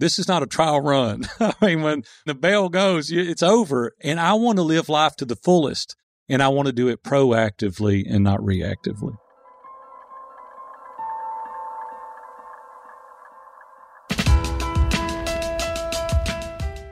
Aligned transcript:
This 0.00 0.18
is 0.18 0.26
not 0.26 0.42
a 0.42 0.46
trial 0.46 0.80
run. 0.80 1.24
I 1.40 1.54
mean, 1.60 1.82
when 1.82 2.04
the 2.24 2.34
bell 2.34 2.70
goes, 2.70 3.12
it's 3.12 3.42
over. 3.42 3.92
And 4.02 4.18
I 4.18 4.32
want 4.32 4.56
to 4.56 4.62
live 4.62 4.88
life 4.88 5.14
to 5.16 5.26
the 5.26 5.36
fullest. 5.36 5.94
And 6.28 6.42
I 6.42 6.48
want 6.48 6.66
to 6.66 6.72
do 6.72 6.88
it 6.88 7.02
proactively 7.02 8.04
and 8.08 8.24
not 8.24 8.40
reactively. 8.40 9.16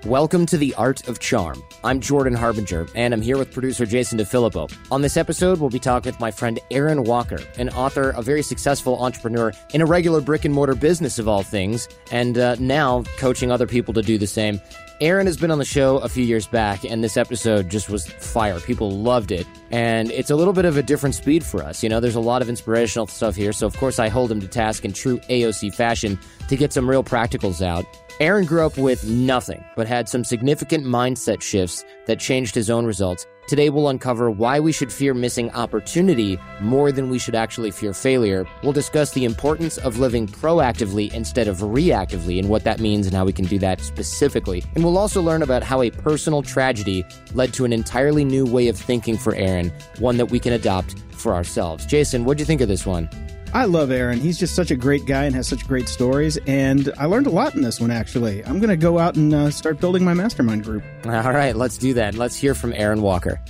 Welcome 0.06 0.46
to 0.46 0.56
The 0.56 0.72
Art 0.76 1.08
of 1.08 1.18
Charm. 1.18 1.60
I'm 1.82 1.98
Jordan 2.00 2.32
Harbinger, 2.32 2.86
and 2.94 3.12
I'm 3.12 3.20
here 3.20 3.36
with 3.36 3.52
producer 3.52 3.84
Jason 3.84 4.16
DeFilippo. 4.16 4.72
On 4.92 5.02
this 5.02 5.16
episode, 5.16 5.58
we'll 5.58 5.70
be 5.70 5.80
talking 5.80 6.12
with 6.12 6.20
my 6.20 6.30
friend 6.30 6.60
Aaron 6.70 7.02
Walker, 7.02 7.40
an 7.58 7.68
author, 7.70 8.10
a 8.10 8.22
very 8.22 8.42
successful 8.42 9.02
entrepreneur 9.02 9.52
in 9.74 9.80
a 9.80 9.86
regular 9.86 10.20
brick 10.20 10.44
and 10.44 10.54
mortar 10.54 10.76
business 10.76 11.18
of 11.18 11.26
all 11.26 11.42
things, 11.42 11.88
and 12.12 12.38
uh, 12.38 12.54
now 12.60 13.02
coaching 13.16 13.50
other 13.50 13.66
people 13.66 13.92
to 13.92 14.00
do 14.00 14.18
the 14.18 14.26
same. 14.26 14.60
Aaron 15.00 15.26
has 15.26 15.36
been 15.36 15.50
on 15.50 15.58
the 15.58 15.64
show 15.64 15.98
a 15.98 16.08
few 16.08 16.24
years 16.24 16.46
back, 16.46 16.84
and 16.84 17.02
this 17.02 17.16
episode 17.16 17.68
just 17.68 17.90
was 17.90 18.06
fire. 18.06 18.60
People 18.60 18.90
loved 18.90 19.32
it. 19.32 19.46
And 19.70 20.10
it's 20.12 20.30
a 20.30 20.36
little 20.36 20.52
bit 20.52 20.64
of 20.64 20.76
a 20.76 20.82
different 20.82 21.14
speed 21.16 21.44
for 21.44 21.62
us. 21.62 21.82
You 21.82 21.88
know, 21.88 22.00
there's 22.00 22.16
a 22.16 22.20
lot 22.20 22.40
of 22.40 22.48
inspirational 22.48 23.06
stuff 23.06 23.36
here. 23.36 23.52
So, 23.52 23.66
of 23.66 23.76
course, 23.76 23.98
I 23.98 24.08
hold 24.08 24.30
him 24.30 24.40
to 24.40 24.48
task 24.48 24.84
in 24.84 24.92
true 24.92 25.18
AOC 25.28 25.74
fashion 25.74 26.18
to 26.48 26.56
get 26.56 26.72
some 26.72 26.88
real 26.88 27.04
practicals 27.04 27.64
out. 27.64 27.84
Aaron 28.20 28.46
grew 28.46 28.66
up 28.66 28.76
with 28.76 29.08
nothing, 29.08 29.64
but 29.76 29.86
had 29.86 30.08
some 30.08 30.24
significant 30.24 30.84
mindset 30.84 31.40
shifts 31.40 31.84
that 32.06 32.18
changed 32.18 32.52
his 32.52 32.68
own 32.68 32.84
results. 32.84 33.24
Today, 33.46 33.70
we'll 33.70 33.88
uncover 33.88 34.28
why 34.28 34.58
we 34.58 34.72
should 34.72 34.92
fear 34.92 35.14
missing 35.14 35.52
opportunity 35.52 36.36
more 36.60 36.90
than 36.90 37.10
we 37.10 37.18
should 37.20 37.36
actually 37.36 37.70
fear 37.70 37.94
failure. 37.94 38.44
We'll 38.64 38.72
discuss 38.72 39.12
the 39.12 39.24
importance 39.24 39.78
of 39.78 40.00
living 40.00 40.26
proactively 40.26 41.12
instead 41.14 41.46
of 41.46 41.58
reactively 41.58 42.40
and 42.40 42.48
what 42.48 42.64
that 42.64 42.80
means 42.80 43.06
and 43.06 43.14
how 43.14 43.24
we 43.24 43.32
can 43.32 43.44
do 43.44 43.58
that 43.60 43.80
specifically. 43.80 44.64
And 44.74 44.82
we'll 44.82 44.98
also 44.98 45.22
learn 45.22 45.42
about 45.42 45.62
how 45.62 45.80
a 45.80 45.90
personal 45.90 46.42
tragedy 46.42 47.04
led 47.34 47.54
to 47.54 47.64
an 47.64 47.72
entirely 47.72 48.24
new 48.24 48.44
way 48.44 48.66
of 48.66 48.76
thinking 48.76 49.16
for 49.16 49.34
Aaron, 49.36 49.72
one 50.00 50.16
that 50.16 50.26
we 50.26 50.40
can 50.40 50.52
adopt 50.52 50.98
for 51.12 51.34
ourselves. 51.34 51.86
Jason, 51.86 52.24
what'd 52.24 52.40
you 52.40 52.46
think 52.46 52.60
of 52.60 52.68
this 52.68 52.84
one? 52.84 53.08
I 53.54 53.64
love 53.64 53.90
Aaron. 53.90 54.20
He's 54.20 54.38
just 54.38 54.54
such 54.54 54.70
a 54.70 54.76
great 54.76 55.06
guy 55.06 55.24
and 55.24 55.34
has 55.34 55.48
such 55.48 55.66
great 55.66 55.88
stories. 55.88 56.36
And 56.46 56.92
I 56.98 57.06
learned 57.06 57.26
a 57.26 57.30
lot 57.30 57.54
in 57.54 57.62
this 57.62 57.80
one, 57.80 57.90
actually. 57.90 58.44
I'm 58.44 58.58
going 58.58 58.68
to 58.68 58.76
go 58.76 58.98
out 58.98 59.16
and 59.16 59.32
uh, 59.32 59.50
start 59.50 59.80
building 59.80 60.04
my 60.04 60.12
mastermind 60.12 60.64
group. 60.64 60.84
All 61.06 61.10
right, 61.10 61.56
let's 61.56 61.78
do 61.78 61.94
that. 61.94 62.14
Let's 62.14 62.36
hear 62.36 62.54
from 62.54 62.74
Aaron 62.74 63.00
Walker. 63.00 63.40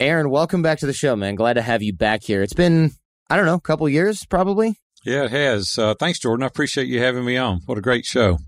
Aaron, 0.00 0.30
welcome 0.30 0.62
back 0.62 0.78
to 0.78 0.86
the 0.86 0.92
show, 0.92 1.16
man. 1.16 1.34
Glad 1.34 1.54
to 1.54 1.62
have 1.62 1.82
you 1.82 1.92
back 1.92 2.22
here. 2.22 2.42
It's 2.42 2.54
been, 2.54 2.92
I 3.28 3.36
don't 3.36 3.46
know, 3.46 3.54
a 3.54 3.60
couple 3.60 3.88
years 3.88 4.24
probably. 4.24 4.76
Yeah, 5.04 5.24
it 5.24 5.30
has. 5.30 5.78
Uh, 5.78 5.94
thanks, 5.94 6.18
Jordan. 6.18 6.44
I 6.44 6.46
appreciate 6.46 6.88
you 6.88 7.02
having 7.02 7.24
me 7.24 7.36
on. 7.36 7.60
What 7.66 7.78
a 7.78 7.82
great 7.82 8.06
show. 8.06 8.38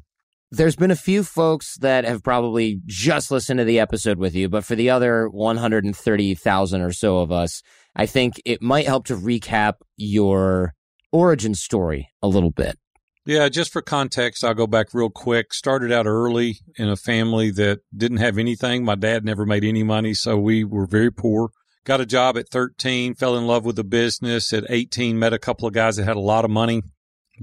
There's 0.53 0.75
been 0.75 0.91
a 0.91 0.97
few 0.97 1.23
folks 1.23 1.77
that 1.79 2.05
have 2.05 2.25
probably 2.25 2.81
just 2.87 3.31
listened 3.31 3.59
to 3.59 3.65
the 3.65 3.79
episode 3.79 4.19
with 4.19 4.35
you, 4.35 4.49
but 4.49 4.65
for 4.65 4.75
the 4.75 4.91
other 4.91 5.29
130,000 5.29 6.81
or 6.81 6.93
so 6.93 7.19
of 7.19 7.31
us, 7.31 7.63
I 7.97 8.07
think 8.07 8.41
it 8.45 8.63
might 8.63 8.87
help 8.87 9.07
to 9.07 9.17
recap 9.17 9.75
your 9.97 10.75
origin 11.13 11.55
story 11.55 12.11
a 12.23 12.29
little 12.29 12.51
bit. 12.51 12.79
Yeah, 13.27 13.49
just 13.49 13.73
for 13.73 13.83
context, 13.83 14.43
I'll 14.43 14.55
go 14.55 14.67
back 14.67 14.95
real 14.95 15.11
quick. 15.11 15.53
Started 15.53 15.93
out 15.93 16.07
early 16.07 16.59
in 16.77 16.89
a 16.89 16.97
family 16.97 17.51
that 17.53 17.81
didn't 17.95 18.17
have 18.17 18.39
anything. 18.39 18.85
My 18.85 18.95
dad 18.95 19.25
never 19.25 19.45
made 19.45 19.63
any 19.63 19.83
money, 19.83 20.15
so 20.15 20.39
we 20.39 20.65
were 20.65 20.87
very 20.87 21.13
poor. 21.13 21.51
Got 21.85 22.01
a 22.01 22.07
job 22.07 22.37
at 22.39 22.49
13, 22.49 23.15
fell 23.15 23.37
in 23.37 23.47
love 23.47 23.65
with 23.65 23.77
the 23.77 23.85
business. 23.85 24.53
At 24.53 24.65
18, 24.69 25.19
met 25.19 25.33
a 25.33 25.39
couple 25.39 25.69
of 25.69 25.75
guys 25.75 25.97
that 25.97 26.05
had 26.05 26.17
a 26.17 26.21
lot 26.21 26.45
of 26.45 26.51
money. 26.51 26.83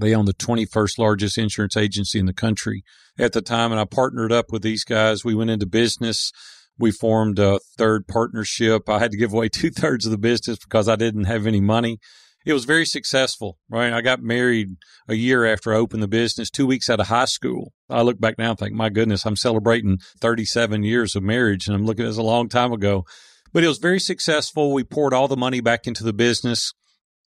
They 0.00 0.14
owned 0.14 0.28
the 0.28 0.34
21st 0.34 0.98
largest 0.98 1.38
insurance 1.38 1.76
agency 1.76 2.18
in 2.18 2.26
the 2.26 2.32
country 2.32 2.84
at 3.18 3.32
the 3.32 3.42
time, 3.42 3.72
and 3.72 3.80
I 3.80 3.84
partnered 3.84 4.32
up 4.32 4.52
with 4.52 4.62
these 4.62 4.84
guys. 4.84 5.24
We 5.24 5.34
went 5.34 5.50
into 5.50 5.66
business 5.66 6.32
we 6.78 6.90
formed 6.90 7.38
a 7.38 7.60
third 7.76 8.06
partnership. 8.06 8.88
I 8.88 8.98
had 8.98 9.10
to 9.10 9.16
give 9.16 9.32
away 9.32 9.48
two 9.52 9.70
thirds 9.70 10.06
of 10.06 10.12
the 10.12 10.18
business 10.18 10.58
because 10.58 10.88
I 10.88 10.96
didn't 10.96 11.24
have 11.24 11.46
any 11.46 11.60
money. 11.60 11.98
It 12.46 12.52
was 12.52 12.64
very 12.64 12.86
successful, 12.86 13.58
right? 13.68 13.92
I 13.92 14.00
got 14.00 14.22
married 14.22 14.68
a 15.06 15.14
year 15.14 15.44
after 15.44 15.74
I 15.74 15.78
opened 15.78 16.02
the 16.02 16.08
business, 16.08 16.48
two 16.48 16.66
weeks 16.66 16.88
out 16.88 17.00
of 17.00 17.08
high 17.08 17.26
school. 17.26 17.72
I 17.90 18.02
look 18.02 18.20
back 18.20 18.38
now 18.38 18.50
and 18.50 18.58
think, 18.58 18.74
my 18.74 18.88
goodness, 18.88 19.26
I'm 19.26 19.36
celebrating 19.36 19.98
37 20.20 20.82
years 20.82 21.14
of 21.14 21.22
marriage 21.22 21.66
and 21.66 21.76
I'm 21.76 21.84
looking 21.84 22.04
at 22.04 22.08
this 22.08 22.16
a 22.16 22.22
long 22.22 22.48
time 22.48 22.72
ago. 22.72 23.04
But 23.52 23.64
it 23.64 23.68
was 23.68 23.78
very 23.78 24.00
successful. 24.00 24.72
We 24.72 24.84
poured 24.84 25.12
all 25.12 25.28
the 25.28 25.36
money 25.36 25.60
back 25.60 25.86
into 25.86 26.04
the 26.04 26.12
business. 26.12 26.72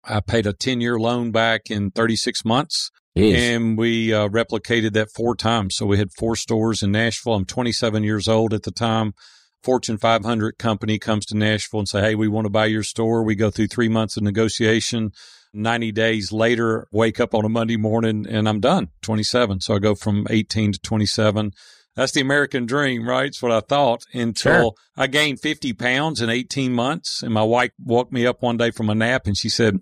I 0.04 0.20
paid 0.20 0.46
a 0.46 0.52
10 0.52 0.80
year 0.80 0.98
loan 0.98 1.30
back 1.30 1.70
in 1.70 1.90
36 1.92 2.44
months. 2.44 2.90
Jeez. 3.16 3.34
And 3.34 3.78
we 3.78 4.12
uh, 4.12 4.28
replicated 4.28 4.92
that 4.92 5.10
four 5.10 5.34
times. 5.34 5.76
So 5.76 5.86
we 5.86 5.98
had 5.98 6.12
four 6.12 6.36
stores 6.36 6.82
in 6.82 6.92
Nashville. 6.92 7.34
I'm 7.34 7.46
27 7.46 8.02
years 8.04 8.28
old 8.28 8.52
at 8.52 8.64
the 8.64 8.70
time. 8.70 9.14
Fortune 9.62 9.96
500 9.96 10.58
company 10.58 10.98
comes 10.98 11.24
to 11.26 11.36
Nashville 11.36 11.80
and 11.80 11.88
say, 11.88 12.00
Hey, 12.00 12.14
we 12.14 12.28
want 12.28 12.44
to 12.44 12.50
buy 12.50 12.66
your 12.66 12.82
store. 12.82 13.22
We 13.22 13.34
go 13.34 13.50
through 13.50 13.68
three 13.68 13.88
months 13.88 14.16
of 14.16 14.22
negotiation. 14.22 15.12
90 15.54 15.92
days 15.92 16.30
later, 16.30 16.86
wake 16.92 17.18
up 17.18 17.34
on 17.34 17.46
a 17.46 17.48
Monday 17.48 17.78
morning 17.78 18.26
and 18.28 18.46
I'm 18.46 18.60
done 18.60 18.88
27. 19.00 19.60
So 19.60 19.74
I 19.74 19.78
go 19.78 19.94
from 19.94 20.26
18 20.28 20.72
to 20.72 20.78
27. 20.78 21.52
That's 21.94 22.12
the 22.12 22.20
American 22.20 22.66
dream, 22.66 23.08
right? 23.08 23.28
It's 23.28 23.40
what 23.40 23.52
I 23.52 23.60
thought 23.60 24.02
until 24.12 24.52
sure. 24.52 24.72
I 24.98 25.06
gained 25.06 25.40
50 25.40 25.72
pounds 25.72 26.20
in 26.20 26.28
18 26.28 26.72
months. 26.72 27.22
And 27.22 27.32
my 27.32 27.42
wife 27.42 27.70
woke 27.82 28.12
me 28.12 28.26
up 28.26 28.42
one 28.42 28.58
day 28.58 28.70
from 28.70 28.90
a 28.90 28.94
nap 28.94 29.26
and 29.26 29.36
she 29.36 29.48
said, 29.48 29.80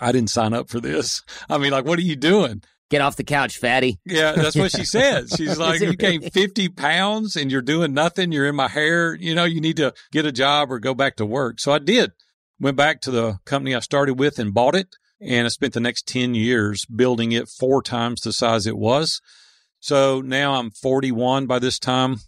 I 0.00 0.12
didn't 0.12 0.30
sign 0.30 0.52
up 0.52 0.68
for 0.68 0.80
this. 0.80 1.22
I 1.48 1.58
mean, 1.58 1.72
like, 1.72 1.84
what 1.84 1.98
are 1.98 2.02
you 2.02 2.16
doing? 2.16 2.62
Get 2.90 3.02
off 3.02 3.16
the 3.16 3.24
couch, 3.24 3.58
fatty. 3.58 3.98
Yeah, 4.06 4.32
that's 4.32 4.56
what 4.56 4.70
she 4.70 4.84
said. 4.84 5.28
She's 5.36 5.58
like, 5.58 5.80
you 5.80 5.94
gained 5.94 6.32
50 6.32 6.70
pounds 6.70 7.36
and 7.36 7.52
you're 7.52 7.60
doing 7.60 7.92
nothing. 7.92 8.32
You're 8.32 8.46
in 8.46 8.56
my 8.56 8.68
hair. 8.68 9.14
You 9.14 9.34
know, 9.34 9.44
you 9.44 9.60
need 9.60 9.76
to 9.76 9.92
get 10.10 10.24
a 10.24 10.32
job 10.32 10.72
or 10.72 10.78
go 10.78 10.94
back 10.94 11.16
to 11.16 11.26
work. 11.26 11.60
So 11.60 11.72
I 11.72 11.80
did. 11.80 12.12
Went 12.58 12.78
back 12.78 13.02
to 13.02 13.10
the 13.10 13.38
company 13.44 13.74
I 13.74 13.80
started 13.80 14.18
with 14.18 14.38
and 14.38 14.54
bought 14.54 14.74
it. 14.74 14.96
And 15.20 15.46
I 15.46 15.48
spent 15.48 15.74
the 15.74 15.80
next 15.80 16.06
10 16.06 16.34
years 16.34 16.86
building 16.86 17.32
it 17.32 17.48
four 17.48 17.82
times 17.82 18.22
the 18.22 18.32
size 18.32 18.66
it 18.66 18.78
was. 18.78 19.20
So 19.80 20.20
now 20.20 20.54
I'm 20.54 20.70
41 20.70 21.46
by 21.46 21.58
this 21.58 21.78
time 21.78 22.18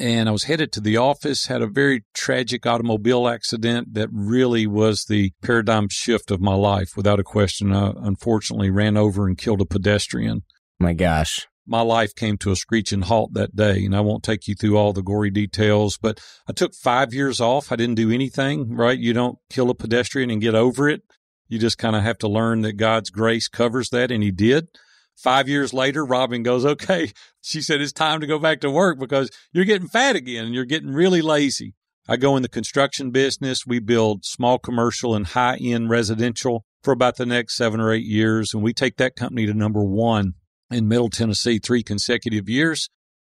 and 0.00 0.28
I 0.28 0.32
was 0.32 0.44
headed 0.44 0.72
to 0.72 0.80
the 0.80 0.96
office, 0.96 1.46
had 1.46 1.60
a 1.60 1.66
very 1.66 2.04
tragic 2.14 2.66
automobile 2.66 3.28
accident 3.28 3.92
that 3.94 4.08
really 4.10 4.66
was 4.66 5.04
the 5.04 5.32
paradigm 5.42 5.88
shift 5.90 6.30
of 6.30 6.40
my 6.40 6.54
life 6.54 6.96
without 6.96 7.20
a 7.20 7.24
question. 7.24 7.72
I 7.72 7.92
unfortunately 7.96 8.70
ran 8.70 8.96
over 8.96 9.26
and 9.26 9.36
killed 9.36 9.60
a 9.60 9.66
pedestrian. 9.66 10.42
My 10.78 10.94
gosh. 10.94 11.46
My 11.66 11.82
life 11.82 12.14
came 12.14 12.38
to 12.38 12.50
a 12.50 12.56
screeching 12.56 13.02
halt 13.02 13.34
that 13.34 13.54
day, 13.54 13.84
and 13.84 13.94
I 13.94 14.00
won't 14.00 14.24
take 14.24 14.48
you 14.48 14.54
through 14.54 14.78
all 14.78 14.92
the 14.94 15.02
gory 15.02 15.30
details, 15.30 15.98
but 15.98 16.18
I 16.48 16.52
took 16.52 16.74
five 16.74 17.12
years 17.12 17.38
off. 17.38 17.70
I 17.70 17.76
didn't 17.76 17.94
do 17.96 18.10
anything, 18.10 18.74
right? 18.74 18.98
You 18.98 19.12
don't 19.12 19.38
kill 19.50 19.70
a 19.70 19.74
pedestrian 19.74 20.30
and 20.30 20.40
get 20.40 20.54
over 20.54 20.88
it. 20.88 21.02
You 21.48 21.58
just 21.58 21.78
kind 21.78 21.94
of 21.94 22.02
have 22.02 22.18
to 22.18 22.28
learn 22.28 22.62
that 22.62 22.72
God's 22.72 23.10
grace 23.10 23.48
covers 23.48 23.90
that, 23.90 24.10
and 24.10 24.22
He 24.22 24.30
did. 24.30 24.68
Five 25.16 25.48
years 25.48 25.74
later, 25.74 26.04
Robin 26.04 26.42
goes, 26.42 26.64
okay. 26.64 27.12
She 27.42 27.62
said, 27.62 27.80
it's 27.80 27.92
time 27.92 28.20
to 28.20 28.26
go 28.26 28.38
back 28.38 28.60
to 28.60 28.70
work 28.70 28.98
because 28.98 29.30
you're 29.52 29.64
getting 29.64 29.88
fat 29.88 30.16
again 30.16 30.44
and 30.44 30.54
you're 30.54 30.64
getting 30.64 30.92
really 30.92 31.22
lazy. 31.22 31.74
I 32.08 32.16
go 32.16 32.36
in 32.36 32.42
the 32.42 32.48
construction 32.48 33.10
business. 33.10 33.66
We 33.66 33.78
build 33.78 34.24
small 34.24 34.58
commercial 34.58 35.14
and 35.14 35.26
high 35.28 35.56
end 35.56 35.90
residential 35.90 36.64
for 36.82 36.92
about 36.92 37.16
the 37.16 37.26
next 37.26 37.56
seven 37.56 37.80
or 37.80 37.92
eight 37.92 38.06
years. 38.06 38.52
And 38.52 38.62
we 38.62 38.72
take 38.72 38.96
that 38.96 39.16
company 39.16 39.46
to 39.46 39.54
number 39.54 39.84
one 39.84 40.34
in 40.70 40.88
Middle 40.88 41.10
Tennessee 41.10 41.58
three 41.58 41.82
consecutive 41.82 42.48
years. 42.48 42.88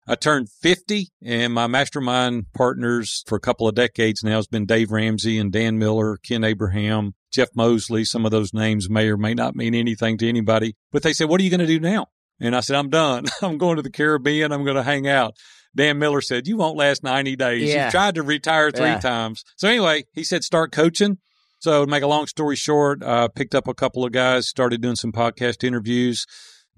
I 0.09 0.15
turned 0.15 0.49
50 0.51 1.09
and 1.25 1.53
my 1.53 1.67
mastermind 1.67 2.53
partners 2.55 3.25
for 3.27 3.37
a 3.37 3.41
couple 3.41 3.67
of 3.67 3.75
decades 3.75 4.23
now 4.23 4.37
has 4.37 4.47
been 4.47 4.65
Dave 4.65 4.93
Ramsey 4.93 5.37
and 5.37 5.51
Dan 5.51 5.79
Miller, 5.79 6.17
Ken 6.17 6.45
Abraham, 6.45 7.15
Jeff 7.33 7.49
Mosley. 7.57 8.05
Some 8.05 8.25
of 8.25 8.31
those 8.31 8.55
names 8.55 8.89
may 8.89 9.09
or 9.09 9.17
may 9.17 9.35
not 9.35 9.57
mean 9.57 9.75
anything 9.75 10.17
to 10.19 10.29
anybody, 10.29 10.77
but 10.93 11.03
they 11.03 11.13
said, 11.13 11.29
what 11.29 11.41
are 11.41 11.45
you 11.45 11.51
going 11.51 11.61
to 11.61 11.67
do 11.67 11.81
now? 11.81 12.07
And 12.41 12.55
I 12.55 12.61
said, 12.61 12.77
I'm 12.77 12.91
done. 12.91 13.25
I'm 13.43 13.59
going 13.59 13.77
to 13.77 13.83
the 13.83 13.91
Caribbean. 13.91 14.53
I'm 14.53 14.65
going 14.65 14.77
to 14.77 14.83
hang 14.83 15.09
out. 15.09 15.35
Dan 15.75 15.99
Miller 15.99 16.21
said, 16.23 16.47
you 16.47 16.57
won't 16.57 16.77
last 16.77 17.03
90 17.03 17.37
days. 17.37 17.69
Yeah. 17.73 17.87
You 17.87 17.91
tried 17.91 18.15
to 18.15 18.23
retire 18.23 18.71
three 18.71 18.87
Yeah. 18.87 18.99
times. 18.99 19.45
So 19.57 19.69
anyway, 19.69 20.05
he 20.15 20.25
said, 20.25 20.43
start 20.43 20.73
coaching. 20.73 21.19
So 21.61 21.85
to 21.85 21.91
make 21.91 22.03
a 22.03 22.07
long 22.07 22.27
story 22.27 22.57
short, 22.57 23.03
I 23.03 23.29
picked 23.29 23.55
up 23.55 23.67
a 23.69 23.75
couple 23.75 24.05
of 24.05 24.13
guys, 24.13 24.49
started 24.49 24.81
doing 24.81 24.97
some 24.97 25.13
podcast 25.13 25.65
interviews. 25.65 26.27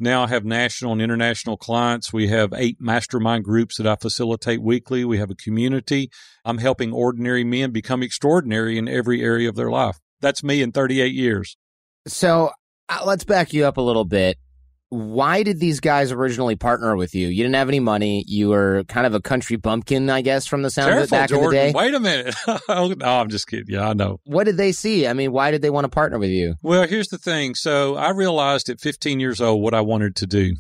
Now 0.00 0.24
I 0.24 0.28
have 0.28 0.44
national 0.44 0.92
and 0.92 1.02
international 1.02 1.56
clients. 1.56 2.12
We 2.12 2.28
have 2.28 2.52
eight 2.56 2.76
mastermind 2.80 3.44
groups 3.44 3.76
that 3.78 3.86
I 3.86 3.96
facilitate 3.96 4.62
weekly. 4.62 5.04
We 5.04 5.18
have 5.18 5.30
a 5.30 5.34
community. 5.34 6.10
I'm 6.44 6.58
helping 6.58 6.92
ordinary 6.92 7.42
men 7.44 7.72
become 7.72 8.02
extraordinary 8.02 8.78
in 8.78 8.88
every 8.88 9.22
area 9.22 9.48
of 9.48 9.56
their 9.56 9.70
life. 9.70 9.98
That's 10.20 10.44
me 10.44 10.62
in 10.62 10.70
38 10.72 11.12
years. 11.12 11.56
So 12.06 12.50
uh, 12.88 13.00
let's 13.04 13.24
back 13.24 13.52
you 13.52 13.64
up 13.66 13.76
a 13.76 13.80
little 13.82 14.04
bit. 14.04 14.38
Why 14.90 15.42
did 15.42 15.60
these 15.60 15.80
guys 15.80 16.12
originally 16.12 16.56
partner 16.56 16.96
with 16.96 17.14
you? 17.14 17.28
You 17.28 17.42
didn't 17.42 17.56
have 17.56 17.68
any 17.68 17.80
money. 17.80 18.24
You 18.26 18.48
were 18.48 18.84
kind 18.84 19.06
of 19.06 19.14
a 19.14 19.20
country 19.20 19.56
bumpkin, 19.56 20.08
I 20.08 20.22
guess, 20.22 20.46
from 20.46 20.62
the 20.62 20.70
sound 20.70 20.94
of 20.94 21.04
it 21.04 21.10
back 21.10 21.28
Jordan. 21.28 21.46
in 21.46 21.66
the 21.66 21.72
day. 21.72 21.78
Wait 21.78 21.94
a 21.94 22.00
minute. 22.00 22.34
oh, 22.68 22.94
no, 22.96 23.06
I'm 23.06 23.28
just 23.28 23.46
kidding. 23.48 23.66
Yeah, 23.68 23.88
I 23.88 23.92
know. 23.92 24.20
What 24.24 24.44
did 24.44 24.56
they 24.56 24.72
see? 24.72 25.06
I 25.06 25.12
mean, 25.12 25.32
why 25.32 25.50
did 25.50 25.60
they 25.60 25.70
want 25.70 25.84
to 25.84 25.90
partner 25.90 26.18
with 26.18 26.30
you? 26.30 26.54
Well, 26.62 26.86
here's 26.86 27.08
the 27.08 27.18
thing. 27.18 27.54
So 27.54 27.96
I 27.96 28.10
realized 28.10 28.70
at 28.70 28.80
15 28.80 29.20
years 29.20 29.40
old 29.40 29.62
what 29.62 29.74
I 29.74 29.82
wanted 29.82 30.16
to 30.16 30.26
do. 30.26 30.56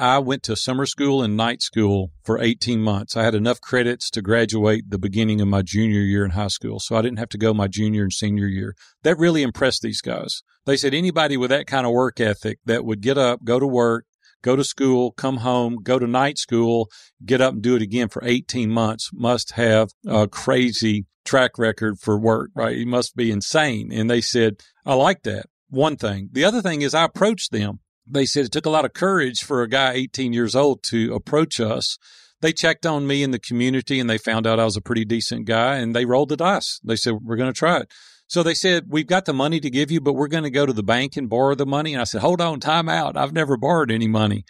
I 0.00 0.20
went 0.20 0.44
to 0.44 0.54
summer 0.54 0.86
school 0.86 1.24
and 1.24 1.36
night 1.36 1.60
school 1.60 2.12
for 2.22 2.40
18 2.40 2.80
months. 2.80 3.16
I 3.16 3.24
had 3.24 3.34
enough 3.34 3.60
credits 3.60 4.10
to 4.10 4.22
graduate 4.22 4.90
the 4.90 4.98
beginning 4.98 5.40
of 5.40 5.48
my 5.48 5.62
junior 5.62 6.00
year 6.00 6.24
in 6.24 6.30
high 6.30 6.48
school. 6.48 6.78
So 6.78 6.94
I 6.94 7.02
didn't 7.02 7.18
have 7.18 7.30
to 7.30 7.38
go 7.38 7.52
my 7.52 7.66
junior 7.66 8.04
and 8.04 8.12
senior 8.12 8.46
year. 8.46 8.76
That 9.02 9.18
really 9.18 9.42
impressed 9.42 9.82
these 9.82 10.00
guys. 10.00 10.42
They 10.66 10.76
said 10.76 10.94
anybody 10.94 11.36
with 11.36 11.50
that 11.50 11.66
kind 11.66 11.84
of 11.84 11.92
work 11.92 12.20
ethic 12.20 12.60
that 12.64 12.84
would 12.84 13.00
get 13.00 13.18
up, 13.18 13.42
go 13.42 13.58
to 13.58 13.66
work, 13.66 14.04
go 14.42 14.54
to 14.54 14.62
school, 14.62 15.10
come 15.10 15.38
home, 15.38 15.78
go 15.82 15.98
to 15.98 16.06
night 16.06 16.38
school, 16.38 16.88
get 17.24 17.40
up 17.40 17.54
and 17.54 17.62
do 17.62 17.74
it 17.74 17.82
again 17.82 18.08
for 18.08 18.22
18 18.24 18.70
months 18.70 19.10
must 19.12 19.52
have 19.52 19.90
a 20.06 20.28
crazy 20.28 21.06
track 21.24 21.58
record 21.58 21.98
for 21.98 22.16
work, 22.16 22.50
right? 22.54 22.76
He 22.76 22.84
must 22.84 23.16
be 23.16 23.32
insane. 23.32 23.90
And 23.92 24.08
they 24.08 24.20
said, 24.20 24.60
I 24.86 24.94
like 24.94 25.22
that. 25.24 25.46
One 25.70 25.96
thing. 25.96 26.28
The 26.32 26.44
other 26.44 26.62
thing 26.62 26.82
is 26.82 26.94
I 26.94 27.04
approached 27.04 27.50
them. 27.50 27.80
They 28.10 28.26
said 28.26 28.46
it 28.46 28.52
took 28.52 28.66
a 28.66 28.70
lot 28.70 28.84
of 28.84 28.92
courage 28.92 29.40
for 29.40 29.62
a 29.62 29.68
guy 29.68 29.92
18 29.92 30.32
years 30.32 30.54
old 30.54 30.82
to 30.84 31.14
approach 31.14 31.60
us. 31.60 31.98
They 32.40 32.52
checked 32.52 32.86
on 32.86 33.06
me 33.06 33.22
in 33.22 33.32
the 33.32 33.38
community 33.38 33.98
and 33.98 34.08
they 34.08 34.18
found 34.18 34.46
out 34.46 34.60
I 34.60 34.64
was 34.64 34.76
a 34.76 34.80
pretty 34.80 35.04
decent 35.04 35.44
guy 35.46 35.76
and 35.76 35.94
they 35.94 36.04
rolled 36.04 36.28
the 36.28 36.36
dice. 36.36 36.80
They 36.84 36.96
said, 36.96 37.14
we're 37.22 37.36
going 37.36 37.52
to 37.52 37.58
try 37.58 37.78
it. 37.78 37.90
So 38.28 38.42
they 38.42 38.54
said, 38.54 38.84
we've 38.88 39.06
got 39.06 39.24
the 39.24 39.32
money 39.32 39.58
to 39.58 39.70
give 39.70 39.90
you, 39.90 40.00
but 40.00 40.12
we're 40.12 40.28
going 40.28 40.44
to 40.44 40.50
go 40.50 40.66
to 40.66 40.72
the 40.72 40.82
bank 40.82 41.16
and 41.16 41.28
borrow 41.28 41.54
the 41.54 41.66
money. 41.66 41.94
And 41.94 42.00
I 42.00 42.04
said, 42.04 42.20
hold 42.20 42.40
on, 42.40 42.60
time 42.60 42.88
out. 42.88 43.16
I've 43.16 43.32
never 43.32 43.56
borrowed 43.56 43.90
any 43.90 44.06
money. 44.06 44.44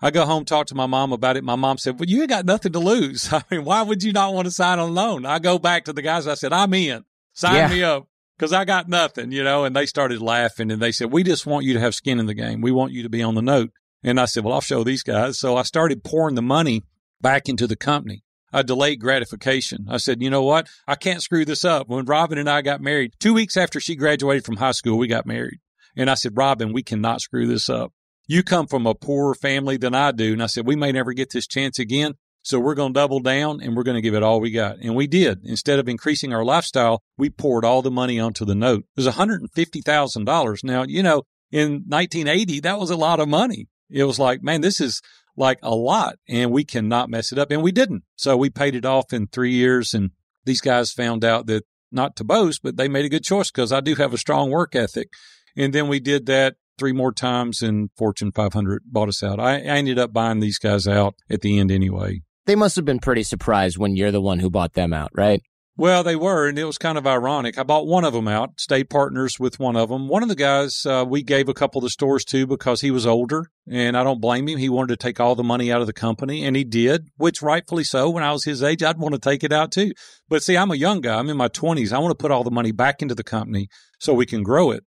I 0.00 0.10
go 0.10 0.24
home, 0.24 0.46
talk 0.46 0.66
to 0.68 0.74
my 0.74 0.86
mom 0.86 1.12
about 1.12 1.36
it. 1.36 1.44
My 1.44 1.56
mom 1.56 1.76
said, 1.76 2.00
well, 2.00 2.08
you 2.08 2.20
ain't 2.22 2.30
got 2.30 2.46
nothing 2.46 2.72
to 2.72 2.78
lose. 2.78 3.30
I 3.32 3.42
mean, 3.50 3.64
why 3.64 3.82
would 3.82 4.02
you 4.02 4.12
not 4.12 4.32
want 4.32 4.46
to 4.46 4.50
sign 4.50 4.78
on 4.78 4.94
loan? 4.94 5.26
I 5.26 5.38
go 5.38 5.58
back 5.58 5.84
to 5.84 5.92
the 5.92 6.02
guys. 6.02 6.26
I 6.26 6.34
said, 6.34 6.52
I'm 6.52 6.72
in. 6.74 7.04
Sign 7.34 7.56
Yeah. 7.56 7.68
me 7.68 7.82
up 7.82 8.08
because 8.40 8.54
I 8.54 8.64
got 8.64 8.88
nothing, 8.88 9.32
you 9.32 9.44
know, 9.44 9.64
and 9.64 9.76
they 9.76 9.84
started 9.84 10.22
laughing 10.22 10.70
and 10.70 10.80
they 10.80 10.92
said, 10.92 11.12
we 11.12 11.22
just 11.22 11.44
want 11.44 11.66
you 11.66 11.74
to 11.74 11.80
have 11.80 11.94
skin 11.94 12.18
in 12.18 12.24
the 12.24 12.32
game. 12.32 12.62
We 12.62 12.72
want 12.72 12.92
you 12.92 13.02
to 13.02 13.10
be 13.10 13.22
on 13.22 13.34
the 13.34 13.42
note. 13.42 13.70
And 14.02 14.18
I 14.18 14.24
said, 14.24 14.44
well, 14.44 14.54
I'll 14.54 14.62
show 14.62 14.82
these 14.82 15.02
guys. 15.02 15.38
So 15.38 15.58
I 15.58 15.62
started 15.62 16.02
pouring 16.02 16.36
the 16.36 16.42
money 16.42 16.84
back 17.20 17.50
into 17.50 17.66
the 17.66 17.76
company. 17.76 18.24
I 18.50 18.62
delayed 18.62 18.98
gratification. 18.98 19.88
I 19.90 19.98
said, 19.98 20.22
you 20.22 20.30
know 20.30 20.42
what? 20.42 20.68
I 20.88 20.94
can't 20.94 21.22
screw 21.22 21.44
this 21.44 21.66
up. 21.66 21.86
When 21.90 22.06
Robin 22.06 22.38
and 22.38 22.48
I 22.48 22.62
got 22.62 22.80
married, 22.80 23.12
two 23.20 23.34
weeks 23.34 23.58
after 23.58 23.78
she 23.78 23.94
graduated 23.94 24.46
from 24.46 24.56
high 24.56 24.72
school, 24.72 24.96
we 24.96 25.06
got 25.06 25.26
married. 25.26 25.58
And 25.94 26.08
I 26.08 26.14
said, 26.14 26.38
Robin, 26.38 26.72
we 26.72 26.82
cannot 26.82 27.20
screw 27.20 27.46
this 27.46 27.68
up. 27.68 27.92
You 28.26 28.42
come 28.42 28.66
from 28.66 28.86
a 28.86 28.94
poorer 28.94 29.34
family 29.34 29.76
than 29.76 29.94
I 29.94 30.12
do. 30.12 30.32
And 30.32 30.42
I 30.42 30.46
said, 30.46 30.66
we 30.66 30.76
may 30.76 30.92
never 30.92 31.12
get 31.12 31.30
this 31.30 31.46
chance 31.46 31.78
again. 31.78 32.14
So 32.42 32.58
we're 32.58 32.74
going 32.74 32.94
to 32.94 32.98
double 32.98 33.20
down 33.20 33.60
and 33.60 33.76
we're 33.76 33.82
going 33.82 33.96
to 33.96 34.00
give 34.00 34.14
it 34.14 34.22
all 34.22 34.40
we 34.40 34.50
got. 34.50 34.78
And 34.78 34.94
we 34.94 35.06
did. 35.06 35.40
Instead 35.44 35.78
of 35.78 35.88
increasing 35.88 36.32
our 36.32 36.44
lifestyle, 36.44 37.02
we 37.18 37.30
poured 37.30 37.64
all 37.64 37.82
the 37.82 37.90
money 37.90 38.18
onto 38.18 38.44
the 38.44 38.54
note. 38.54 38.84
It 38.96 39.04
was 39.04 39.14
$150,000. 39.14 40.64
Now, 40.64 40.84
you 40.84 41.02
know, 41.02 41.22
in 41.50 41.84
1980, 41.86 42.60
that 42.60 42.78
was 42.78 42.90
a 42.90 42.96
lot 42.96 43.20
of 43.20 43.28
money. 43.28 43.68
It 43.90 44.04
was 44.04 44.18
like, 44.18 44.42
man, 44.42 44.60
this 44.60 44.80
is 44.80 45.02
like 45.36 45.58
a 45.62 45.74
lot 45.74 46.16
and 46.28 46.50
we 46.50 46.64
cannot 46.64 47.10
mess 47.10 47.32
it 47.32 47.38
up. 47.38 47.50
And 47.50 47.62
we 47.62 47.72
didn't. 47.72 48.04
So 48.16 48.36
we 48.36 48.50
paid 48.50 48.74
it 48.74 48.84
off 48.84 49.12
in 49.12 49.26
three 49.26 49.52
years. 49.52 49.92
And 49.92 50.10
these 50.44 50.60
guys 50.60 50.92
found 50.92 51.24
out 51.24 51.46
that 51.46 51.64
not 51.92 52.16
to 52.16 52.24
boast, 52.24 52.62
but 52.62 52.76
they 52.76 52.88
made 52.88 53.04
a 53.04 53.10
good 53.10 53.24
choice 53.24 53.50
because 53.50 53.72
I 53.72 53.80
do 53.80 53.96
have 53.96 54.14
a 54.14 54.18
strong 54.18 54.50
work 54.50 54.74
ethic. 54.74 55.08
And 55.56 55.72
then 55.72 55.88
we 55.88 56.00
did 56.00 56.26
that 56.26 56.56
three 56.78 56.92
more 56.92 57.12
times 57.12 57.60
and 57.60 57.90
Fortune 57.96 58.32
500 58.32 58.82
bought 58.86 59.08
us 59.08 59.22
out. 59.22 59.38
I, 59.38 59.56
I 59.56 59.76
ended 59.76 59.98
up 59.98 60.12
buying 60.12 60.40
these 60.40 60.58
guys 60.58 60.88
out 60.88 61.14
at 61.28 61.42
the 61.42 61.58
end 61.58 61.70
anyway. 61.70 62.22
They 62.46 62.54
must 62.54 62.76
have 62.76 62.84
been 62.84 62.98
pretty 62.98 63.22
surprised 63.22 63.78
when 63.78 63.96
you're 63.96 64.10
the 64.10 64.20
one 64.20 64.38
who 64.38 64.50
bought 64.50 64.72
them 64.74 64.92
out, 64.92 65.10
right? 65.14 65.40
Well, 65.80 66.02
they 66.02 66.16
were, 66.16 66.46
and 66.46 66.58
it 66.58 66.64
was 66.64 66.76
kind 66.76 66.98
of 66.98 67.06
ironic. 67.06 67.56
I 67.56 67.62
bought 67.62 67.86
one 67.86 68.04
of 68.04 68.12
them 68.12 68.28
out, 68.28 68.60
stayed 68.60 68.90
partners 68.90 69.40
with 69.40 69.58
one 69.58 69.76
of 69.76 69.88
them. 69.88 70.08
One 70.08 70.22
of 70.22 70.28
the 70.28 70.34
guys 70.34 70.84
uh, 70.84 71.06
we 71.08 71.22
gave 71.22 71.48
a 71.48 71.54
couple 71.54 71.78
of 71.78 71.84
the 71.84 71.88
stores 71.88 72.22
to 72.26 72.46
because 72.46 72.82
he 72.82 72.90
was 72.90 73.06
older, 73.06 73.46
and 73.66 73.96
I 73.96 74.04
don't 74.04 74.20
blame 74.20 74.46
him. 74.46 74.58
He 74.58 74.68
wanted 74.68 74.88
to 74.88 75.02
take 75.02 75.20
all 75.20 75.34
the 75.34 75.42
money 75.42 75.72
out 75.72 75.80
of 75.80 75.86
the 75.86 75.94
company, 75.94 76.44
and 76.44 76.54
he 76.54 76.64
did, 76.64 77.08
which 77.16 77.40
rightfully 77.40 77.84
so. 77.84 78.10
When 78.10 78.22
I 78.22 78.32
was 78.32 78.44
his 78.44 78.62
age, 78.62 78.82
I'd 78.82 78.98
want 78.98 79.14
to 79.14 79.18
take 79.18 79.42
it 79.42 79.52
out 79.52 79.72
too. 79.72 79.92
But 80.28 80.42
see, 80.42 80.54
I'm 80.54 80.70
a 80.70 80.76
young 80.76 81.00
guy. 81.00 81.18
I'm 81.18 81.30
in 81.30 81.38
my 81.38 81.48
20s. 81.48 81.92
I 81.92 81.98
want 81.98 82.10
to 82.10 82.22
put 82.22 82.30
all 82.30 82.44
the 82.44 82.50
money 82.50 82.72
back 82.72 83.00
into 83.00 83.14
the 83.14 83.24
company 83.24 83.68
so 83.98 84.12
we 84.12 84.26
can 84.26 84.42
grow 84.42 84.72
it. 84.72 84.84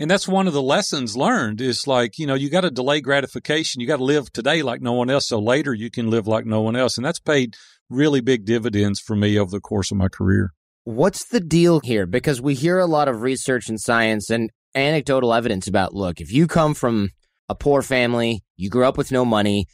And 0.00 0.10
that's 0.10 0.28
one 0.28 0.46
of 0.46 0.52
the 0.52 0.62
lessons 0.62 1.16
learned 1.16 1.60
is 1.60 1.86
like, 1.86 2.18
you 2.18 2.26
know, 2.26 2.34
you 2.34 2.50
got 2.50 2.60
to 2.60 2.70
delay 2.70 3.00
gratification. 3.00 3.80
You 3.80 3.88
got 3.88 3.96
to 3.96 4.04
live 4.04 4.32
today 4.32 4.62
like 4.62 4.80
no 4.80 4.92
one 4.92 5.10
else. 5.10 5.26
So 5.26 5.40
later 5.40 5.74
you 5.74 5.90
can 5.90 6.08
live 6.08 6.28
like 6.28 6.46
no 6.46 6.60
one 6.60 6.76
else. 6.76 6.96
And 6.96 7.04
that's 7.04 7.18
paid 7.18 7.56
really 7.90 8.20
big 8.20 8.44
dividends 8.44 9.00
for 9.00 9.16
me 9.16 9.38
over 9.38 9.50
the 9.50 9.60
course 9.60 9.90
of 9.90 9.96
my 9.96 10.08
career. 10.08 10.52
What's 10.84 11.24
the 11.24 11.40
deal 11.40 11.80
here? 11.80 12.06
Because 12.06 12.40
we 12.40 12.54
hear 12.54 12.78
a 12.78 12.86
lot 12.86 13.08
of 13.08 13.22
research 13.22 13.68
and 13.68 13.80
science 13.80 14.30
and 14.30 14.50
anecdotal 14.74 15.34
evidence 15.34 15.66
about 15.66 15.94
look, 15.94 16.20
if 16.20 16.32
you 16.32 16.46
come 16.46 16.74
from 16.74 17.10
a 17.48 17.54
poor 17.54 17.82
family, 17.82 18.42
you 18.56 18.70
grew 18.70 18.84
up 18.84 18.96
with 18.96 19.10
no 19.10 19.24
money, 19.24 19.66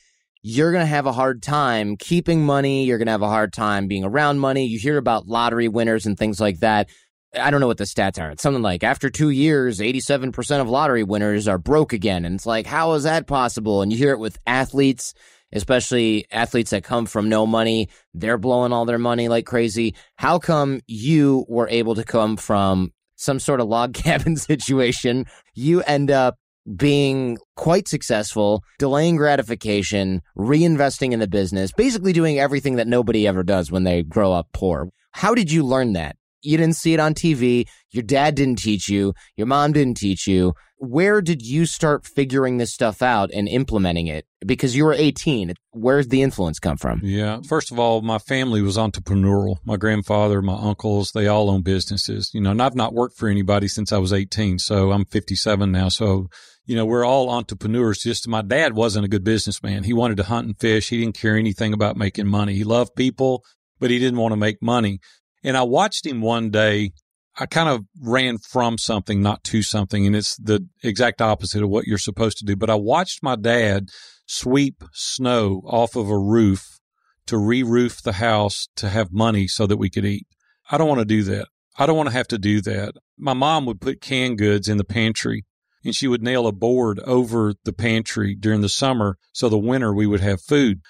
you're 0.47 0.73
going 0.73 0.83
to 0.83 0.87
have 0.87 1.07
a 1.07 1.13
hard 1.13 1.43
time 1.43 1.97
keeping 1.97 2.45
money. 2.45 2.85
You're 2.85 2.99
going 2.99 3.07
to 3.07 3.13
have 3.13 3.23
a 3.23 3.29
hard 3.29 3.53
time 3.53 3.89
being 3.89 4.05
around 4.05 4.41
money. 4.41 4.67
You 4.67 4.79
hear 4.79 4.99
about 4.99 5.27
lottery 5.27 5.69
winners 5.69 6.05
and 6.05 6.19
things 6.19 6.39
like 6.39 6.61
that. 6.61 6.91
I 7.37 7.51
don't 7.51 7.61
know 7.61 7.67
what 7.67 7.79
the 7.79 7.85
stats 7.85 8.21
are. 8.21 8.31
It's 8.31 8.43
something 8.43 8.63
like 8.63 8.83
after 8.83 9.11
two 9.11 9.31
years, 9.31 9.81
87% 9.81 10.61
of 10.61 10.69
lottery 10.69 11.03
winners 11.03 11.49
are 11.49 11.59
broke 11.59 11.93
again. 11.93 12.25
And 12.25 12.35
it's 12.35 12.47
like, 12.47 12.67
how 12.67 12.93
is 12.93 13.05
that 13.05 13.27
possible? 13.27 13.83
And 13.83 13.93
you 13.93 13.99
hear 13.99 14.13
it 14.13 14.19
with 14.19 14.39
athletes, 14.47 15.15
especially 15.53 16.27
athletes 16.31 16.71
that 16.71 16.85
come 16.85 17.07
from 17.07 17.29
no 17.29 17.47
money. 17.47 17.89
They're 18.13 18.39
blowing 18.39 18.73
all 18.73 18.85
their 18.85 18.99
money 18.99 19.29
like 19.29 19.47
crazy. 19.47 19.95
How 20.17 20.39
come 20.39 20.81
you 20.87 21.45
were 21.49 21.69
able 21.69 21.95
to 21.95 22.05
come 22.05 22.37
from 22.37 22.93
some 23.17 23.39
sort 23.39 23.61
of 23.61 23.69
log 23.69 23.95
cabin 23.95 24.37
situation? 24.37 25.27
You 25.55 25.83
end 25.83 26.11
up 26.11 26.37
being 26.77 27.37
quite 27.57 27.89
successful, 27.89 28.63
delaying 28.79 29.17
gratification, 29.17 30.23
reinvesting 30.37 31.13
in 31.13 31.21
the 31.21 31.29
business, 31.29 31.73
basically 31.73 32.13
doing 32.13 32.39
everything 32.39 32.77
that 32.77 32.89
nobody 32.89 33.27
ever 33.27 33.43
does 33.43 33.71
when 33.71 33.85
they 33.85 34.03
grow 34.03 34.33
up 34.33 34.49
poor. 34.53 34.89
How 35.13 35.35
did 35.35 35.53
you 35.53 35.63
learn 35.63 35.93
that? 35.93 36.17
You 36.45 36.57
didn't 36.57 36.77
see 36.77 36.95
it 36.95 37.01
on 37.01 37.15
TV. 37.15 37.67
Your 37.91 38.03
dad 38.03 38.35
didn't 38.35 38.59
teach 38.59 38.89
you. 38.89 39.15
Your 39.37 39.47
mom 39.47 39.73
didn't 39.73 39.97
teach 39.97 40.27
you. 40.27 40.55
Where 40.77 41.23
did 41.23 41.41
you 41.41 41.65
start 41.65 42.05
figuring 42.05 42.59
this 42.59 42.75
stuff 42.75 43.01
out 43.01 43.31
and 43.33 43.49
implementing 43.49 44.07
it? 44.09 44.27
Because 44.45 44.77
you 44.77 44.85
were 44.85 44.93
18. 44.93 45.55
Where's 45.71 46.09
the 46.09 46.21
influence 46.21 46.59
come 46.59 46.77
from? 46.77 47.01
Yeah. 47.03 47.41
First 47.49 47.73
of 47.73 47.79
all, 47.79 48.03
my 48.03 48.19
family 48.19 48.61
was 48.61 48.77
entrepreneurial. 48.77 49.57
My 49.65 49.77
grandfather, 49.77 50.43
my 50.43 50.59
uncles, 50.61 51.13
they 51.13 51.27
all 51.27 51.49
own 51.49 51.63
businesses, 51.63 52.31
you 52.35 52.41
know, 52.41 52.51
and 52.51 52.61
I've 52.61 52.75
not 52.75 52.93
worked 52.93 53.17
for 53.17 53.29
anybody 53.29 53.69
since 53.69 53.93
I 53.93 53.99
was 53.99 54.13
18. 54.13 54.59
So 54.59 54.93
I'm 54.93 55.07
57 55.07 55.73
now. 55.73 55.89
So, 55.89 56.29
you 56.67 56.77
know, 56.77 56.85
we're 56.85 57.07
all 57.07 57.31
entrepreneurs. 57.31 57.99
Just 58.03 58.29
my 58.29 58.43
dad 58.43 58.75
wasn't 58.75 59.07
a 59.07 59.09
good 59.09 59.25
businessman. 59.25 59.85
He 59.85 59.95
wanted 59.95 60.19
to 60.19 60.25
hunt 60.25 60.47
and 60.47 60.59
fish. 60.59 60.91
He 60.91 60.99
didn't 60.99 61.19
care 61.19 61.37
anything 61.37 61.73
about 61.73 61.97
making 61.97 62.27
money. 62.27 62.55
He 62.55 62.65
loved 62.65 62.95
people, 62.95 63.43
but 63.79 63.91
he 63.91 63.99
didn't 63.99 64.19
want 64.19 64.33
to 64.33 64.37
make 64.37 64.61
money. 64.61 64.99
And 65.45 65.57
I 65.57 65.63
watched 65.63 66.07
him 66.07 66.21
one 66.21 66.51
day. 66.51 66.93
I 67.39 67.47
kind 67.47 67.69
of 67.69 67.85
ran 68.01 68.39
from 68.39 68.79
something, 68.79 69.21
not 69.21 69.45
to 69.45 69.63
something. 69.63 70.07
And 70.07 70.17
it's 70.17 70.37
the 70.37 70.67
exact 70.83 71.21
opposite 71.21 71.63
of 71.63 71.69
what 71.69 71.87
you're 71.87 71.99
supposed 71.99 72.39
to 72.39 72.45
do. 72.45 72.57
But 72.57 72.71
I 72.71 72.77
watched 72.77 73.23
my 73.23 73.37
dad 73.37 73.89
sweep 74.27 74.83
snow 74.93 75.61
off 75.67 75.97
of 75.97 76.09
a 76.09 76.19
roof 76.19 76.81
to 77.27 77.39
re 77.39 77.63
roof 77.63 78.03
the 78.03 78.15
house 78.15 78.69
to 78.77 78.89
have 78.89 79.13
money 79.13 79.47
so 79.47 79.67
that 79.67 79.77
we 79.77 79.91
could 79.91 80.05
eat. 80.05 80.27
I 80.71 80.79
don't 80.79 80.89
want 80.89 81.01
to 81.01 81.05
do 81.05 81.23
that. 81.25 81.49
I 81.77 81.87
don't 81.87 81.97
want 81.97 82.09
to 82.09 82.15
have 82.15 82.29
to 82.29 82.39
do 82.39 82.61
that. 82.63 82.95
My 83.19 83.33
mom 83.33 83.67
would 83.67 83.81
put 83.81 84.01
canned 84.01 84.39
goods 84.39 84.69
in 84.69 84.79
the 84.79 84.85
pantry 84.85 85.45
and 85.85 85.95
she 85.95 86.09
would 86.09 86.23
nail 86.23 86.47
a 86.47 86.53
board 86.53 86.99
over 87.01 87.55
the 87.65 87.73
pantry 87.73 88.35
during 88.35 88.61
the 88.61 88.69
summer 88.69 89.19
so 89.33 89.49
the 89.49 89.59
winter 89.59 89.93
we 89.93 90.07
would 90.07 90.21
have 90.21 90.41
food. 90.41 90.81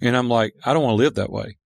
And 0.00 0.16
I'm 0.16 0.28
like, 0.28 0.54
I 0.64 0.72
don't 0.72 0.82
want 0.82 0.94
to 0.94 1.02
live 1.02 1.14
that 1.14 1.30
way. 1.30 1.58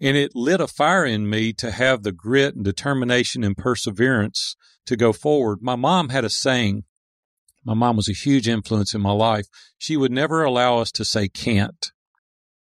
And 0.00 0.16
it 0.16 0.32
lit 0.34 0.60
a 0.60 0.66
fire 0.66 1.06
in 1.06 1.28
me 1.28 1.52
to 1.54 1.70
have 1.70 2.02
the 2.02 2.12
grit 2.12 2.54
and 2.54 2.64
determination 2.64 3.42
and 3.42 3.56
perseverance 3.56 4.56
to 4.84 4.96
go 4.96 5.12
forward. 5.12 5.58
My 5.62 5.76
mom 5.76 6.10
had 6.10 6.24
a 6.24 6.30
saying. 6.30 6.84
My 7.64 7.74
mom 7.74 7.96
was 7.96 8.08
a 8.08 8.12
huge 8.12 8.46
influence 8.46 8.94
in 8.94 9.00
my 9.00 9.12
life. 9.12 9.46
She 9.78 9.96
would 9.96 10.12
never 10.12 10.44
allow 10.44 10.78
us 10.78 10.92
to 10.92 11.04
say 11.04 11.28
can't. 11.28 11.90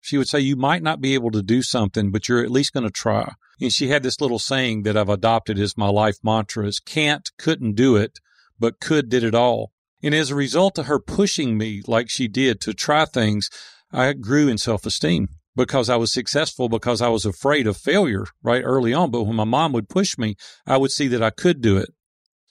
She 0.01 0.18
would 0.18 0.27
say, 0.27 0.39
You 0.42 0.58
might 0.58 0.84
not 0.84 1.00
be 1.00 1.13
able 1.13 1.32
to 1.32 1.42
do 1.42 1.62
something, 1.62 2.12
but 2.12 2.27
you're 2.27 2.44
at 2.44 2.51
least 2.51 2.74
going 2.74 2.86
to 2.86 2.92
try. 2.92 3.34
And 3.62 3.72
she 3.72 3.88
had 3.88 4.03
this 4.03 4.20
little 4.20 4.39
saying 4.39 4.84
that 4.84 4.98
I've 4.98 5.10
adopted 5.10 5.58
as 5.58 5.77
my 5.77 5.88
life 5.88 6.18
mantra 6.24 6.68
is 6.68 6.80
can't, 6.80 7.30
couldn't 7.38 7.75
do 7.75 7.96
it, 7.96 8.20
but 8.60 8.82
could 8.82 9.10
did 9.10 9.24
it 9.24 9.34
all. 9.34 9.72
And 10.03 10.13
as 10.13 10.30
a 10.30 10.36
result 10.36 10.77
of 10.77 10.88
her 10.88 11.00
pushing 11.00 11.58
me 11.58 11.82
like 11.88 12.10
she 12.10 12.27
did 12.27 12.60
to 12.62 12.74
try 12.74 13.06
things, 13.06 13.50
I 13.92 14.12
grew 14.12 14.50
in 14.50 14.58
self 14.58 14.86
esteem 14.86 15.30
because 15.55 15.89
I 15.89 15.95
was 15.95 16.12
successful 16.12 16.69
because 16.69 17.01
I 17.01 17.10
was 17.10 17.25
afraid 17.25 17.67
of 17.67 17.77
failure 17.77 18.25
right 18.41 18.63
early 18.63 18.93
on. 18.93 19.12
But 19.12 19.24
when 19.24 19.36
my 19.36 19.43
mom 19.43 19.74
would 19.74 19.89
push 19.89 20.17
me, 20.17 20.36
I 20.65 20.77
would 20.77 20.91
see 20.91 21.07
that 21.10 21.24
I 21.24 21.29
could 21.29 21.62
do 21.62 21.77
it. 21.77 21.89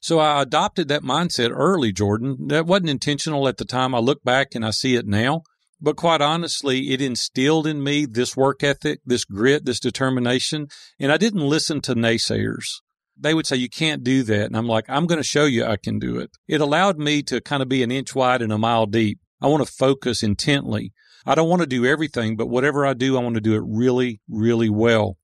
So 0.00 0.18
I 0.18 0.42
adopted 0.42 0.88
that 0.88 1.02
mindset 1.02 1.50
early, 1.52 1.92
Jordan. 1.92 2.48
That 2.48 2.66
wasn't 2.66 2.90
intentional 2.90 3.46
at 3.46 3.56
the 3.56 3.64
time. 3.64 3.94
I 3.94 3.98
look 3.98 4.24
back 4.24 4.54
and 4.54 4.64
I 4.64 4.70
see 4.70 4.96
it 4.96 5.06
now. 5.06 5.42
But 5.80 5.96
quite 5.96 6.20
honestly, 6.20 6.90
it 6.90 7.00
instilled 7.00 7.66
in 7.66 7.82
me 7.82 8.06
this 8.06 8.36
work 8.36 8.62
ethic, 8.62 9.00
this 9.04 9.24
grit, 9.24 9.64
this 9.64 9.80
determination. 9.80 10.68
And 10.98 11.10
I 11.10 11.16
didn't 11.16 11.48
listen 11.48 11.80
to 11.82 11.94
naysayers. 11.94 12.80
They 13.18 13.34
would 13.34 13.46
say, 13.46 13.56
you 13.56 13.68
can't 13.68 14.02
do 14.02 14.22
that. 14.24 14.46
And 14.46 14.56
I'm 14.56 14.66
like, 14.66 14.84
I'm 14.88 15.06
going 15.06 15.20
to 15.20 15.24
show 15.24 15.44
you 15.44 15.64
I 15.64 15.76
can 15.76 15.98
do 15.98 16.18
it. 16.18 16.30
It 16.48 16.60
allowed 16.60 16.98
me 16.98 17.22
to 17.24 17.40
kind 17.40 17.62
of 17.62 17.68
be 17.68 17.82
an 17.82 17.90
inch 17.90 18.14
wide 18.14 18.42
and 18.42 18.52
a 18.52 18.58
mile 18.58 18.86
deep. 18.86 19.18
I 19.40 19.48
want 19.48 19.66
to 19.66 19.72
focus 19.72 20.22
intently. 20.22 20.92
I 21.26 21.34
don't 21.34 21.48
want 21.48 21.60
to 21.62 21.66
do 21.66 21.86
everything, 21.86 22.36
but 22.36 22.48
whatever 22.48 22.86
I 22.86 22.94
do, 22.94 23.16
I 23.16 23.22
want 23.22 23.34
to 23.36 23.40
do 23.40 23.54
it 23.54 23.62
really, 23.64 24.20
really 24.28 24.68
well. 24.68 25.16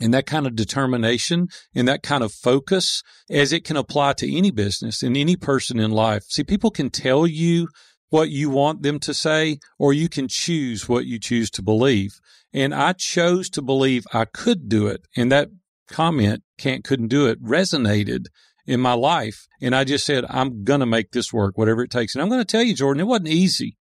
And 0.00 0.14
that 0.14 0.26
kind 0.26 0.46
of 0.46 0.54
determination 0.54 1.48
and 1.74 1.88
that 1.88 2.02
kind 2.02 2.22
of 2.22 2.32
focus 2.32 3.02
as 3.30 3.52
it 3.52 3.64
can 3.64 3.76
apply 3.76 4.12
to 4.14 4.36
any 4.36 4.50
business 4.50 5.02
and 5.02 5.16
any 5.16 5.36
person 5.36 5.80
in 5.80 5.90
life. 5.90 6.24
See, 6.28 6.44
people 6.44 6.70
can 6.70 6.90
tell 6.90 7.26
you 7.26 7.68
what 8.10 8.30
you 8.30 8.48
want 8.48 8.82
them 8.82 8.98
to 9.00 9.12
say, 9.12 9.58
or 9.78 9.92
you 9.92 10.08
can 10.08 10.28
choose 10.28 10.88
what 10.88 11.06
you 11.06 11.18
choose 11.18 11.50
to 11.50 11.62
believe. 11.62 12.20
And 12.52 12.74
I 12.74 12.92
chose 12.92 13.50
to 13.50 13.62
believe 13.62 14.04
I 14.12 14.24
could 14.24 14.68
do 14.68 14.86
it. 14.86 15.06
And 15.16 15.30
that 15.32 15.48
comment, 15.90 16.42
can't, 16.58 16.84
couldn't 16.84 17.08
do 17.08 17.26
it, 17.26 17.42
resonated 17.42 18.26
in 18.66 18.80
my 18.80 18.92
life. 18.92 19.46
And 19.60 19.74
I 19.74 19.84
just 19.84 20.06
said, 20.06 20.24
I'm 20.28 20.64
going 20.64 20.80
to 20.80 20.86
make 20.86 21.10
this 21.10 21.32
work, 21.32 21.58
whatever 21.58 21.82
it 21.82 21.90
takes. 21.90 22.14
And 22.14 22.22
I'm 22.22 22.28
going 22.28 22.40
to 22.40 22.44
tell 22.44 22.62
you, 22.62 22.74
Jordan, 22.74 23.00
it 23.00 23.06
wasn't 23.06 23.28
easy. 23.28 23.76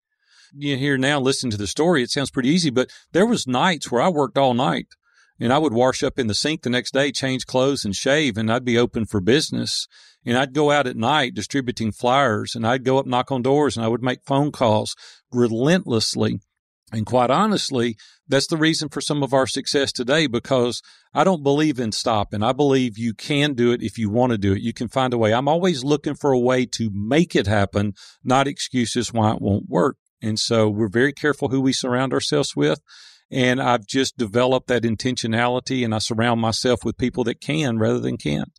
You 0.53 0.77
hear 0.77 0.97
now, 0.97 1.19
listening 1.19 1.51
to 1.51 1.57
the 1.57 1.67
story. 1.67 2.03
It 2.03 2.11
sounds 2.11 2.31
pretty 2.31 2.49
easy, 2.49 2.69
but 2.69 2.89
there 3.11 3.25
was 3.25 3.47
nights 3.47 3.91
where 3.91 4.01
I 4.01 4.09
worked 4.09 4.37
all 4.37 4.53
night 4.53 4.87
and 5.39 5.53
I 5.53 5.57
would 5.57 5.73
wash 5.73 6.03
up 6.03 6.17
in 6.17 6.27
the 6.27 6.33
sink 6.33 6.63
the 6.63 6.69
next 6.69 6.93
day, 6.93 7.11
change 7.11 7.45
clothes 7.45 7.85
and 7.85 7.95
shave, 7.95 8.37
and 8.37 8.51
I'd 8.51 8.65
be 8.65 8.77
open 8.77 9.05
for 9.05 9.21
business. 9.21 9.87
And 10.25 10.37
I'd 10.37 10.53
go 10.53 10.71
out 10.71 10.87
at 10.87 10.97
night 10.97 11.35
distributing 11.35 11.91
flyers 11.91 12.53
and 12.53 12.67
I'd 12.67 12.83
go 12.83 12.97
up, 12.97 13.05
knock 13.05 13.31
on 13.31 13.41
doors 13.41 13.77
and 13.77 13.85
I 13.85 13.87
would 13.87 14.03
make 14.03 14.25
phone 14.25 14.51
calls 14.51 14.95
relentlessly. 15.31 16.39
And 16.91 17.05
quite 17.05 17.29
honestly, 17.29 17.97
that's 18.27 18.47
the 18.47 18.57
reason 18.57 18.89
for 18.89 19.01
some 19.01 19.21
of 19.21 19.33
our 19.33 19.47
success 19.47 19.91
today 19.91 20.27
because 20.27 20.81
I 21.13 21.23
don't 21.23 21.43
believe 21.43 21.79
in 21.79 21.91
stopping. 21.91 22.43
I 22.43 22.53
believe 22.53 22.97
you 22.97 23.13
can 23.13 23.53
do 23.53 23.71
it 23.71 23.81
if 23.81 23.97
you 23.97 24.09
want 24.09 24.31
to 24.31 24.37
do 24.37 24.53
it. 24.53 24.61
You 24.61 24.73
can 24.73 24.87
find 24.87 25.13
a 25.13 25.17
way. 25.17 25.33
I'm 25.33 25.47
always 25.47 25.83
looking 25.83 26.15
for 26.15 26.31
a 26.31 26.39
way 26.39 26.65
to 26.65 26.89
make 26.93 27.35
it 27.35 27.47
happen, 27.47 27.93
not 28.23 28.47
excuses 28.47 29.13
why 29.13 29.31
it 29.31 29.41
won't 29.41 29.69
work. 29.69 29.97
And 30.21 30.39
so 30.39 30.69
we're 30.69 30.89
very 30.89 31.13
careful 31.13 31.50
who 31.50 31.62
we 31.62 31.74
surround 31.74 32.13
ourselves 32.13 32.55
with. 32.55 32.79
And 33.29 33.62
I've 33.62 33.86
just 33.86 34.17
developed 34.17 34.67
that 34.67 34.83
intentionality 34.83 35.83
and 35.83 35.93
I 35.93 36.00
surround 36.00 36.39
myself 36.39 36.86
with 36.86 36.97
people 36.97 37.24
that 37.25 37.41
can 37.41 37.77
rather 37.77 38.00
than 38.00 38.17
can't. 38.17 38.51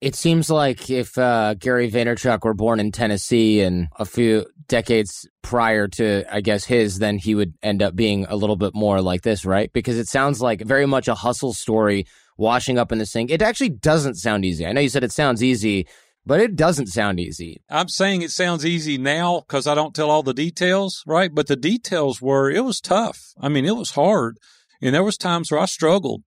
It 0.00 0.14
seems 0.14 0.48
like 0.48 0.88
if 0.88 1.18
uh, 1.18 1.54
Gary 1.54 1.90
Vaynerchuk 1.90 2.42
were 2.42 2.54
born 2.54 2.80
in 2.80 2.90
Tennessee 2.90 3.60
and 3.60 3.88
a 3.98 4.06
few 4.06 4.46
decades 4.66 5.28
prior 5.42 5.88
to, 5.88 6.24
I 6.34 6.40
guess, 6.40 6.64
his, 6.64 6.98
then 7.00 7.18
he 7.18 7.34
would 7.34 7.52
end 7.62 7.82
up 7.82 7.94
being 7.94 8.24
a 8.26 8.36
little 8.36 8.56
bit 8.56 8.74
more 8.74 9.02
like 9.02 9.22
this, 9.22 9.44
right? 9.44 9.70
Because 9.74 9.98
it 9.98 10.08
sounds 10.08 10.40
like 10.40 10.62
very 10.62 10.86
much 10.86 11.06
a 11.06 11.14
hustle 11.14 11.52
story, 11.52 12.06
washing 12.38 12.78
up 12.78 12.92
in 12.92 12.98
the 12.98 13.04
sink. 13.04 13.30
It 13.30 13.42
actually 13.42 13.68
doesn't 13.68 14.14
sound 14.14 14.46
easy. 14.46 14.64
I 14.64 14.72
know 14.72 14.80
you 14.80 14.88
said 14.88 15.04
it 15.04 15.12
sounds 15.12 15.42
easy, 15.42 15.86
but 16.26 16.40
it 16.40 16.56
doesn't 16.56 16.88
sound 16.88 17.18
easy. 17.18 17.62
I'm 17.70 17.88
saying 17.88 18.22
it 18.22 18.30
sounds 18.30 18.64
easy 18.66 18.98
now 18.98 19.40
because 19.40 19.66
I 19.66 19.74
don't 19.74 19.94
tell 19.94 20.10
all 20.10 20.22
the 20.22 20.34
details, 20.34 21.02
right? 21.06 21.34
But 21.34 21.46
the 21.46 21.56
details 21.56 22.20
were, 22.20 22.50
it 22.50 22.64
was 22.64 22.80
tough. 22.80 23.18
I 23.40 23.48
mean, 23.48 23.64
it 23.64 23.76
was 23.76 23.92
hard. 23.92 24.38
And 24.82 24.94
there 24.94 25.04
was 25.04 25.16
times 25.16 25.50
where 25.50 25.60
I 25.60 25.66
struggled 25.66 26.22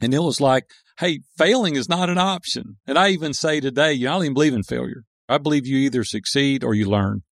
and 0.00 0.14
it 0.14 0.22
was 0.22 0.40
like, 0.40 0.64
hey, 0.98 1.20
failing 1.36 1.76
is 1.76 1.88
not 1.88 2.10
an 2.10 2.18
option. 2.18 2.76
And 2.86 2.98
I 2.98 3.08
even 3.10 3.34
say 3.34 3.60
today, 3.60 3.92
you 3.92 4.06
know, 4.06 4.12
I 4.12 4.14
don't 4.16 4.24
even 4.24 4.34
believe 4.34 4.54
in 4.54 4.62
failure. 4.62 5.04
I 5.28 5.38
believe 5.38 5.66
you 5.66 5.76
either 5.78 6.04
succeed 6.04 6.64
or 6.64 6.74
you 6.74 6.88
learn. 6.88 7.22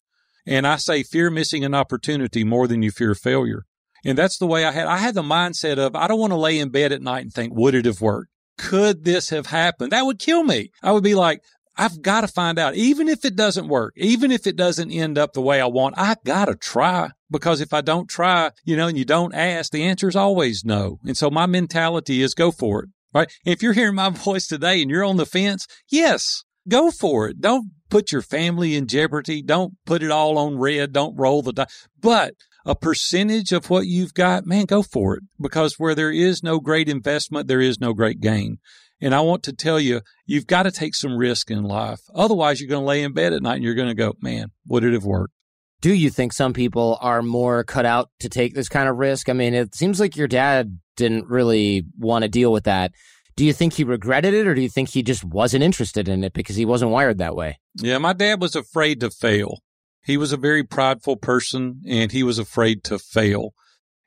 And 0.47 0.67
I 0.67 0.77
say 0.77 1.03
fear 1.03 1.31
missing 1.31 1.65
an 1.65 1.75
opportunity 1.75 2.45
more 2.45 2.69
than 2.69 2.83
you 2.83 2.91
fear 2.91 3.15
failure. 3.15 3.65
And 4.05 4.17
that's 4.17 4.39
the 4.39 4.47
way 4.47 4.65
I 4.65 4.71
had. 4.71 4.87
I 4.87 4.99
had 4.99 5.15
the 5.15 5.23
mindset 5.23 5.79
of 5.79 5.97
I 5.97 6.07
don't 6.07 6.21
want 6.21 6.33
to 6.33 6.39
lay 6.39 6.59
in 6.59 6.69
bed 6.69 6.93
at 6.93 7.03
night 7.03 7.23
and 7.23 7.33
think, 7.33 7.53
would 7.55 7.75
it 7.75 7.87
have 7.87 8.01
worked? 8.01 8.31
Could 8.57 9.05
this 9.05 9.31
have 9.31 9.47
happened? 9.47 9.93
That 9.93 10.07
would 10.07 10.19
kill 10.19 10.45
me. 10.45 10.71
I 10.83 10.93
would 10.93 11.03
be 11.03 11.15
like, 11.15 11.41
I've 11.79 12.01
got 12.03 12.23
to 12.23 12.29
find 12.29 12.59
out, 12.59 12.75
even 12.75 13.09
if 13.09 13.25
it 13.25 13.37
doesn't 13.37 13.69
work, 13.69 13.95
even 13.97 14.31
if 14.31 14.47
it 14.47 14.57
doesn't 14.57 14.91
end 14.91 15.19
up 15.19 15.33
the 15.33 15.43
way 15.43 15.61
I 15.61 15.67
want, 15.67 15.99
I 15.99 16.17
got 16.25 16.47
to 16.47 16.55
try 16.55 17.11
because 17.31 17.61
if 17.61 17.73
I 17.73 17.81
don't 17.81 18.09
try, 18.09 18.51
you 18.65 18.77
know, 18.77 18.89
and 18.89 18.97
you 18.97 19.05
don't 19.05 19.35
ask, 19.35 19.73
the 19.73 19.85
answer 19.85 20.09
is 20.09 20.17
always 20.17 20.65
no. 20.65 20.99
And 21.05 21.17
so 21.17 21.31
my 21.31 21.47
mentality 21.47 22.23
is 22.23 22.35
go 22.35 22.51
for 22.51 22.85
it, 22.85 22.91
right? 23.13 23.31
If 23.45 23.63
you're 23.63 23.75
hearing 23.75 23.95
my 23.95 24.11
voice 24.11 24.47
today 24.47 24.81
and 24.81 24.91
you're 24.91 25.05
on 25.05 25.17
the 25.17 25.27
fence, 25.27 25.67
yes, 25.91 26.45
go 26.69 26.91
for 26.91 27.29
it. 27.29 27.41
Don't 27.41 27.71
put 27.91 28.13
your 28.13 28.23
family 28.23 28.75
in 28.75 28.87
jeopardy. 28.87 29.43
Don't 29.43 29.75
put 29.85 30.03
it 30.03 30.11
all 30.11 30.39
on 30.39 30.59
red. 30.59 30.93
Don't 30.93 31.17
roll 31.17 31.43
the 31.43 31.53
dice. 31.53 31.89
But 32.01 32.35
a 32.65 32.75
percentage 32.75 33.53
of 33.53 33.71
what 33.71 33.87
you've 33.87 34.15
got, 34.15 34.45
man, 34.45 34.65
go 34.65 34.83
for 34.83 35.17
it 35.17 35.23
because 35.41 35.79
where 35.79 35.95
there 35.95 36.11
is 36.11 36.43
no 36.43 36.59
great 36.59 36.89
investment, 36.89 37.47
there 37.47 37.61
is 37.61 37.81
no 37.81 37.93
great 37.93 38.21
gain. 38.21 38.59
And 39.01 39.15
I 39.15 39.21
want 39.21 39.43
to 39.45 39.53
tell 39.53 39.79
you, 39.79 40.01
you've 40.25 40.47
got 40.47 40.63
to 40.63 40.71
take 40.71 40.95
some 40.95 41.17
risk 41.17 41.51
in 41.51 41.65
life. 41.65 42.01
Otherwise, 42.15 42.61
you're 42.61 42.69
going 42.69 42.83
to 42.83 42.87
lay 42.87 43.03
in 43.03 43.13
bed 43.13 43.33
at 43.33 43.43
night 43.43 43.57
and 43.57 43.65
you're 43.65 43.75
going 43.75 43.89
to 43.89 43.95
go, 43.95 44.15
man, 44.21 44.51
would 44.67 44.85
it 44.85 44.95
have 44.95 45.05
worked? 45.05 45.35
Do 45.83 45.93
you 45.93 46.09
think 46.09 46.33
some 46.33 46.55
people 46.55 46.99
are 47.03 47.23
more 47.23 47.63
cut 47.63 47.85
out 47.85 48.09
to 48.21 48.29
take 48.29 48.55
this 48.55 48.69
kind 48.69 48.89
of 48.89 48.97
risk? 48.97 49.29
I 49.29 49.35
mean, 49.35 49.53
it 49.53 49.75
seems 49.75 50.01
like 50.01 50.17
your 50.17 50.29
dad 50.29 50.79
didn't 50.97 51.27
really 51.27 51.85
want 51.99 52.23
to 52.23 52.29
deal 52.29 52.51
with 52.51 52.65
that. 52.65 52.93
Do 53.37 53.45
you 53.45 53.53
think 53.53 53.75
he 53.75 53.85
regretted 53.85 54.33
it 54.33 54.47
or 54.47 54.55
do 54.55 54.63
you 54.63 54.71
think 54.71 54.89
he 54.89 55.03
just 55.03 55.23
wasn't 55.23 55.63
interested 55.63 56.09
in 56.09 56.25
it 56.25 56.33
because 56.33 56.57
he 56.57 56.65
wasn't 56.65 56.91
wired 56.91 57.19
that 57.19 57.37
way? 57.37 57.59
Yeah, 57.75 57.99
my 57.99 58.15
dad 58.15 58.41
was 58.41 58.57
afraid 58.57 59.01
to 59.01 59.11
fail. 59.11 59.59
He 60.03 60.17
was 60.17 60.33
a 60.33 60.39
very 60.39 60.65
prideful 60.65 61.17
person 61.17 61.83
and 61.87 62.13
he 62.13 62.23
was 62.23 62.39
afraid 62.39 62.83
to 62.85 62.99
fail. 62.99 63.53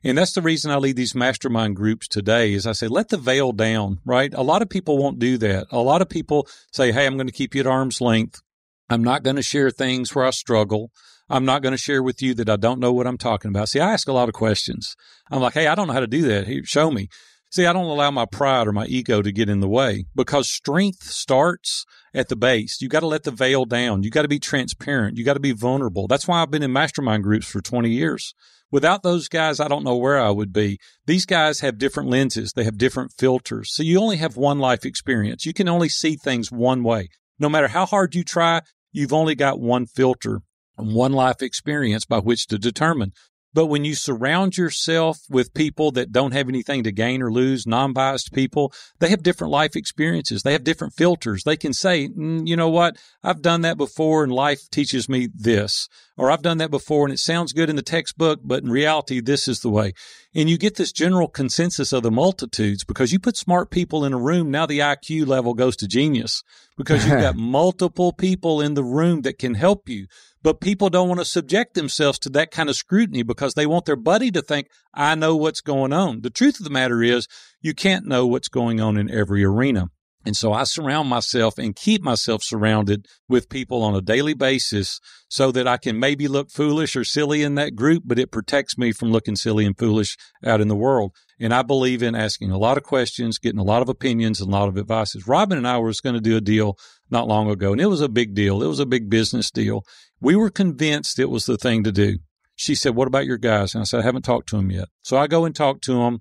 And 0.04 0.18
that's 0.18 0.32
the 0.32 0.42
reason 0.42 0.72
I 0.72 0.78
lead 0.78 0.96
these 0.96 1.14
mastermind 1.14 1.76
groups 1.76 2.08
today 2.08 2.54
is 2.54 2.66
I 2.66 2.72
say, 2.72 2.88
let 2.88 3.10
the 3.10 3.18
veil 3.18 3.52
down, 3.52 4.00
right? 4.06 4.34
A 4.34 4.42
lot 4.42 4.62
of 4.62 4.70
people 4.70 4.98
won't 4.98 5.20
do 5.20 5.38
that. 5.40 5.68
A 5.72 5.80
lot 5.80 6.02
of 6.02 6.08
people 6.08 6.48
say, 6.72 6.92
Hey, 6.92 7.06
I'm 7.06 7.16
going 7.16 7.28
to 7.28 7.34
keep 7.34 7.54
you 7.54 7.62
at 7.62 7.68
arm's 7.68 8.00
length. 8.00 8.42
I'm 8.90 9.04
not 9.04 9.24
going 9.24 9.36
to 9.36 9.44
share 9.44 9.70
things 9.70 10.16
where 10.16 10.26
I 10.26 10.30
struggle. 10.30 10.92
I'm 11.30 11.46
not 11.46 11.62
going 11.62 11.74
to 11.74 11.78
share 11.78 12.02
with 12.02 12.22
you 12.22 12.34
that 12.36 12.50
I 12.50 12.56
don't 12.56 12.80
know 12.80 12.94
what 12.94 13.08
I'm 13.08 13.18
talking 13.18 13.50
about. 13.50 13.70
See, 13.70 13.80
I 13.80 13.92
ask 13.92 14.08
a 14.08 14.14
lot 14.14 14.30
of 14.30 14.34
questions. 14.34 14.96
I'm 15.30 15.42
like, 15.42 15.54
Hey, 15.54 15.68
I 15.68 15.76
don't 15.76 15.88
know 15.88 15.94
how 15.94 16.00
to 16.00 16.08
do 16.08 16.22
that. 16.24 16.48
Here, 16.48 16.64
show 16.64 16.92
me. 16.92 17.10
See, 17.52 17.66
I 17.66 17.74
don't 17.74 17.86
allow 17.86 18.12
my 18.12 18.26
pride 18.26 18.68
or 18.68 18.72
my 18.72 18.86
ego 18.86 19.22
to 19.22 19.32
get 19.32 19.50
in 19.50 19.60
the 19.60 19.68
way 19.68 20.06
because 20.16 20.50
strength 20.50 21.04
starts 21.04 21.84
at 22.14 22.30
the 22.30 22.36
base. 22.36 22.80
You 22.80 22.88
got 22.88 23.00
to 23.02 23.08
let 23.08 23.24
the 23.24 23.32
veil 23.32 23.66
down. 23.66 24.04
You 24.04 24.12
got 24.12 24.22
to 24.22 24.28
be 24.28 24.40
transparent. 24.40 25.18
You 25.18 25.26
got 25.26 25.34
to 25.34 25.40
be 25.40 25.52
vulnerable. 25.52 26.08
That's 26.08 26.28
why 26.28 26.42
I've 26.42 26.52
been 26.52 26.64
in 26.64 26.72
mastermind 26.72 27.24
groups 27.24 27.48
for 27.48 27.60
20 27.60 27.90
years 27.90 28.34
Without 28.72 29.02
those 29.04 29.28
guys, 29.28 29.60
I 29.60 29.68
don't 29.68 29.84
know 29.84 29.96
where 29.96 30.20
I 30.20 30.30
would 30.30 30.54
be. 30.54 30.80
These 31.06 31.26
guys 31.26 31.62
have 31.62 31.78
different 31.78 32.10
lenses. 32.10 32.54
They 32.54 32.64
have 32.64 32.78
different 32.78 33.12
filters. 33.18 33.74
So 33.74 33.82
you 33.82 34.00
only 34.00 34.18
have 34.18 34.38
one 34.38 34.60
life 34.60 34.86
experience. 34.86 35.46
You 35.46 35.54
can 35.54 35.68
only 35.68 35.90
see 35.90 36.16
things 36.16 36.52
one 36.52 36.84
way. 36.84 37.10
No 37.40 37.50
matter 37.50 37.70
how 37.70 37.86
hard 37.86 38.14
you 38.14 38.24
try, 38.24 38.62
you've 38.92 39.14
only 39.14 39.34
got 39.36 39.60
one 39.60 39.86
filter 39.88 40.42
and 40.78 40.94
one 40.94 41.14
life 41.14 41.42
experience 41.42 42.06
by 42.06 42.20
which 42.20 42.48
to 42.48 42.60
determine 42.60 43.12
but 43.54 43.66
when 43.66 43.84
you 43.84 43.96
surround 43.96 44.58
yourself 44.58 45.18
with 45.30 45.54
people 45.54 45.92
that 45.92 46.12
don't 46.12 46.34
have 46.34 46.50
anything 46.50 46.84
to 46.84 46.92
gain 46.92 47.22
or 47.22 47.32
lose, 47.32 47.66
non 47.66 47.94
biased 47.94 48.32
people, 48.32 48.72
they 49.00 49.10
have 49.10 49.24
different 49.24 49.52
life 49.52 49.76
experiences. 49.76 50.44
They 50.44 50.54
have 50.54 50.64
different 50.64 50.94
filters. 50.94 51.44
They 51.44 51.58
can 51.58 51.74
say, 51.74 52.10
mm, 52.10 52.48
you 52.48 52.56
know 52.56 52.70
what? 52.70 52.98
I've 53.24 53.42
done 53.42 53.62
that 53.62 53.78
before 53.78 54.24
and 54.24 54.32
life 54.32 54.70
teaches 54.72 55.10
me 55.10 55.30
this. 55.34 55.88
Or 56.16 56.30
I've 56.30 56.42
done 56.42 56.58
that 56.58 56.70
before 56.70 57.06
and 57.06 57.14
it 57.14 57.20
sounds 57.20 57.54
good 57.54 57.70
in 57.70 57.76
the 57.76 57.82
textbook, 57.82 58.42
but 58.44 58.64
in 58.64 58.70
reality, 58.70 59.22
this 59.22 59.48
is 59.48 59.62
the 59.62 59.70
way. 59.70 59.94
And 60.36 60.48
you 60.48 60.60
get 60.60 60.76
this 60.76 60.92
general 60.92 61.28
consensus 61.28 61.92
of 61.92 62.04
the 62.04 62.12
multitudes 62.12 62.84
because 62.84 63.12
you 63.12 63.18
put 63.18 63.36
smart 63.36 63.72
people 63.72 64.06
in 64.06 64.14
a 64.14 64.20
room. 64.20 64.52
Now 64.52 64.68
the 64.68 64.80
IQ 64.80 65.26
level 65.26 65.56
goes 65.56 65.76
to 65.78 65.88
genius 65.88 66.44
because 66.78 67.04
you've 67.04 67.20
got 67.20 67.36
multiple 67.36 68.14
people 68.14 68.62
in 68.62 68.76
the 68.76 68.84
room 68.84 69.22
that 69.22 69.40
can 69.40 69.56
help 69.56 69.90
you. 69.90 70.06
But 70.44 70.62
people 70.62 70.90
don't 70.90 71.08
want 71.08 71.20
to 71.20 71.26
subject 71.26 71.74
themselves 71.74 72.20
to 72.20 72.30
that 72.30 72.52
kind 72.52 72.70
of 72.70 72.76
scrutiny 72.76 73.24
because 73.24 73.56
they 73.56 73.66
want 73.66 73.86
their 73.86 73.96
buddy 73.96 74.30
to 74.32 74.42
think, 74.42 74.68
I 74.94 75.16
know 75.16 75.36
what's 75.36 75.62
going 75.62 75.94
on. 75.94 76.22
The 76.22 76.30
truth 76.30 76.60
of 76.60 76.64
the 76.64 76.70
matter 76.70 77.02
is 77.02 77.28
you 77.62 77.74
can't 77.74 78.06
know 78.06 78.28
what's 78.28 78.50
going 78.50 78.80
on 78.80 78.98
in 78.98 79.10
every 79.10 79.44
arena. 79.44 79.90
And 80.26 80.36
so 80.36 80.52
I 80.52 80.66
surround 80.66 81.08
myself 81.08 81.58
and 81.58 81.76
keep 81.76 82.02
myself 82.02 82.44
surrounded 82.44 83.08
with 83.30 83.50
people 83.50 83.82
on 83.82 83.96
a 83.96 84.02
daily 84.02 84.34
basis 84.34 85.00
so 85.30 85.52
that 85.54 85.68
I 85.68 85.78
can 85.78 85.98
maybe 85.98 86.28
look 86.28 86.52
foolish 86.52 86.96
or 86.96 87.06
silly 87.06 87.42
in 87.42 87.56
that 87.56 87.76
group, 87.76 88.04
but 88.06 88.20
it 88.20 88.32
protects 88.32 88.78
me 88.78 88.92
from 88.92 89.12
looking 89.12 89.38
silly 89.38 89.66
and 89.66 89.78
foolish 89.78 90.18
out 90.46 90.60
in 90.60 90.68
the 90.68 90.76
world. 90.76 91.14
And 91.40 91.54
I 91.54 91.62
believe 91.62 92.04
in 92.04 92.16
asking 92.16 92.52
a 92.52 92.58
lot 92.58 92.76
of 92.76 92.84
questions, 92.84 93.40
getting 93.40 93.60
a 93.60 93.64
lot 93.64 93.82
of 93.82 93.88
opinions 93.88 94.42
and 94.42 94.50
a 94.50 94.56
lot 94.56 94.68
of 94.68 94.78
advices. 94.78 95.26
Robin 95.26 95.58
and 95.58 95.68
I 95.68 95.78
were 95.78 95.94
going 96.04 96.16
to 96.16 96.22
do 96.22 96.36
a 96.36 96.42
deal 96.42 96.78
not 97.10 97.28
long 97.28 97.50
ago, 97.50 97.72
and 97.72 97.80
it 97.80 97.88
was 97.88 98.02
a 98.02 98.10
big 98.10 98.34
deal. 98.34 98.62
It 98.62 98.68
was 98.68 98.80
a 98.80 98.86
big 98.86 99.10
business 99.10 99.50
deal. 99.50 99.84
We 100.20 100.36
were 100.36 100.50
convinced 100.50 101.18
it 101.18 101.30
was 101.30 101.46
the 101.46 101.58
thing 101.58 101.84
to 101.86 101.94
do. 101.94 102.20
She 102.56 102.76
said, 102.76 102.94
What 102.94 103.08
about 103.08 103.26
your 103.26 103.38
guys? 103.38 103.74
And 103.74 103.82
I 103.82 103.86
said, 103.86 104.02
I 104.02 104.04
haven't 104.04 104.24
talked 104.24 104.50
to 104.50 104.58
them 104.58 104.70
yet. 104.70 104.90
So 105.02 105.18
I 105.18 105.28
go 105.28 105.46
and 105.46 105.56
talk 105.56 105.80
to 105.82 105.94
them. 105.94 106.20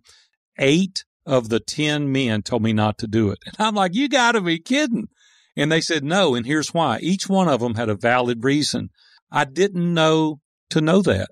Eight 0.57 1.05
of 1.29 1.51
the 1.51 1.61
10 1.61 2.11
men 2.11 2.43
told 2.43 2.63
me 2.63 2.73
not 2.73 2.97
to 2.99 3.07
do 3.07 3.31
it. 3.31 3.39
And 3.45 3.55
I'm 3.59 3.75
like, 3.75 3.95
you 3.95 4.09
got 4.09 4.33
to 4.33 4.41
be 4.41 4.59
kidding. 4.59 5.09
And 5.55 5.71
they 5.71 5.83
said 5.83 6.03
no. 6.03 6.35
And 6.35 6.47
here's 6.47 6.73
why. 6.73 6.99
Each 7.01 7.29
one 7.29 7.49
of 7.49 7.61
them 7.61 7.75
had 7.75 7.91
a 7.91 7.95
valid 7.95 8.43
reason. 8.43 8.89
I 9.31 9.45
didn't 9.45 9.93
know 9.93 10.41
to 10.71 10.81
know 10.81 11.03
that. 11.03 11.29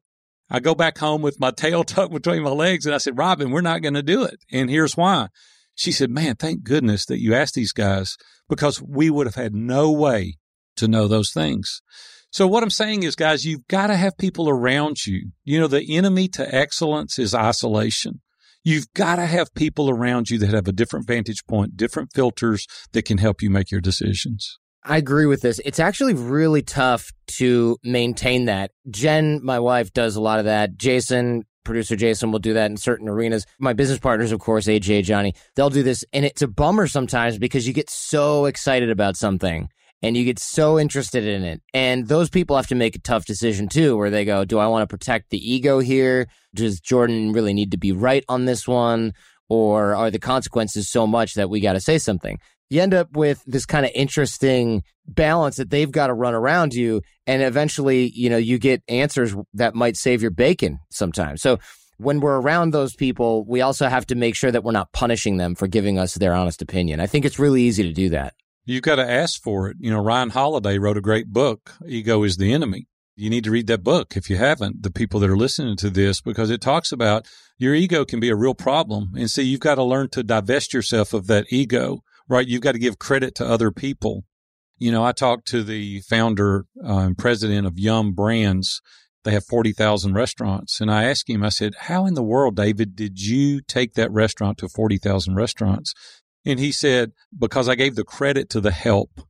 I 0.50 0.60
go 0.60 0.74
back 0.74 0.98
home 0.98 1.22
with 1.22 1.40
my 1.40 1.50
tail 1.50 1.82
tucked 1.84 2.12
between 2.12 2.42
my 2.42 2.50
legs 2.50 2.84
and 2.84 2.94
I 2.94 2.98
said, 2.98 3.18
Robin, 3.18 3.50
we're 3.50 3.62
not 3.62 3.82
going 3.82 3.94
to 3.94 4.02
do 4.02 4.22
it. 4.22 4.38
And 4.52 4.68
here's 4.68 4.96
why. 4.96 5.28
She 5.74 5.92
said, 5.92 6.10
man, 6.10 6.36
thank 6.36 6.62
goodness 6.62 7.06
that 7.06 7.20
you 7.20 7.34
asked 7.34 7.54
these 7.54 7.72
guys 7.72 8.16
because 8.48 8.82
we 8.82 9.10
would 9.10 9.26
have 9.26 9.34
had 9.34 9.54
no 9.54 9.90
way 9.90 10.36
to 10.76 10.88
know 10.88 11.08
those 11.08 11.32
things. 11.32 11.80
So 12.30 12.46
what 12.46 12.62
I'm 12.62 12.70
saying 12.70 13.02
is, 13.02 13.16
guys, 13.16 13.46
you've 13.46 13.66
got 13.66 13.86
to 13.86 13.96
have 13.96 14.18
people 14.18 14.48
around 14.48 15.06
you. 15.06 15.30
You 15.44 15.60
know, 15.60 15.68
the 15.68 15.96
enemy 15.96 16.28
to 16.28 16.54
excellence 16.54 17.18
is 17.18 17.34
isolation. 17.34 18.20
You've 18.66 18.92
got 18.94 19.16
to 19.16 19.26
have 19.26 19.54
people 19.54 19.88
around 19.88 20.28
you 20.28 20.40
that 20.40 20.50
have 20.50 20.66
a 20.66 20.72
different 20.72 21.06
vantage 21.06 21.46
point, 21.46 21.76
different 21.76 22.10
filters 22.12 22.66
that 22.94 23.04
can 23.04 23.18
help 23.18 23.40
you 23.40 23.48
make 23.48 23.70
your 23.70 23.80
decisions. 23.80 24.58
I 24.82 24.96
agree 24.96 25.26
with 25.26 25.40
this. 25.40 25.60
It's 25.64 25.78
actually 25.78 26.14
really 26.14 26.62
tough 26.62 27.12
to 27.38 27.76
maintain 27.84 28.46
that. 28.46 28.72
Jen, 28.90 29.38
my 29.44 29.60
wife, 29.60 29.92
does 29.92 30.16
a 30.16 30.20
lot 30.20 30.40
of 30.40 30.46
that. 30.46 30.76
Jason, 30.78 31.44
producer 31.64 31.94
Jason, 31.94 32.32
will 32.32 32.40
do 32.40 32.54
that 32.54 32.68
in 32.68 32.76
certain 32.76 33.08
arenas. 33.08 33.46
My 33.60 33.72
business 33.72 34.00
partners, 34.00 34.32
of 34.32 34.40
course, 34.40 34.66
AJ, 34.66 35.04
Johnny, 35.04 35.34
they'll 35.54 35.70
do 35.70 35.84
this. 35.84 36.04
And 36.12 36.24
it's 36.24 36.42
a 36.42 36.48
bummer 36.48 36.88
sometimes 36.88 37.38
because 37.38 37.68
you 37.68 37.72
get 37.72 37.88
so 37.88 38.46
excited 38.46 38.90
about 38.90 39.16
something 39.16 39.68
and 40.06 40.16
you 40.16 40.24
get 40.24 40.38
so 40.38 40.78
interested 40.78 41.26
in 41.26 41.42
it. 41.42 41.60
And 41.74 42.06
those 42.06 42.30
people 42.30 42.54
have 42.54 42.68
to 42.68 42.76
make 42.76 42.94
a 42.94 43.00
tough 43.00 43.24
decision 43.24 43.68
too, 43.68 43.96
where 43.96 44.08
they 44.08 44.24
go, 44.24 44.44
do 44.44 44.60
I 44.60 44.68
want 44.68 44.82
to 44.82 44.86
protect 44.86 45.30
the 45.30 45.38
ego 45.38 45.80
here? 45.80 46.28
Does 46.54 46.78
Jordan 46.78 47.32
really 47.32 47.52
need 47.52 47.72
to 47.72 47.76
be 47.76 47.90
right 47.90 48.24
on 48.28 48.44
this 48.44 48.68
one? 48.68 49.14
Or 49.48 49.96
are 49.96 50.12
the 50.12 50.20
consequences 50.20 50.88
so 50.88 51.08
much 51.08 51.34
that 51.34 51.50
we 51.50 51.58
got 51.58 51.72
to 51.72 51.80
say 51.80 51.98
something? 51.98 52.38
You 52.70 52.82
end 52.82 52.94
up 52.94 53.16
with 53.16 53.42
this 53.46 53.66
kind 53.66 53.84
of 53.84 53.90
interesting 53.96 54.84
balance 55.08 55.56
that 55.56 55.70
they've 55.70 55.90
got 55.90 56.06
to 56.06 56.14
run 56.14 56.34
around 56.34 56.72
you. 56.72 57.02
And 57.26 57.42
eventually, 57.42 58.08
you 58.10 58.30
know, 58.30 58.36
you 58.36 58.58
get 58.60 58.84
answers 58.86 59.34
that 59.54 59.74
might 59.74 59.96
save 59.96 60.22
your 60.22 60.30
bacon 60.30 60.78
sometimes. 60.88 61.42
So 61.42 61.58
when 61.98 62.20
we're 62.20 62.40
around 62.40 62.70
those 62.70 62.94
people, 62.94 63.44
we 63.44 63.60
also 63.60 63.88
have 63.88 64.06
to 64.06 64.14
make 64.14 64.36
sure 64.36 64.52
that 64.52 64.62
we're 64.62 64.70
not 64.70 64.92
punishing 64.92 65.36
them 65.36 65.56
for 65.56 65.66
giving 65.66 65.98
us 65.98 66.14
their 66.14 66.32
honest 66.32 66.62
opinion. 66.62 67.00
I 67.00 67.06
think 67.06 67.24
it's 67.24 67.40
really 67.40 67.62
easy 67.62 67.82
to 67.82 67.92
do 67.92 68.10
that. 68.10 68.34
You've 68.66 68.82
got 68.82 68.96
to 68.96 69.08
ask 69.08 69.40
for 69.40 69.68
it. 69.68 69.76
You 69.78 69.92
know, 69.92 70.02
Ryan 70.02 70.30
Holiday 70.30 70.78
wrote 70.78 70.96
a 70.96 71.00
great 71.00 71.28
book, 71.28 71.74
Ego 71.86 72.24
is 72.24 72.36
the 72.36 72.52
Enemy. 72.52 72.88
You 73.14 73.30
need 73.30 73.44
to 73.44 73.50
read 73.50 73.68
that 73.68 73.84
book 73.84 74.14
if 74.16 74.28
you 74.28 74.36
haven't, 74.36 74.82
the 74.82 74.90
people 74.90 75.20
that 75.20 75.30
are 75.30 75.36
listening 75.36 75.76
to 75.76 75.88
this, 75.88 76.20
because 76.20 76.50
it 76.50 76.60
talks 76.60 76.92
about 76.92 77.26
your 77.56 77.74
ego 77.74 78.04
can 78.04 78.20
be 78.20 78.28
a 78.28 78.36
real 78.36 78.54
problem. 78.54 79.12
And 79.16 79.30
see, 79.30 79.44
you've 79.44 79.60
got 79.60 79.76
to 79.76 79.84
learn 79.84 80.10
to 80.10 80.22
divest 80.22 80.74
yourself 80.74 81.14
of 81.14 81.28
that 81.28 81.46
ego, 81.48 82.02
right? 82.28 82.46
You've 82.46 82.60
got 82.60 82.72
to 82.72 82.78
give 82.78 82.98
credit 82.98 83.34
to 83.36 83.46
other 83.46 83.70
people. 83.70 84.24
You 84.76 84.90
know, 84.90 85.02
I 85.02 85.12
talked 85.12 85.46
to 85.48 85.62
the 85.62 86.00
founder 86.00 86.66
uh, 86.84 86.98
and 86.98 87.16
president 87.16 87.66
of 87.66 87.78
Yum 87.78 88.12
Brands. 88.12 88.82
They 89.24 89.30
have 89.30 89.46
40,000 89.46 90.12
restaurants. 90.12 90.80
And 90.80 90.90
I 90.90 91.04
asked 91.04 91.30
him, 91.30 91.42
I 91.42 91.48
said, 91.48 91.74
how 91.82 92.04
in 92.04 92.14
the 92.14 92.22
world, 92.22 92.56
David, 92.56 92.94
did 92.94 93.22
you 93.22 93.62
take 93.62 93.94
that 93.94 94.12
restaurant 94.12 94.58
to 94.58 94.68
40,000 94.68 95.34
restaurants? 95.36 95.94
And 96.46 96.60
he 96.60 96.72
said, 96.72 97.12
because 97.36 97.68
I 97.68 97.74
gave 97.74 97.96
the 97.96 98.04
credit 98.04 98.48
to 98.50 98.60
the 98.60 98.70
help. 98.70 99.20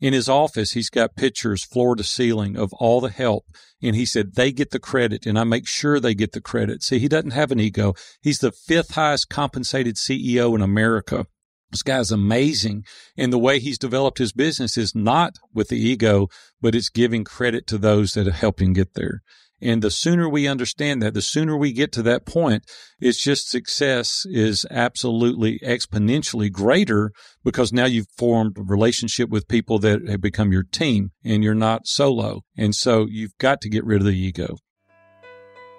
In 0.00 0.12
his 0.12 0.28
office, 0.28 0.72
he's 0.72 0.90
got 0.90 1.14
pictures 1.14 1.62
floor 1.64 1.94
to 1.94 2.02
ceiling 2.02 2.56
of 2.56 2.72
all 2.74 3.00
the 3.00 3.10
help. 3.10 3.44
And 3.80 3.94
he 3.94 4.04
said, 4.04 4.34
they 4.34 4.50
get 4.50 4.70
the 4.70 4.80
credit 4.80 5.26
and 5.26 5.38
I 5.38 5.44
make 5.44 5.68
sure 5.68 6.00
they 6.00 6.14
get 6.14 6.32
the 6.32 6.40
credit. 6.40 6.82
See, 6.82 6.98
he 6.98 7.06
doesn't 7.06 7.30
have 7.30 7.52
an 7.52 7.60
ego. 7.60 7.94
He's 8.20 8.38
the 8.38 8.50
fifth 8.50 8.94
highest 8.94 9.28
compensated 9.28 9.96
CEO 9.96 10.54
in 10.54 10.62
America. 10.62 11.26
This 11.70 11.82
guy's 11.82 12.10
amazing. 12.10 12.84
And 13.16 13.32
the 13.32 13.38
way 13.38 13.58
he's 13.58 13.78
developed 13.78 14.18
his 14.18 14.32
business 14.32 14.76
is 14.76 14.94
not 14.94 15.36
with 15.52 15.68
the 15.68 15.78
ego, 15.78 16.28
but 16.60 16.74
it's 16.74 16.88
giving 16.88 17.24
credit 17.24 17.66
to 17.68 17.78
those 17.78 18.12
that 18.12 18.26
help 18.26 18.60
him 18.60 18.72
get 18.72 18.94
there. 18.94 19.22
And 19.60 19.82
the 19.82 19.90
sooner 19.90 20.28
we 20.28 20.46
understand 20.46 21.00
that, 21.02 21.14
the 21.14 21.22
sooner 21.22 21.56
we 21.56 21.72
get 21.72 21.92
to 21.92 22.02
that 22.02 22.26
point, 22.26 22.64
it's 23.00 23.22
just 23.22 23.48
success 23.48 24.26
is 24.26 24.66
absolutely 24.70 25.58
exponentially 25.60 26.50
greater 26.50 27.12
because 27.44 27.72
now 27.72 27.86
you've 27.86 28.10
formed 28.16 28.58
a 28.58 28.62
relationship 28.62 29.30
with 29.30 29.48
people 29.48 29.78
that 29.78 30.08
have 30.08 30.20
become 30.20 30.52
your 30.52 30.64
team 30.64 31.12
and 31.24 31.42
you're 31.42 31.54
not 31.54 31.86
solo. 31.86 32.42
And 32.56 32.74
so 32.74 33.06
you've 33.08 33.36
got 33.38 33.60
to 33.62 33.70
get 33.70 33.84
rid 33.84 34.00
of 34.00 34.06
the 34.06 34.18
ego. 34.18 34.56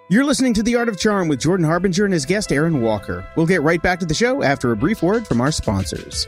You're 0.07 0.23
listening 0.23 0.53
to 0.53 0.63
The 0.63 0.75
Art 0.75 0.87
of 0.87 0.99
Charm 0.99 1.27
with 1.27 1.39
Jordan 1.39 1.65
Harbinger 1.65 2.05
and 2.05 2.13
his 2.13 2.27
guest, 2.27 2.51
Aaron 2.51 2.81
Walker. 2.81 3.27
We'll 3.35 3.47
get 3.47 3.63
right 3.63 3.81
back 3.81 3.99
to 4.01 4.05
the 4.05 4.13
show 4.13 4.43
after 4.43 4.71
a 4.71 4.75
brief 4.75 5.01
word 5.01 5.27
from 5.27 5.41
our 5.41 5.51
sponsors. 5.51 6.27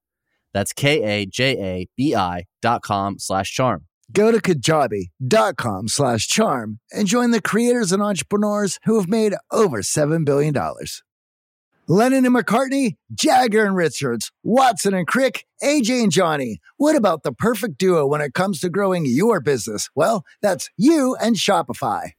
That's 0.53 0.73
K-A-J-A-B-I 0.73 2.45
dot 2.61 2.81
com 2.81 3.19
slash 3.19 3.51
charm. 3.51 3.85
Go 4.11 4.31
to 4.31 4.39
kajabi.com 4.39 5.87
slash 5.87 6.27
charm 6.27 6.79
and 6.91 7.07
join 7.07 7.31
the 7.31 7.41
creators 7.41 7.91
and 7.91 8.03
entrepreneurs 8.03 8.77
who 8.83 8.99
have 8.99 9.07
made 9.07 9.33
over 9.51 9.81
$7 9.81 10.25
billion. 10.25 10.53
Lennon 11.87 12.25
and 12.25 12.35
McCartney, 12.35 12.95
Jagger 13.13 13.65
and 13.65 13.75
Richards, 13.75 14.31
Watson 14.43 14.93
and 14.93 15.07
Crick, 15.07 15.45
AJ 15.63 16.03
and 16.03 16.11
Johnny. 16.11 16.59
What 16.77 16.95
about 16.95 17.23
the 17.23 17.31
perfect 17.31 17.77
duo 17.77 18.05
when 18.05 18.21
it 18.21 18.33
comes 18.33 18.59
to 18.61 18.69
growing 18.69 19.05
your 19.05 19.39
business? 19.39 19.89
Well, 19.95 20.23
that's 20.41 20.69
you 20.77 21.15
and 21.21 21.35
Shopify. 21.35 22.11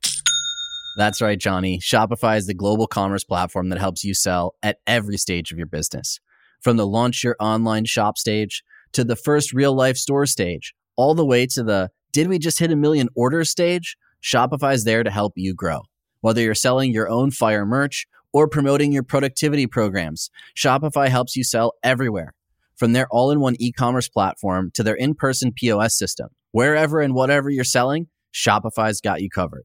That's 0.96 1.22
right, 1.22 1.38
Johnny. 1.38 1.78
Shopify 1.78 2.36
is 2.36 2.46
the 2.46 2.54
global 2.54 2.86
commerce 2.86 3.24
platform 3.24 3.70
that 3.70 3.78
helps 3.78 4.04
you 4.04 4.12
sell 4.14 4.54
at 4.62 4.78
every 4.86 5.16
stage 5.16 5.52
of 5.52 5.58
your 5.58 5.66
business. 5.66 6.20
From 6.62 6.76
the 6.76 6.86
launch 6.86 7.24
your 7.24 7.36
online 7.40 7.84
shop 7.84 8.16
stage 8.16 8.62
to 8.92 9.02
the 9.04 9.16
first 9.16 9.52
real 9.52 9.74
life 9.74 9.96
store 9.96 10.26
stage, 10.26 10.74
all 10.96 11.14
the 11.14 11.26
way 11.26 11.46
to 11.46 11.62
the 11.62 11.90
did 12.12 12.28
we 12.28 12.38
just 12.38 12.58
hit 12.58 12.70
a 12.70 12.76
million 12.76 13.08
orders 13.14 13.50
stage? 13.50 13.96
Shopify 14.22 14.74
is 14.74 14.84
there 14.84 15.02
to 15.02 15.10
help 15.10 15.32
you 15.34 15.54
grow. 15.54 15.80
Whether 16.20 16.40
you're 16.42 16.54
selling 16.54 16.92
your 16.92 17.08
own 17.08 17.30
fire 17.30 17.66
merch 17.66 18.06
or 18.32 18.46
promoting 18.46 18.92
your 18.92 19.02
productivity 19.02 19.66
programs, 19.66 20.30
Shopify 20.56 21.08
helps 21.08 21.36
you 21.36 21.42
sell 21.42 21.72
everywhere. 21.82 22.34
From 22.76 22.92
their 22.92 23.08
all 23.10 23.30
in 23.30 23.40
one 23.40 23.56
e 23.58 23.72
commerce 23.72 24.08
platform 24.08 24.70
to 24.74 24.82
their 24.82 24.94
in 24.94 25.14
person 25.14 25.52
POS 25.52 25.98
system, 25.98 26.28
wherever 26.52 27.00
and 27.00 27.14
whatever 27.14 27.50
you're 27.50 27.64
selling, 27.64 28.06
Shopify's 28.32 29.00
got 29.00 29.20
you 29.20 29.28
covered. 29.28 29.64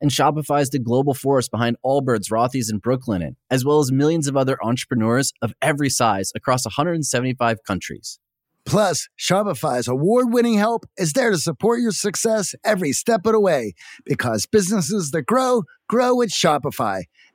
And 0.00 0.10
Shopify 0.10 0.60
is 0.60 0.70
the 0.70 0.78
global 0.78 1.14
force 1.14 1.48
behind 1.48 1.76
Allbirds, 1.84 2.30
Rothy's, 2.30 2.68
and 2.68 2.82
Brooklinen, 2.82 3.36
as 3.50 3.64
well 3.64 3.80
as 3.80 3.90
millions 3.90 4.28
of 4.28 4.36
other 4.36 4.62
entrepreneurs 4.62 5.32
of 5.42 5.54
every 5.62 5.90
size 5.90 6.32
across 6.34 6.64
175 6.64 7.58
countries. 7.66 8.18
Plus, 8.66 9.08
Shopify's 9.16 9.86
award 9.86 10.32
winning 10.32 10.58
help 10.58 10.86
is 10.98 11.12
there 11.12 11.30
to 11.30 11.38
support 11.38 11.80
your 11.80 11.92
success 11.92 12.52
every 12.64 12.92
step 12.92 13.24
of 13.24 13.32
the 13.32 13.40
way 13.40 13.74
because 14.04 14.44
businesses 14.44 15.12
that 15.12 15.22
grow, 15.22 15.62
grow 15.88 16.16
with 16.16 16.30
Shopify. 16.30 17.04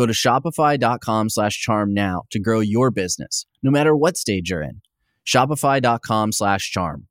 Go 0.00 0.06
to 0.06 0.14
shopify.com 0.14 1.28
slash 1.28 1.60
charm 1.60 1.92
now 1.92 2.22
to 2.30 2.38
grow 2.38 2.60
your 2.60 2.90
business, 2.90 3.44
no 3.62 3.70
matter 3.70 3.94
what 3.94 4.16
stage 4.16 4.48
you're 4.48 4.62
in. 4.62 4.80
Shopify.com 5.26 6.32
slash 6.32 6.70
charm. 6.70 7.06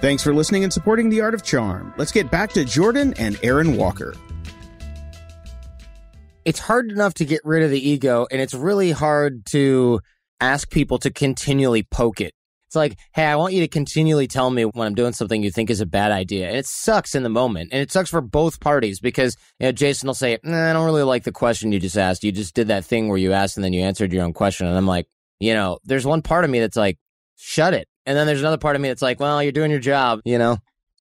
Thanks 0.00 0.24
for 0.24 0.34
listening 0.34 0.64
and 0.64 0.72
supporting 0.72 1.10
The 1.10 1.20
Art 1.20 1.32
of 1.32 1.44
Charm. 1.44 1.94
Let's 1.96 2.10
get 2.10 2.28
back 2.28 2.50
to 2.54 2.64
Jordan 2.64 3.14
and 3.16 3.38
Aaron 3.44 3.76
Walker. 3.76 4.16
It's 6.44 6.58
hard 6.58 6.90
enough 6.90 7.14
to 7.14 7.24
get 7.24 7.40
rid 7.44 7.62
of 7.62 7.70
the 7.70 7.88
ego, 7.88 8.26
and 8.32 8.40
it's 8.40 8.52
really 8.52 8.90
hard 8.90 9.46
to 9.46 10.00
ask 10.40 10.68
people 10.72 10.98
to 10.98 11.12
continually 11.12 11.84
poke 11.84 12.20
it. 12.20 12.34
It's 12.74 12.76
like, 12.76 12.98
hey, 13.14 13.26
I 13.26 13.36
want 13.36 13.54
you 13.54 13.60
to 13.60 13.68
continually 13.68 14.26
tell 14.26 14.50
me 14.50 14.64
when 14.64 14.88
I'm 14.88 14.96
doing 14.96 15.12
something 15.12 15.44
you 15.44 15.52
think 15.52 15.70
is 15.70 15.80
a 15.80 15.86
bad 15.86 16.10
idea. 16.10 16.48
And 16.48 16.56
it 16.56 16.66
sucks 16.66 17.14
in 17.14 17.22
the 17.22 17.28
moment. 17.28 17.68
And 17.70 17.80
it 17.80 17.92
sucks 17.92 18.10
for 18.10 18.20
both 18.20 18.58
parties 18.58 18.98
because, 18.98 19.36
you 19.60 19.66
know, 19.66 19.72
Jason 19.72 20.08
will 20.08 20.14
say, 20.14 20.38
nah, 20.42 20.70
I 20.70 20.72
don't 20.72 20.84
really 20.84 21.04
like 21.04 21.22
the 21.22 21.30
question 21.30 21.70
you 21.70 21.78
just 21.78 21.96
asked. 21.96 22.24
You 22.24 22.32
just 22.32 22.52
did 22.52 22.66
that 22.68 22.84
thing 22.84 23.08
where 23.08 23.16
you 23.16 23.32
asked 23.32 23.56
and 23.56 23.62
then 23.62 23.72
you 23.72 23.84
answered 23.84 24.12
your 24.12 24.24
own 24.24 24.32
question. 24.32 24.66
And 24.66 24.76
I'm 24.76 24.88
like, 24.88 25.06
you 25.38 25.54
know, 25.54 25.78
there's 25.84 26.04
one 26.04 26.20
part 26.20 26.44
of 26.44 26.50
me 26.50 26.58
that's 26.58 26.76
like, 26.76 26.98
shut 27.36 27.74
it. 27.74 27.86
And 28.06 28.16
then 28.16 28.26
there's 28.26 28.40
another 28.40 28.58
part 28.58 28.74
of 28.74 28.82
me 28.82 28.88
that's 28.88 29.02
like, 29.02 29.20
well, 29.20 29.40
you're 29.40 29.52
doing 29.52 29.70
your 29.70 29.78
job, 29.78 30.20
you 30.24 30.36
know? 30.36 30.58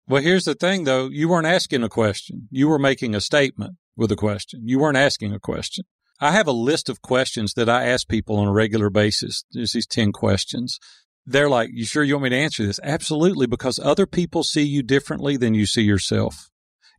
Well, 0.06 0.22
here's 0.22 0.44
the 0.44 0.54
thing, 0.54 0.84
though. 0.84 1.08
You 1.08 1.30
weren't 1.30 1.46
asking 1.46 1.82
a 1.82 1.88
question. 1.88 2.48
You 2.50 2.68
were 2.68 2.78
making 2.78 3.14
a 3.14 3.20
statement 3.22 3.76
with 3.96 4.12
a 4.12 4.16
question. 4.16 4.60
You 4.66 4.78
weren't 4.78 4.98
asking 4.98 5.32
a 5.32 5.40
question. 5.40 5.86
I 6.20 6.32
have 6.32 6.46
a 6.46 6.52
list 6.52 6.88
of 6.88 7.02
questions 7.02 7.54
that 7.54 7.68
I 7.68 7.86
ask 7.86 8.06
people 8.06 8.36
on 8.36 8.46
a 8.46 8.52
regular 8.52 8.90
basis. 8.90 9.44
There's 9.50 9.72
these 9.72 9.86
10 9.86 10.12
questions. 10.12 10.78
They're 11.24 11.50
like, 11.50 11.70
You 11.72 11.84
sure 11.84 12.02
you 12.02 12.14
want 12.14 12.24
me 12.24 12.30
to 12.30 12.36
answer 12.36 12.66
this? 12.66 12.80
Absolutely, 12.82 13.46
because 13.46 13.78
other 13.78 14.06
people 14.06 14.42
see 14.42 14.62
you 14.62 14.82
differently 14.82 15.36
than 15.36 15.54
you 15.54 15.66
see 15.66 15.82
yourself. 15.82 16.50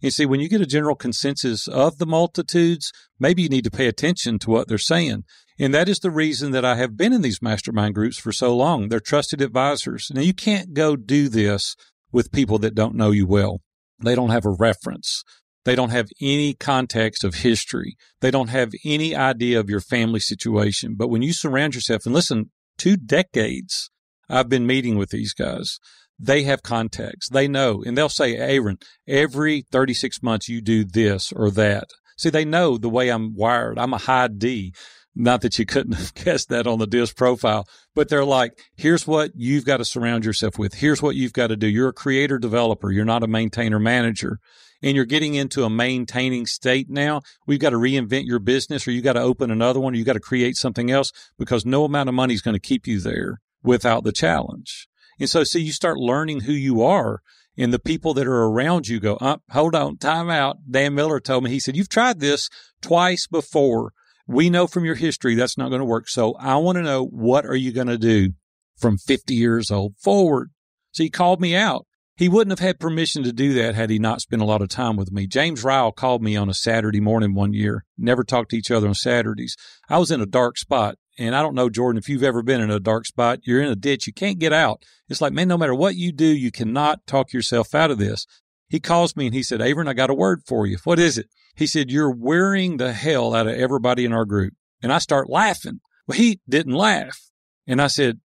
You 0.01 0.11
see, 0.11 0.25
when 0.25 0.41
you 0.41 0.49
get 0.49 0.59
a 0.59 0.65
general 0.65 0.95
consensus 0.95 1.65
of 1.67 1.97
the 1.97 2.05
multitudes, 2.05 2.91
maybe 3.19 3.41
you 3.41 3.49
need 3.49 3.63
to 3.63 3.71
pay 3.71 3.87
attention 3.87 4.37
to 4.39 4.49
what 4.49 4.67
they're 4.67 4.77
saying. 4.77 5.23
And 5.57 5.73
that 5.73 5.87
is 5.87 5.99
the 5.99 6.11
reason 6.11 6.51
that 6.51 6.65
I 6.65 6.75
have 6.75 6.97
been 6.97 7.13
in 7.13 7.21
these 7.21 7.41
mastermind 7.41 7.95
groups 7.95 8.17
for 8.17 8.33
so 8.33 8.55
long. 8.55 8.89
They're 8.89 8.99
trusted 8.99 9.41
advisors. 9.41 10.11
Now, 10.13 10.19
you 10.19 10.33
can't 10.33 10.73
go 10.73 10.97
do 10.97 11.29
this 11.29 11.77
with 12.11 12.33
people 12.33 12.59
that 12.59 12.75
don't 12.75 12.95
know 12.95 13.11
you 13.11 13.25
well. 13.25 13.61
They 14.03 14.13
don't 14.13 14.31
have 14.31 14.45
a 14.45 14.49
reference. 14.51 15.23
They 15.63 15.75
don't 15.75 15.91
have 15.91 16.09
any 16.21 16.53
context 16.53 17.23
of 17.23 17.35
history. 17.35 17.95
They 18.19 18.31
don't 18.31 18.49
have 18.49 18.71
any 18.83 19.15
idea 19.15 19.59
of 19.59 19.69
your 19.69 19.79
family 19.79 20.19
situation. 20.19 20.95
But 20.97 21.07
when 21.07 21.21
you 21.21 21.31
surround 21.31 21.75
yourself 21.75 22.05
and 22.05 22.13
listen, 22.13 22.51
two 22.77 22.97
decades, 22.97 23.89
I've 24.33 24.49
been 24.49 24.65
meeting 24.65 24.97
with 24.97 25.11
these 25.11 25.31
guys. 25.31 25.79
They 26.17 26.41
have 26.43 26.63
context. 26.63 27.33
They 27.33 27.47
know, 27.47 27.83
and 27.85 27.95
they'll 27.95 28.09
say, 28.09 28.35
Aaron, 28.35 28.79
every 29.07 29.61
36 29.71 30.23
months 30.23 30.49
you 30.49 30.59
do 30.59 30.83
this 30.83 31.31
or 31.31 31.51
that. 31.51 31.89
See, 32.17 32.31
they 32.31 32.43
know 32.43 32.77
the 32.77 32.89
way 32.89 33.09
I'm 33.09 33.35
wired. 33.35 33.77
I'm 33.77 33.93
a 33.93 33.99
high 33.99 34.29
D. 34.29 34.73
Not 35.15 35.41
that 35.41 35.59
you 35.59 35.67
couldn't 35.67 35.93
have 35.97 36.15
guessed 36.15 36.49
that 36.49 36.65
on 36.65 36.79
the 36.79 36.87
disc 36.87 37.15
profile, 37.15 37.67
but 37.93 38.09
they're 38.09 38.25
like, 38.25 38.57
here's 38.75 39.05
what 39.05 39.31
you've 39.35 39.65
got 39.65 39.77
to 39.77 39.85
surround 39.85 40.25
yourself 40.25 40.57
with. 40.57 40.75
Here's 40.75 41.01
what 41.01 41.15
you've 41.15 41.33
got 41.33 41.47
to 41.47 41.55
do. 41.55 41.67
You're 41.67 41.89
a 41.89 41.93
creator 41.93 42.39
developer. 42.39 42.91
You're 42.91 43.05
not 43.05 43.23
a 43.23 43.27
maintainer 43.27 43.79
manager. 43.79 44.39
And 44.81 44.95
you're 44.95 45.05
getting 45.05 45.35
into 45.35 45.63
a 45.63 45.69
maintaining 45.69 46.47
state 46.47 46.89
now. 46.89 47.21
We've 47.45 47.59
got 47.59 47.69
to 47.69 47.77
reinvent 47.77 48.25
your 48.25 48.39
business 48.39 48.87
or 48.87 48.91
you 48.91 49.03
got 49.03 49.13
to 49.13 49.21
open 49.21 49.51
another 49.51 49.79
one 49.79 49.93
or 49.93 49.97
you 49.97 50.03
got 50.03 50.13
to 50.13 50.19
create 50.19 50.57
something 50.57 50.89
else 50.89 51.11
because 51.37 51.65
no 51.65 51.85
amount 51.85 52.09
of 52.09 52.15
money 52.15 52.33
is 52.33 52.41
going 52.41 52.55
to 52.55 52.59
keep 52.59 52.87
you 52.87 52.99
there 52.99 53.42
without 53.63 54.03
the 54.03 54.11
challenge. 54.11 54.87
And 55.19 55.29
so, 55.29 55.43
see, 55.43 55.61
you 55.61 55.71
start 55.71 55.97
learning 55.97 56.41
who 56.41 56.53
you 56.53 56.81
are 56.81 57.21
and 57.57 57.71
the 57.71 57.79
people 57.79 58.13
that 58.15 58.27
are 58.27 58.43
around 58.43 58.87
you 58.87 58.99
go, 58.99 59.15
uh, 59.15 59.37
hold 59.51 59.75
on, 59.75 59.97
time 59.97 60.29
out. 60.29 60.57
Dan 60.69 60.95
Miller 60.95 61.19
told 61.19 61.43
me, 61.43 61.51
he 61.51 61.59
said, 61.59 61.75
you've 61.75 61.89
tried 61.89 62.19
this 62.19 62.49
twice 62.81 63.27
before. 63.27 63.93
We 64.27 64.49
know 64.49 64.67
from 64.67 64.85
your 64.85 64.95
history 64.95 65.35
that's 65.35 65.57
not 65.57 65.69
going 65.69 65.79
to 65.79 65.85
work. 65.85 66.07
So 66.07 66.33
I 66.35 66.55
want 66.57 66.77
to 66.77 66.81
know 66.83 67.05
what 67.05 67.45
are 67.45 67.55
you 67.55 67.71
going 67.71 67.87
to 67.87 67.97
do 67.97 68.31
from 68.77 68.97
50 68.97 69.33
years 69.35 69.69
old 69.69 69.95
forward? 69.97 70.51
So 70.91 71.03
he 71.03 71.09
called 71.09 71.41
me 71.41 71.55
out. 71.55 71.85
He 72.15 72.29
wouldn't 72.29 72.51
have 72.57 72.65
had 72.65 72.79
permission 72.79 73.23
to 73.23 73.33
do 73.33 73.53
that 73.55 73.73
had 73.73 73.89
he 73.89 73.97
not 73.97 74.21
spent 74.21 74.41
a 74.41 74.45
lot 74.45 74.61
of 74.61 74.69
time 74.69 74.95
with 74.95 75.11
me. 75.11 75.25
James 75.25 75.63
Ryle 75.63 75.91
called 75.91 76.21
me 76.21 76.35
on 76.35 76.47
a 76.47 76.53
Saturday 76.53 76.99
morning 76.99 77.33
one 77.33 77.53
year. 77.53 77.85
Never 77.97 78.23
talked 78.23 78.51
to 78.51 78.57
each 78.57 78.69
other 78.69 78.87
on 78.87 78.93
Saturdays. 78.93 79.55
I 79.89 79.97
was 79.97 80.11
in 80.11 80.21
a 80.21 80.27
dark 80.27 80.57
spot. 80.57 80.95
And 81.17 81.35
I 81.35 81.41
don't 81.41 81.55
know, 81.55 81.69
Jordan, 81.69 81.99
if 81.99 82.09
you've 82.09 82.23
ever 82.23 82.41
been 82.41 82.61
in 82.61 82.71
a 82.71 82.79
dark 82.79 83.05
spot, 83.05 83.39
you're 83.43 83.61
in 83.61 83.69
a 83.69 83.75
ditch, 83.75 84.07
you 84.07 84.13
can't 84.13 84.39
get 84.39 84.51
out. 84.51 84.83
It's 85.09 85.21
like, 85.21 85.33
man, 85.33 85.47
no 85.47 85.57
matter 85.57 85.75
what 85.75 85.95
you 85.95 86.11
do, 86.11 86.25
you 86.25 86.51
cannot 86.51 87.05
talk 87.05 87.33
yourself 87.33 87.75
out 87.75 87.91
of 87.91 87.99
this. 87.99 88.25
He 88.67 88.79
calls 88.79 89.15
me 89.15 89.27
and 89.27 89.35
he 89.35 89.43
said, 89.43 89.61
Aaron, 89.61 89.87
I 89.87 89.93
got 89.93 90.09
a 90.09 90.15
word 90.15 90.41
for 90.47 90.65
you. 90.65 90.77
What 90.83 90.97
is 90.97 91.17
it? 91.17 91.27
He 91.55 91.67
said, 91.67 91.91
You're 91.91 92.11
wearing 92.11 92.77
the 92.77 92.93
hell 92.93 93.35
out 93.35 93.47
of 93.47 93.53
everybody 93.53 94.05
in 94.05 94.13
our 94.13 94.25
group. 94.25 94.53
And 94.81 94.91
I 94.91 94.97
start 94.97 95.29
laughing. 95.29 95.79
Well, 96.07 96.17
he 96.17 96.41
didn't 96.49 96.73
laugh. 96.73 97.29
And 97.67 97.81
I 97.81 97.87
said, 97.87 98.19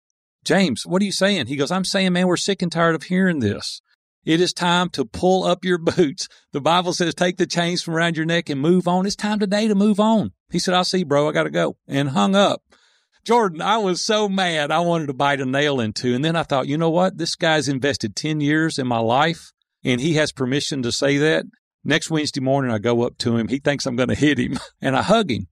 James, 0.45 0.85
what 0.85 1.01
are 1.01 1.05
you 1.05 1.11
saying? 1.11 1.47
He 1.47 1.57
goes, 1.57 1.71
I'm 1.71 1.83
saying, 1.83 2.13
man, 2.13 2.27
we're 2.27 2.37
sick 2.37 2.61
and 2.61 2.71
tired 2.71 2.95
of 2.95 3.03
hearing 3.03 3.39
this. 3.39 3.81
It 4.27 4.41
is 4.41 4.51
time 4.51 4.89
to 4.89 5.05
pull 5.05 5.45
up 5.45 5.63
your 5.63 5.77
boots. 5.77 6.27
The 6.51 6.59
Bible 6.59 6.91
says 6.91 7.15
take 7.15 7.37
the 7.37 7.47
chains 7.47 7.81
from 7.81 7.95
around 7.95 8.17
your 8.17 8.25
neck 8.25 8.49
and 8.49 8.59
move 8.59 8.85
on. 8.85 9.05
It's 9.05 9.15
time 9.15 9.39
today 9.39 9.69
to 9.69 9.73
move 9.73 10.01
on. 10.01 10.33
He 10.51 10.59
said, 10.59 10.73
I'll 10.73 10.83
see, 10.83 11.05
bro. 11.05 11.29
I 11.29 11.31
got 11.31 11.43
to 11.43 11.49
go 11.49 11.77
and 11.87 12.09
hung 12.09 12.35
up. 12.35 12.61
Jordan, 13.23 13.61
I 13.61 13.77
was 13.77 14.03
so 14.03 14.27
mad. 14.27 14.69
I 14.69 14.81
wanted 14.81 15.07
to 15.07 15.13
bite 15.13 15.39
a 15.39 15.45
nail 15.45 15.79
into. 15.79 16.13
And 16.13 16.25
then 16.25 16.35
I 16.35 16.43
thought, 16.43 16.67
you 16.67 16.77
know 16.77 16.89
what? 16.89 17.17
This 17.17 17.37
guy's 17.37 17.69
invested 17.69 18.17
10 18.17 18.41
years 18.41 18.77
in 18.77 18.85
my 18.85 18.99
life 18.99 19.53
and 19.81 20.01
he 20.01 20.15
has 20.15 20.33
permission 20.33 20.83
to 20.83 20.91
say 20.91 21.17
that. 21.19 21.45
Next 21.85 22.09
Wednesday 22.09 22.41
morning, 22.41 22.69
I 22.69 22.79
go 22.79 23.03
up 23.03 23.17
to 23.19 23.37
him. 23.37 23.47
He 23.47 23.59
thinks 23.59 23.85
I'm 23.85 23.95
going 23.95 24.09
to 24.09 24.15
hit 24.15 24.37
him 24.37 24.59
and 24.81 24.97
I 24.97 25.03
hug 25.03 25.31
him. 25.31 25.47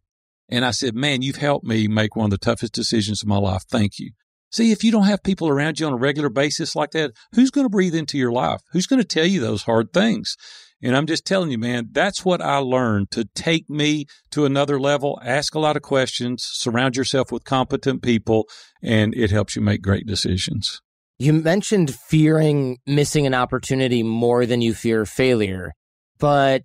And 0.50 0.66
I 0.66 0.72
said, 0.72 0.96
man, 0.96 1.22
you've 1.22 1.38
helped 1.38 1.66
me 1.66 1.88
make 1.88 2.18
one 2.18 2.26
of 2.26 2.32
the 2.32 2.38
toughest 2.38 2.74
decisions 2.74 3.24
of 3.24 3.30
my 3.30 3.38
life. 3.38 3.64
Thank 3.70 4.00
you. 4.00 4.12
See, 4.56 4.72
if 4.72 4.86
you 4.86 4.92
don't 4.94 5.04
have 5.04 5.22
people 5.22 5.50
around 5.50 5.82
you 5.82 5.86
on 5.86 5.92
a 5.92 5.98
regular 5.98 6.30
basis 6.30 6.78
like 6.78 6.92
that, 6.92 7.12
who's 7.34 7.52
going 7.52 7.66
to 7.66 7.70
breathe 7.70 7.94
into 7.94 8.18
your 8.18 8.32
life? 8.32 8.62
Who's 8.72 8.88
going 8.88 9.02
to 9.02 9.08
tell 9.08 9.26
you 9.26 9.42
those 9.42 9.64
hard 9.64 9.92
things? 9.92 10.38
And 10.82 10.96
I'm 10.96 11.08
just 11.08 11.26
telling 11.26 11.52
you, 11.52 11.58
man, 11.58 11.90
that's 11.92 12.24
what 12.24 12.42
I 12.42 12.60
learned 12.60 13.12
to 13.12 13.26
take 13.36 13.70
me 13.70 14.06
to 14.32 14.46
another 14.46 14.80
level. 14.80 15.20
Ask 15.22 15.56
a 15.56 15.60
lot 15.60 15.76
of 15.76 15.82
questions, 15.82 16.48
surround 16.50 16.96
yourself 16.96 17.34
with 17.34 17.44
competent 17.44 18.02
people, 18.02 18.48
and 18.82 19.14
it 19.14 19.30
helps 19.30 19.58
you 19.58 19.62
make 19.62 19.82
great 19.82 20.08
decisions. 20.08 20.80
You 21.20 21.34
mentioned 21.34 21.94
fearing 21.94 22.78
missing 22.88 23.28
an 23.28 23.34
opportunity 23.34 24.04
more 24.04 24.46
than 24.46 24.62
you 24.62 24.74
fear 24.74 25.06
failure, 25.06 25.74
but 26.18 26.64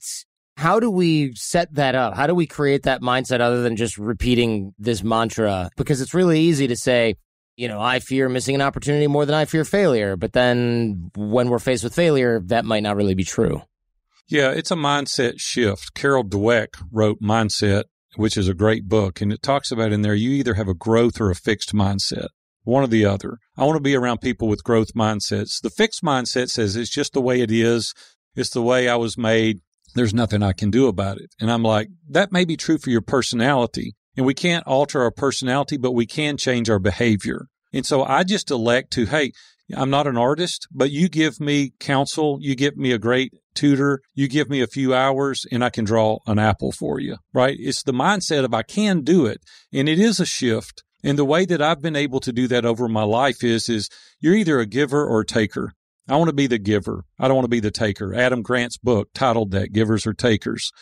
how 0.56 0.78
do 0.78 0.92
we 0.92 1.34
set 1.34 1.74
that 1.74 1.96
up? 1.96 2.14
How 2.14 2.28
do 2.28 2.36
we 2.36 2.46
create 2.46 2.84
that 2.84 3.02
mindset 3.02 3.40
other 3.40 3.62
than 3.62 3.74
just 3.74 3.98
repeating 3.98 4.74
this 4.78 5.02
mantra? 5.02 5.70
Because 5.76 6.00
it's 6.00 6.14
really 6.14 6.38
easy 6.38 6.68
to 6.68 6.76
say, 6.76 7.16
you 7.56 7.68
know, 7.68 7.80
I 7.80 8.00
fear 8.00 8.28
missing 8.28 8.54
an 8.54 8.62
opportunity 8.62 9.06
more 9.06 9.26
than 9.26 9.34
I 9.34 9.44
fear 9.44 9.64
failure. 9.64 10.16
But 10.16 10.32
then 10.32 11.10
when 11.16 11.48
we're 11.48 11.58
faced 11.58 11.84
with 11.84 11.94
failure, 11.94 12.40
that 12.46 12.64
might 12.64 12.82
not 12.82 12.96
really 12.96 13.14
be 13.14 13.24
true. 13.24 13.62
Yeah, 14.28 14.50
it's 14.50 14.70
a 14.70 14.76
mindset 14.76 15.40
shift. 15.40 15.94
Carol 15.94 16.24
Dweck 16.24 16.68
wrote 16.92 17.20
Mindset, 17.20 17.84
which 18.16 18.36
is 18.36 18.48
a 18.48 18.54
great 18.54 18.88
book. 18.88 19.20
And 19.20 19.32
it 19.32 19.42
talks 19.42 19.70
about 19.70 19.92
in 19.92 20.02
there, 20.02 20.14
you 20.14 20.30
either 20.30 20.54
have 20.54 20.68
a 20.68 20.74
growth 20.74 21.20
or 21.20 21.30
a 21.30 21.34
fixed 21.34 21.74
mindset, 21.74 22.28
one 22.62 22.84
or 22.84 22.88
the 22.88 23.04
other. 23.04 23.38
I 23.56 23.64
want 23.64 23.76
to 23.76 23.82
be 23.82 23.96
around 23.96 24.20
people 24.20 24.48
with 24.48 24.64
growth 24.64 24.94
mindsets. 24.94 25.60
The 25.60 25.70
fixed 25.70 26.02
mindset 26.02 26.48
says 26.48 26.76
it's 26.76 26.90
just 26.90 27.12
the 27.12 27.20
way 27.20 27.40
it 27.40 27.50
is. 27.50 27.92
It's 28.36 28.50
the 28.50 28.62
way 28.62 28.88
I 28.88 28.96
was 28.96 29.18
made 29.18 29.60
there's 29.94 30.14
nothing 30.14 30.42
I 30.42 30.52
can 30.52 30.70
do 30.70 30.86
about 30.86 31.18
it. 31.18 31.34
And 31.40 31.50
I'm 31.50 31.62
like, 31.62 31.88
that 32.08 32.32
may 32.32 32.44
be 32.44 32.56
true 32.56 32.78
for 32.78 32.90
your 32.90 33.00
personality. 33.00 33.94
And 34.16 34.26
we 34.26 34.34
can't 34.34 34.66
alter 34.66 35.02
our 35.02 35.10
personality, 35.10 35.76
but 35.76 35.92
we 35.92 36.06
can 36.06 36.36
change 36.36 36.68
our 36.68 36.78
behavior. 36.78 37.46
And 37.72 37.86
so 37.86 38.02
I 38.02 38.24
just 38.24 38.50
elect 38.50 38.92
to, 38.94 39.06
hey, 39.06 39.32
I'm 39.74 39.90
not 39.90 40.06
an 40.06 40.16
artist, 40.16 40.66
but 40.72 40.90
you 40.90 41.08
give 41.08 41.40
me 41.40 41.72
counsel, 41.78 42.38
you 42.40 42.56
give 42.56 42.76
me 42.76 42.92
a 42.92 42.98
great 42.98 43.32
tutor, 43.54 44.00
you 44.14 44.26
give 44.28 44.48
me 44.50 44.60
a 44.60 44.66
few 44.66 44.94
hours, 44.94 45.46
and 45.52 45.64
I 45.64 45.70
can 45.70 45.84
draw 45.84 46.18
an 46.26 46.38
apple 46.38 46.72
for 46.72 46.98
you, 46.98 47.18
right? 47.32 47.56
It's 47.58 47.82
the 47.82 47.92
mindset 47.92 48.44
of 48.44 48.52
I 48.52 48.62
can 48.62 49.02
do 49.02 49.26
it. 49.26 49.40
And 49.72 49.88
it 49.88 49.98
is 49.98 50.18
a 50.18 50.26
shift. 50.26 50.82
And 51.04 51.18
the 51.18 51.24
way 51.24 51.44
that 51.46 51.62
I've 51.62 51.80
been 51.80 51.96
able 51.96 52.20
to 52.20 52.32
do 52.32 52.48
that 52.48 52.64
over 52.64 52.88
my 52.88 53.04
life 53.04 53.42
is, 53.44 53.68
is 53.68 53.88
you're 54.18 54.34
either 54.34 54.58
a 54.58 54.66
giver 54.66 55.06
or 55.06 55.20
a 55.20 55.26
taker. 55.26 55.72
I 56.08 56.16
want 56.16 56.28
to 56.28 56.34
be 56.34 56.48
the 56.48 56.58
giver. 56.58 57.04
I 57.18 57.28
don't 57.28 57.36
want 57.36 57.44
to 57.44 57.48
be 57.50 57.60
the 57.60 57.70
taker. 57.70 58.12
Adam 58.14 58.42
Grant's 58.42 58.76
book, 58.76 59.08
titled 59.14 59.52
that, 59.52 59.72
Givers 59.72 60.06
or 60.06 60.12
Takers, 60.12 60.72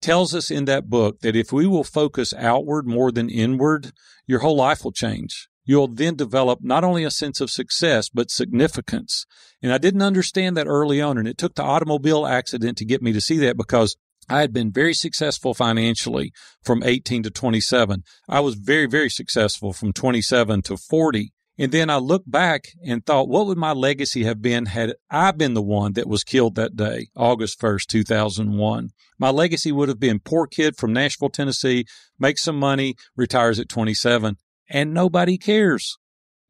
tells 0.00 0.34
us 0.34 0.50
in 0.50 0.64
that 0.66 0.88
book 0.88 1.20
that 1.20 1.36
if 1.36 1.52
we 1.52 1.66
will 1.66 1.84
focus 1.84 2.32
outward 2.34 2.86
more 2.86 3.10
than 3.10 3.30
inward, 3.30 3.92
your 4.26 4.40
whole 4.40 4.56
life 4.56 4.84
will 4.84 4.92
change. 4.92 5.48
You'll 5.64 5.88
then 5.88 6.14
develop 6.14 6.60
not 6.62 6.84
only 6.84 7.02
a 7.02 7.10
sense 7.10 7.40
of 7.40 7.50
success, 7.50 8.08
but 8.08 8.30
significance. 8.30 9.26
And 9.60 9.72
I 9.72 9.78
didn't 9.78 10.02
understand 10.02 10.56
that 10.56 10.68
early 10.68 11.00
on. 11.00 11.18
And 11.18 11.26
it 11.26 11.38
took 11.38 11.56
the 11.56 11.64
automobile 11.64 12.24
accident 12.24 12.78
to 12.78 12.84
get 12.84 13.02
me 13.02 13.12
to 13.12 13.20
see 13.20 13.38
that 13.38 13.56
because 13.56 13.96
I 14.28 14.40
had 14.40 14.52
been 14.52 14.72
very 14.72 14.94
successful 14.94 15.54
financially 15.54 16.32
from 16.62 16.82
18 16.82 17.24
to 17.24 17.30
27. 17.30 18.02
I 18.28 18.40
was 18.40 18.54
very, 18.54 18.86
very 18.86 19.10
successful 19.10 19.72
from 19.72 19.92
27 19.92 20.62
to 20.62 20.76
40. 20.76 21.32
And 21.58 21.72
then 21.72 21.88
I 21.88 21.96
looked 21.96 22.30
back 22.30 22.68
and 22.84 23.04
thought, 23.04 23.28
what 23.28 23.46
would 23.46 23.56
my 23.56 23.72
legacy 23.72 24.24
have 24.24 24.42
been 24.42 24.66
had 24.66 24.94
I 25.10 25.30
been 25.30 25.54
the 25.54 25.62
one 25.62 25.94
that 25.94 26.08
was 26.08 26.22
killed 26.22 26.54
that 26.56 26.76
day, 26.76 27.08
August 27.16 27.58
1st, 27.60 27.86
2001? 27.86 28.90
My 29.18 29.30
legacy 29.30 29.72
would 29.72 29.88
have 29.88 29.98
been 29.98 30.20
poor 30.20 30.46
kid 30.46 30.76
from 30.76 30.92
Nashville, 30.92 31.30
Tennessee, 31.30 31.86
makes 32.18 32.42
some 32.42 32.58
money, 32.58 32.94
retires 33.16 33.58
at 33.58 33.70
27, 33.70 34.36
and 34.68 34.92
nobody 34.92 35.38
cares. 35.38 35.96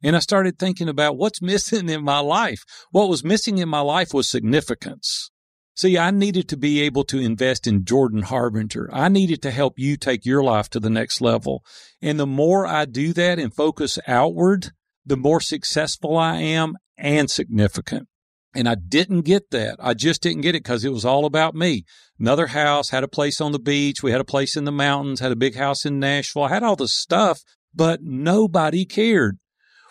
And 0.02 0.16
I 0.16 0.18
started 0.18 0.58
thinking 0.58 0.88
about 0.88 1.16
what's 1.16 1.40
missing 1.42 1.88
in 1.88 2.02
my 2.02 2.18
life. 2.18 2.64
What 2.90 3.08
was 3.08 3.24
missing 3.24 3.58
in 3.58 3.68
my 3.68 3.80
life 3.80 4.12
was 4.12 4.28
significance. 4.28 5.30
See, 5.76 5.98
I 5.98 6.10
needed 6.10 6.48
to 6.48 6.56
be 6.56 6.80
able 6.80 7.04
to 7.04 7.18
invest 7.18 7.66
in 7.66 7.84
Jordan 7.84 8.22
Harbinger. 8.22 8.88
I 8.92 9.08
needed 9.08 9.42
to 9.42 9.50
help 9.50 9.78
you 9.78 9.96
take 9.98 10.24
your 10.24 10.42
life 10.42 10.70
to 10.70 10.80
the 10.80 10.88
next 10.88 11.20
level. 11.20 11.62
And 12.00 12.18
the 12.18 12.26
more 12.26 12.66
I 12.66 12.86
do 12.86 13.12
that 13.12 13.38
and 13.38 13.54
focus 13.54 13.98
outward, 14.06 14.70
the 15.06 15.16
more 15.16 15.40
successful 15.40 16.16
I 16.16 16.36
am 16.38 16.76
and 16.98 17.30
significant. 17.30 18.08
And 18.54 18.68
I 18.68 18.74
didn't 18.74 19.22
get 19.22 19.50
that. 19.50 19.76
I 19.78 19.94
just 19.94 20.22
didn't 20.22 20.40
get 20.40 20.54
it 20.54 20.64
because 20.64 20.84
it 20.84 20.92
was 20.92 21.04
all 21.04 21.26
about 21.26 21.54
me. 21.54 21.84
Another 22.18 22.48
house, 22.48 22.90
had 22.90 23.04
a 23.04 23.08
place 23.08 23.40
on 23.40 23.52
the 23.52 23.58
beach. 23.58 24.02
We 24.02 24.10
had 24.10 24.20
a 24.20 24.24
place 24.24 24.56
in 24.56 24.64
the 24.64 24.72
mountains, 24.72 25.20
had 25.20 25.32
a 25.32 25.36
big 25.36 25.56
house 25.56 25.84
in 25.84 26.00
Nashville. 26.00 26.44
I 26.44 26.48
had 26.48 26.62
all 26.62 26.76
the 26.76 26.88
stuff, 26.88 27.42
but 27.74 28.00
nobody 28.02 28.84
cared. 28.84 29.38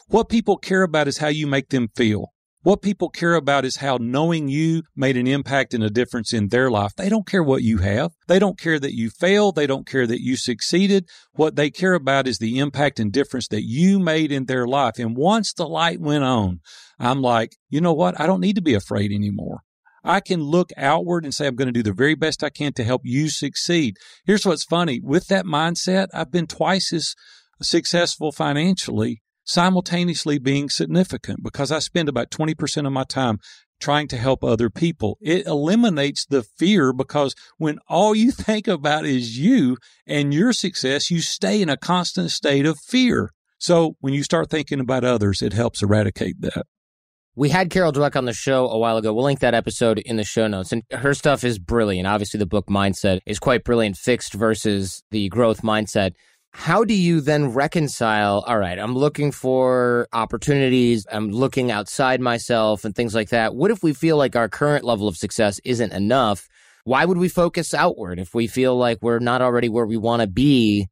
What 0.08 0.30
people 0.30 0.58
care 0.58 0.84
about 0.84 1.08
is 1.08 1.20
how 1.20 1.28
you 1.28 1.48
make 1.48 1.70
them 1.70 1.90
feel. 1.96 2.34
What 2.66 2.82
people 2.82 3.10
care 3.10 3.36
about 3.36 3.64
is 3.64 3.76
how 3.76 4.00
knowing 4.02 4.48
you 4.48 4.82
made 4.96 5.18
an 5.18 5.28
impact 5.28 5.76
and 5.76 5.84
a 5.84 5.90
difference 5.92 6.34
in 6.34 6.48
their 6.48 6.72
life. 6.72 6.96
They 6.96 7.10
don't 7.10 7.28
care 7.28 7.44
what 7.44 7.62
you 7.62 7.78
have. 7.78 8.14
They 8.28 8.40
don't 8.40 8.58
care 8.58 8.80
that 8.80 8.96
you 8.96 9.12
failed. 9.12 9.56
They 9.56 9.68
don't 9.68 9.86
care 9.86 10.08
that 10.08 10.22
you 10.22 10.36
succeeded. 10.36 11.08
What 11.34 11.58
they 11.58 11.70
care 11.70 11.94
about 11.94 12.28
is 12.28 12.40
the 12.40 12.58
impact 12.58 13.00
and 13.00 13.14
difference 13.14 13.48
that 13.50 13.66
you 13.66 14.00
made 14.00 14.32
in 14.32 14.46
their 14.46 14.66
life. 14.66 14.98
And 14.98 15.16
once 15.16 15.54
the 15.54 15.68
light 15.68 16.02
went 16.02 16.24
on, 16.24 16.62
I'm 16.98 17.22
like, 17.22 17.52
you 17.70 17.82
know 17.82 17.94
what? 17.94 18.20
I 18.20 18.26
don't 18.26 18.42
need 18.42 18.56
to 18.56 18.64
be 18.64 18.74
afraid 18.74 19.12
anymore. 19.12 19.60
I 20.04 20.20
can 20.20 20.42
look 20.42 20.72
outward 20.76 21.24
and 21.24 21.36
say, 21.36 21.46
I'm 21.46 21.56
going 21.56 21.68
to 21.68 21.72
do 21.72 21.84
the 21.84 21.94
very 21.94 22.16
best 22.16 22.44
I 22.44 22.50
can 22.50 22.74
to 22.74 22.84
help 22.84 23.02
you 23.04 23.30
succeed. 23.30 23.98
Here's 24.26 24.44
what's 24.44 24.64
funny. 24.64 25.00
With 25.04 25.28
that 25.28 25.46
mindset, 25.46 26.08
I've 26.16 26.32
been 26.32 26.48
twice 26.48 26.92
as 26.92 27.14
successful 27.62 28.32
financially 28.32 29.22
simultaneously 29.46 30.40
being 30.40 30.70
significant 30.70 31.44
because 31.44 31.72
I 31.72 31.80
spend 31.80 32.10
about 32.10 32.32
20% 32.32 32.86
of 32.86 32.92
my 32.92 33.04
time 33.04 33.40
trying 33.80 34.08
to 34.08 34.18
help 34.18 34.44
other 34.44 34.70
people. 34.70 35.18
It 35.22 35.46
eliminates 35.46 36.26
the 36.26 36.44
fear 36.44 36.94
because 36.94 37.36
when 37.58 37.80
all 37.88 38.16
you 38.16 38.32
think 38.34 38.68
about 38.68 39.06
is 39.06 39.38
you 39.38 39.78
and 40.06 40.34
your 40.34 40.54
success, 40.54 41.12
you 41.12 41.22
stay 41.22 41.62
in 41.62 41.70
a 41.70 41.78
constant 41.78 42.32
state 42.32 42.66
of 42.66 42.80
fear. 42.80 43.32
So 43.58 43.96
when 44.00 44.14
you 44.14 44.24
start 44.24 44.50
thinking 44.50 44.80
about 44.80 45.04
others, 45.04 45.42
it 45.42 45.54
helps 45.54 45.82
eradicate 45.82 46.42
that. 46.42 46.66
We 47.38 47.50
had 47.50 47.70
Carol 47.70 47.92
Dweck 47.92 48.16
on 48.16 48.24
the 48.24 48.34
show 48.34 48.70
a 48.70 48.78
while 48.78 48.96
ago. 48.96 49.14
We'll 49.14 49.26
link 49.26 49.42
that 49.42 49.54
episode 49.54 50.00
in 50.00 50.16
the 50.16 50.24
show 50.24 50.48
notes. 50.48 50.72
And 50.72 50.84
her 50.92 51.14
stuff 51.14 51.44
is 51.44 51.60
brilliant. 51.60 52.08
Obviously, 52.08 52.38
the 52.38 52.46
book 52.46 52.68
Mindset 52.68 53.20
is 53.26 53.40
quite 53.40 53.66
brilliant, 53.66 53.98
fixed 53.98 54.34
versus 54.34 55.04
the 55.12 55.28
growth 55.28 55.62
mindset 55.62 56.12
how 56.58 56.84
do 56.84 56.94
you 56.94 57.20
then 57.22 57.50
reconcile 57.50 58.44
all 58.48 58.58
right 58.58 58.80
i'm 58.80 58.96
looking 58.96 59.32
for 59.32 60.08
opportunities 60.14 61.06
i'm 61.12 61.30
looking 61.30 61.70
outside 61.70 62.22
myself 62.22 62.86
and 62.86 62.96
things 62.96 63.14
like 63.14 63.30
that. 63.30 63.54
What 63.54 63.72
if 63.72 63.84
we 63.84 63.94
feel 63.94 64.18
like 64.18 64.36
our 64.36 64.48
current 64.50 64.84
level 64.84 65.08
of 65.08 65.18
success 65.18 65.60
isn't 65.64 65.94
enough? 65.94 66.48
Why 66.86 67.04
would 67.06 67.18
we 67.18 67.30
focus 67.30 67.74
outward 67.74 68.20
if 68.20 68.34
we 68.34 68.48
feel 68.48 68.78
like 68.78 69.00
we're 69.02 69.20
not 69.20 69.42
already 69.42 69.70
where 69.70 69.86
we 69.86 69.98
want 69.98 70.22
to 70.22 70.28
be 70.28 70.88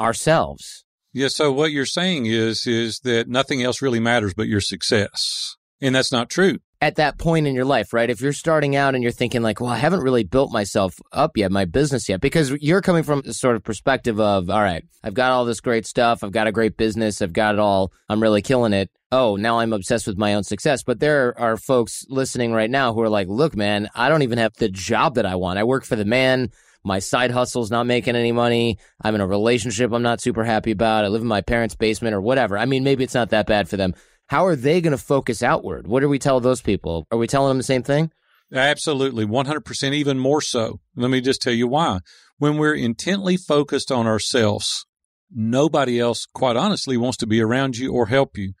ourselves? 0.00 0.84
Yeah 1.12 1.28
so 1.28 1.52
what 1.52 1.72
you're 1.72 1.84
saying 1.84 2.26
is 2.26 2.66
is 2.66 3.00
that 3.00 3.28
nothing 3.28 3.62
else 3.62 3.82
really 3.82 4.00
matters 4.00 4.34
but 4.34 4.46
your 4.46 4.60
success 4.60 5.56
and 5.80 5.94
that's 5.94 6.12
not 6.12 6.30
true 6.30 6.58
at 6.80 6.96
that 6.96 7.18
point 7.18 7.46
in 7.46 7.54
your 7.54 7.64
life, 7.64 7.92
right? 7.92 8.08
If 8.08 8.20
you're 8.20 8.32
starting 8.32 8.76
out 8.76 8.94
and 8.94 9.02
you're 9.02 9.12
thinking 9.12 9.42
like, 9.42 9.60
well, 9.60 9.70
I 9.70 9.78
haven't 9.78 10.00
really 10.00 10.22
built 10.22 10.52
myself 10.52 11.00
up 11.12 11.36
yet, 11.36 11.50
my 11.50 11.64
business 11.64 12.08
yet, 12.08 12.20
because 12.20 12.50
you're 12.52 12.82
coming 12.82 13.02
from 13.02 13.22
the 13.22 13.34
sort 13.34 13.56
of 13.56 13.64
perspective 13.64 14.20
of, 14.20 14.48
all 14.48 14.60
right, 14.60 14.84
I've 15.02 15.14
got 15.14 15.32
all 15.32 15.44
this 15.44 15.60
great 15.60 15.86
stuff. 15.86 16.22
I've 16.22 16.32
got 16.32 16.46
a 16.46 16.52
great 16.52 16.76
business. 16.76 17.20
I've 17.20 17.32
got 17.32 17.54
it 17.54 17.58
all. 17.58 17.92
I'm 18.08 18.22
really 18.22 18.42
killing 18.42 18.72
it. 18.72 18.90
Oh, 19.10 19.36
now 19.36 19.58
I'm 19.58 19.72
obsessed 19.72 20.06
with 20.06 20.18
my 20.18 20.34
own 20.34 20.44
success. 20.44 20.82
But 20.84 21.00
there 21.00 21.38
are 21.38 21.56
folks 21.56 22.04
listening 22.08 22.52
right 22.52 22.70
now 22.70 22.92
who 22.92 23.00
are 23.00 23.08
like, 23.08 23.26
look, 23.26 23.56
man, 23.56 23.88
I 23.94 24.08
don't 24.08 24.22
even 24.22 24.38
have 24.38 24.54
the 24.54 24.68
job 24.68 25.16
that 25.16 25.26
I 25.26 25.34
want. 25.34 25.58
I 25.58 25.64
work 25.64 25.84
for 25.84 25.96
the 25.96 26.04
man. 26.04 26.50
My 26.84 27.00
side 27.00 27.32
hustle's 27.32 27.72
not 27.72 27.86
making 27.86 28.14
any 28.14 28.30
money. 28.30 28.78
I'm 29.02 29.16
in 29.16 29.20
a 29.20 29.26
relationship 29.26 29.92
I'm 29.92 30.02
not 30.02 30.20
super 30.20 30.44
happy 30.44 30.70
about. 30.70 31.04
I 31.04 31.08
live 31.08 31.22
in 31.22 31.28
my 31.28 31.40
parents' 31.40 31.74
basement 31.74 32.14
or 32.14 32.20
whatever. 32.20 32.56
I 32.56 32.66
mean, 32.66 32.84
maybe 32.84 33.02
it's 33.02 33.14
not 33.14 33.30
that 33.30 33.48
bad 33.48 33.68
for 33.68 33.76
them 33.76 33.94
how 34.28 34.46
are 34.46 34.56
they 34.56 34.80
going 34.80 34.92
to 34.92 34.98
focus 34.98 35.42
outward? 35.42 35.86
What 35.86 36.00
do 36.00 36.08
we 36.08 36.18
tell 36.18 36.40
those 36.40 36.60
people? 36.60 37.06
Are 37.10 37.18
we 37.18 37.26
telling 37.26 37.50
them 37.50 37.58
the 37.58 37.64
same 37.64 37.82
thing? 37.82 38.12
Absolutely, 38.52 39.26
100%, 39.26 39.92
even 39.92 40.18
more 40.18 40.40
so. 40.40 40.80
Let 40.96 41.10
me 41.10 41.20
just 41.20 41.42
tell 41.42 41.52
you 41.52 41.66
why. 41.66 42.00
When 42.38 42.56
we're 42.56 42.74
intently 42.74 43.36
focused 43.36 43.90
on 43.90 44.06
ourselves, 44.06 44.86
nobody 45.30 45.98
else, 45.98 46.26
quite 46.32 46.56
honestly, 46.56 46.96
wants 46.96 47.18
to 47.18 47.26
be 47.26 47.40
around 47.40 47.76
you 47.76 47.92
or 47.92 48.06
help 48.06 48.38
you. 48.38 48.52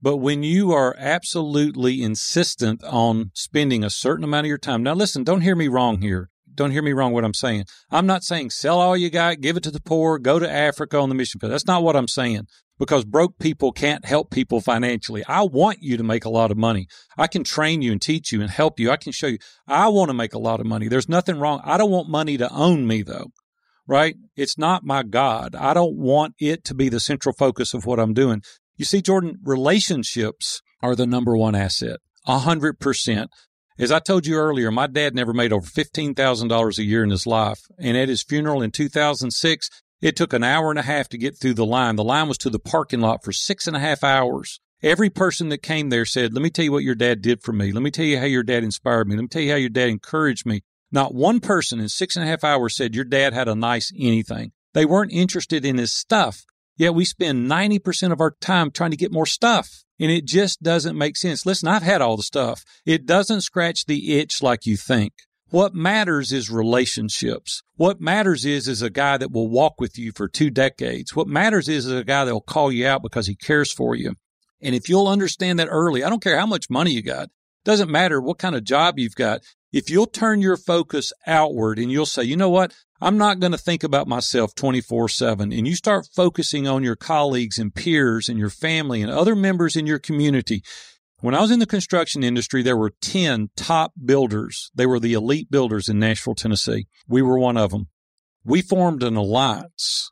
But 0.00 0.16
when 0.16 0.42
you 0.42 0.72
are 0.72 0.94
absolutely 0.98 2.02
insistent 2.02 2.82
on 2.84 3.30
spending 3.34 3.82
a 3.82 3.90
certain 3.90 4.24
amount 4.24 4.46
of 4.46 4.48
your 4.48 4.58
time, 4.58 4.82
now 4.82 4.94
listen, 4.94 5.24
don't 5.24 5.40
hear 5.40 5.56
me 5.56 5.68
wrong 5.68 6.00
here. 6.00 6.30
Don't 6.56 6.70
hear 6.70 6.82
me 6.82 6.92
wrong 6.92 7.12
what 7.12 7.24
I'm 7.24 7.34
saying. 7.34 7.64
I'm 7.90 8.06
not 8.06 8.24
saying 8.24 8.50
sell 8.50 8.80
all 8.80 8.96
you 8.96 9.10
got, 9.10 9.40
give 9.40 9.56
it 9.56 9.62
to 9.64 9.70
the 9.70 9.80
poor, 9.80 10.18
go 10.18 10.38
to 10.38 10.50
Africa 10.50 10.98
on 10.98 11.08
the 11.08 11.14
mission 11.14 11.38
field. 11.38 11.52
That's 11.52 11.66
not 11.66 11.82
what 11.82 11.96
I'm 11.96 12.08
saying 12.08 12.46
because 12.78 13.04
broke 13.04 13.38
people 13.38 13.72
can't 13.72 14.04
help 14.04 14.30
people 14.30 14.60
financially. 14.60 15.24
I 15.26 15.42
want 15.42 15.78
you 15.80 15.96
to 15.96 16.02
make 16.02 16.24
a 16.24 16.30
lot 16.30 16.50
of 16.50 16.56
money. 16.56 16.88
I 17.16 17.26
can 17.26 17.44
train 17.44 17.82
you 17.82 17.92
and 17.92 18.00
teach 18.00 18.32
you 18.32 18.40
and 18.40 18.50
help 18.50 18.78
you. 18.78 18.90
I 18.90 18.96
can 18.96 19.12
show 19.12 19.28
you. 19.28 19.38
I 19.66 19.88
want 19.88 20.08
to 20.08 20.14
make 20.14 20.34
a 20.34 20.38
lot 20.38 20.60
of 20.60 20.66
money. 20.66 20.88
There's 20.88 21.08
nothing 21.08 21.38
wrong. 21.38 21.60
I 21.64 21.78
don't 21.78 21.90
want 21.90 22.08
money 22.08 22.36
to 22.38 22.52
own 22.52 22.86
me 22.86 23.02
though, 23.02 23.30
right? 23.86 24.16
It's 24.34 24.58
not 24.58 24.84
my 24.84 25.02
God. 25.02 25.54
I 25.54 25.74
don't 25.74 25.96
want 25.96 26.34
it 26.38 26.64
to 26.64 26.74
be 26.74 26.88
the 26.88 27.00
central 27.00 27.34
focus 27.34 27.74
of 27.74 27.86
what 27.86 28.00
I'm 28.00 28.14
doing. 28.14 28.42
You 28.76 28.84
see, 28.84 29.00
Jordan, 29.00 29.38
relationships 29.42 30.60
are 30.82 30.94
the 30.94 31.06
number 31.06 31.36
one 31.36 31.54
asset. 31.54 31.98
A 32.26 32.40
hundred 32.40 32.78
percent. 32.80 33.30
As 33.78 33.92
I 33.92 33.98
told 33.98 34.26
you 34.26 34.36
earlier, 34.36 34.70
my 34.70 34.86
dad 34.86 35.14
never 35.14 35.34
made 35.34 35.52
over 35.52 35.66
$15,000 35.66 36.78
a 36.78 36.82
year 36.82 37.04
in 37.04 37.10
his 37.10 37.26
life. 37.26 37.60
And 37.78 37.96
at 37.96 38.08
his 38.08 38.22
funeral 38.22 38.62
in 38.62 38.70
2006, 38.70 39.70
it 40.00 40.16
took 40.16 40.32
an 40.32 40.42
hour 40.42 40.70
and 40.70 40.78
a 40.78 40.82
half 40.82 41.08
to 41.10 41.18
get 41.18 41.36
through 41.36 41.54
the 41.54 41.66
line. 41.66 41.96
The 41.96 42.04
line 42.04 42.28
was 42.28 42.38
to 42.38 42.50
the 42.50 42.58
parking 42.58 43.00
lot 43.00 43.22
for 43.22 43.32
six 43.32 43.66
and 43.66 43.76
a 43.76 43.80
half 43.80 44.02
hours. 44.02 44.60
Every 44.82 45.10
person 45.10 45.50
that 45.50 45.62
came 45.62 45.90
there 45.90 46.04
said, 46.04 46.32
Let 46.32 46.42
me 46.42 46.50
tell 46.50 46.64
you 46.64 46.72
what 46.72 46.84
your 46.84 46.94
dad 46.94 47.20
did 47.20 47.42
for 47.42 47.52
me. 47.52 47.72
Let 47.72 47.82
me 47.82 47.90
tell 47.90 48.04
you 48.04 48.18
how 48.18 48.24
your 48.24 48.42
dad 48.42 48.64
inspired 48.64 49.08
me. 49.08 49.16
Let 49.16 49.22
me 49.22 49.28
tell 49.28 49.42
you 49.42 49.50
how 49.50 49.56
your 49.56 49.70
dad 49.70 49.88
encouraged 49.88 50.46
me. 50.46 50.62
Not 50.92 51.14
one 51.14 51.40
person 51.40 51.80
in 51.80 51.88
six 51.88 52.16
and 52.16 52.24
a 52.24 52.28
half 52.28 52.44
hours 52.44 52.76
said 52.76 52.94
your 52.94 53.04
dad 53.04 53.34
had 53.34 53.48
a 53.48 53.54
nice 53.54 53.92
anything. 53.98 54.52
They 54.74 54.84
weren't 54.84 55.12
interested 55.12 55.64
in 55.64 55.78
his 55.78 55.92
stuff. 55.92 56.44
Yet 56.76 56.94
we 56.94 57.04
spend 57.04 57.50
90% 57.50 58.12
of 58.12 58.20
our 58.20 58.32
time 58.40 58.70
trying 58.70 58.90
to 58.90 58.96
get 58.96 59.12
more 59.12 59.26
stuff. 59.26 59.84
And 59.98 60.10
it 60.10 60.26
just 60.26 60.62
doesn't 60.62 60.98
make 60.98 61.16
sense. 61.16 61.46
Listen, 61.46 61.68
I've 61.68 61.82
had 61.82 62.02
all 62.02 62.16
the 62.16 62.22
stuff. 62.22 62.62
It 62.84 63.06
doesn't 63.06 63.40
scratch 63.40 63.86
the 63.86 64.18
itch 64.18 64.42
like 64.42 64.66
you 64.66 64.76
think. 64.76 65.14
What 65.48 65.74
matters 65.74 66.32
is 66.32 66.50
relationships. 66.50 67.62
What 67.76 68.00
matters 68.00 68.44
is, 68.44 68.68
is 68.68 68.82
a 68.82 68.90
guy 68.90 69.16
that 69.16 69.30
will 69.30 69.48
walk 69.48 69.80
with 69.80 69.96
you 69.96 70.12
for 70.12 70.28
two 70.28 70.50
decades. 70.50 71.14
What 71.14 71.28
matters 71.28 71.68
is, 71.68 71.86
is 71.86 71.92
a 71.92 72.04
guy 72.04 72.24
that 72.24 72.34
will 72.34 72.40
call 72.40 72.72
you 72.72 72.86
out 72.86 73.02
because 73.02 73.28
he 73.28 73.36
cares 73.36 73.72
for 73.72 73.94
you. 73.94 74.16
And 74.60 74.74
if 74.74 74.88
you'll 74.88 75.08
understand 75.08 75.58
that 75.58 75.68
early, 75.70 76.02
I 76.02 76.10
don't 76.10 76.22
care 76.22 76.38
how 76.38 76.46
much 76.46 76.68
money 76.68 76.90
you 76.90 77.02
got. 77.02 77.30
Doesn't 77.64 77.90
matter 77.90 78.20
what 78.20 78.38
kind 78.38 78.56
of 78.56 78.64
job 78.64 78.98
you've 78.98 79.14
got. 79.14 79.42
If 79.72 79.88
you'll 79.88 80.06
turn 80.06 80.42
your 80.42 80.56
focus 80.56 81.12
outward 81.26 81.78
and 81.78 81.92
you'll 81.92 82.06
say, 82.06 82.24
you 82.24 82.36
know 82.36 82.50
what? 82.50 82.74
I'm 83.00 83.18
not 83.18 83.40
going 83.40 83.52
to 83.52 83.58
think 83.58 83.84
about 83.84 84.08
myself 84.08 84.54
24 84.54 85.08
7. 85.08 85.52
And 85.52 85.66
you 85.66 85.74
start 85.74 86.08
focusing 86.14 86.66
on 86.66 86.82
your 86.82 86.96
colleagues 86.96 87.58
and 87.58 87.74
peers 87.74 88.28
and 88.28 88.38
your 88.38 88.50
family 88.50 89.02
and 89.02 89.10
other 89.10 89.36
members 89.36 89.76
in 89.76 89.86
your 89.86 89.98
community. 89.98 90.62
When 91.20 91.34
I 91.34 91.40
was 91.40 91.50
in 91.50 91.58
the 91.58 91.66
construction 91.66 92.22
industry, 92.22 92.62
there 92.62 92.76
were 92.76 92.92
10 93.00 93.50
top 93.56 93.92
builders. 94.02 94.70
They 94.74 94.86
were 94.86 95.00
the 95.00 95.14
elite 95.14 95.50
builders 95.50 95.88
in 95.88 95.98
Nashville, 95.98 96.34
Tennessee. 96.34 96.86
We 97.06 97.22
were 97.22 97.38
one 97.38 97.56
of 97.56 97.70
them. 97.70 97.88
We 98.44 98.62
formed 98.62 99.02
an 99.02 99.16
alliance. 99.16 100.10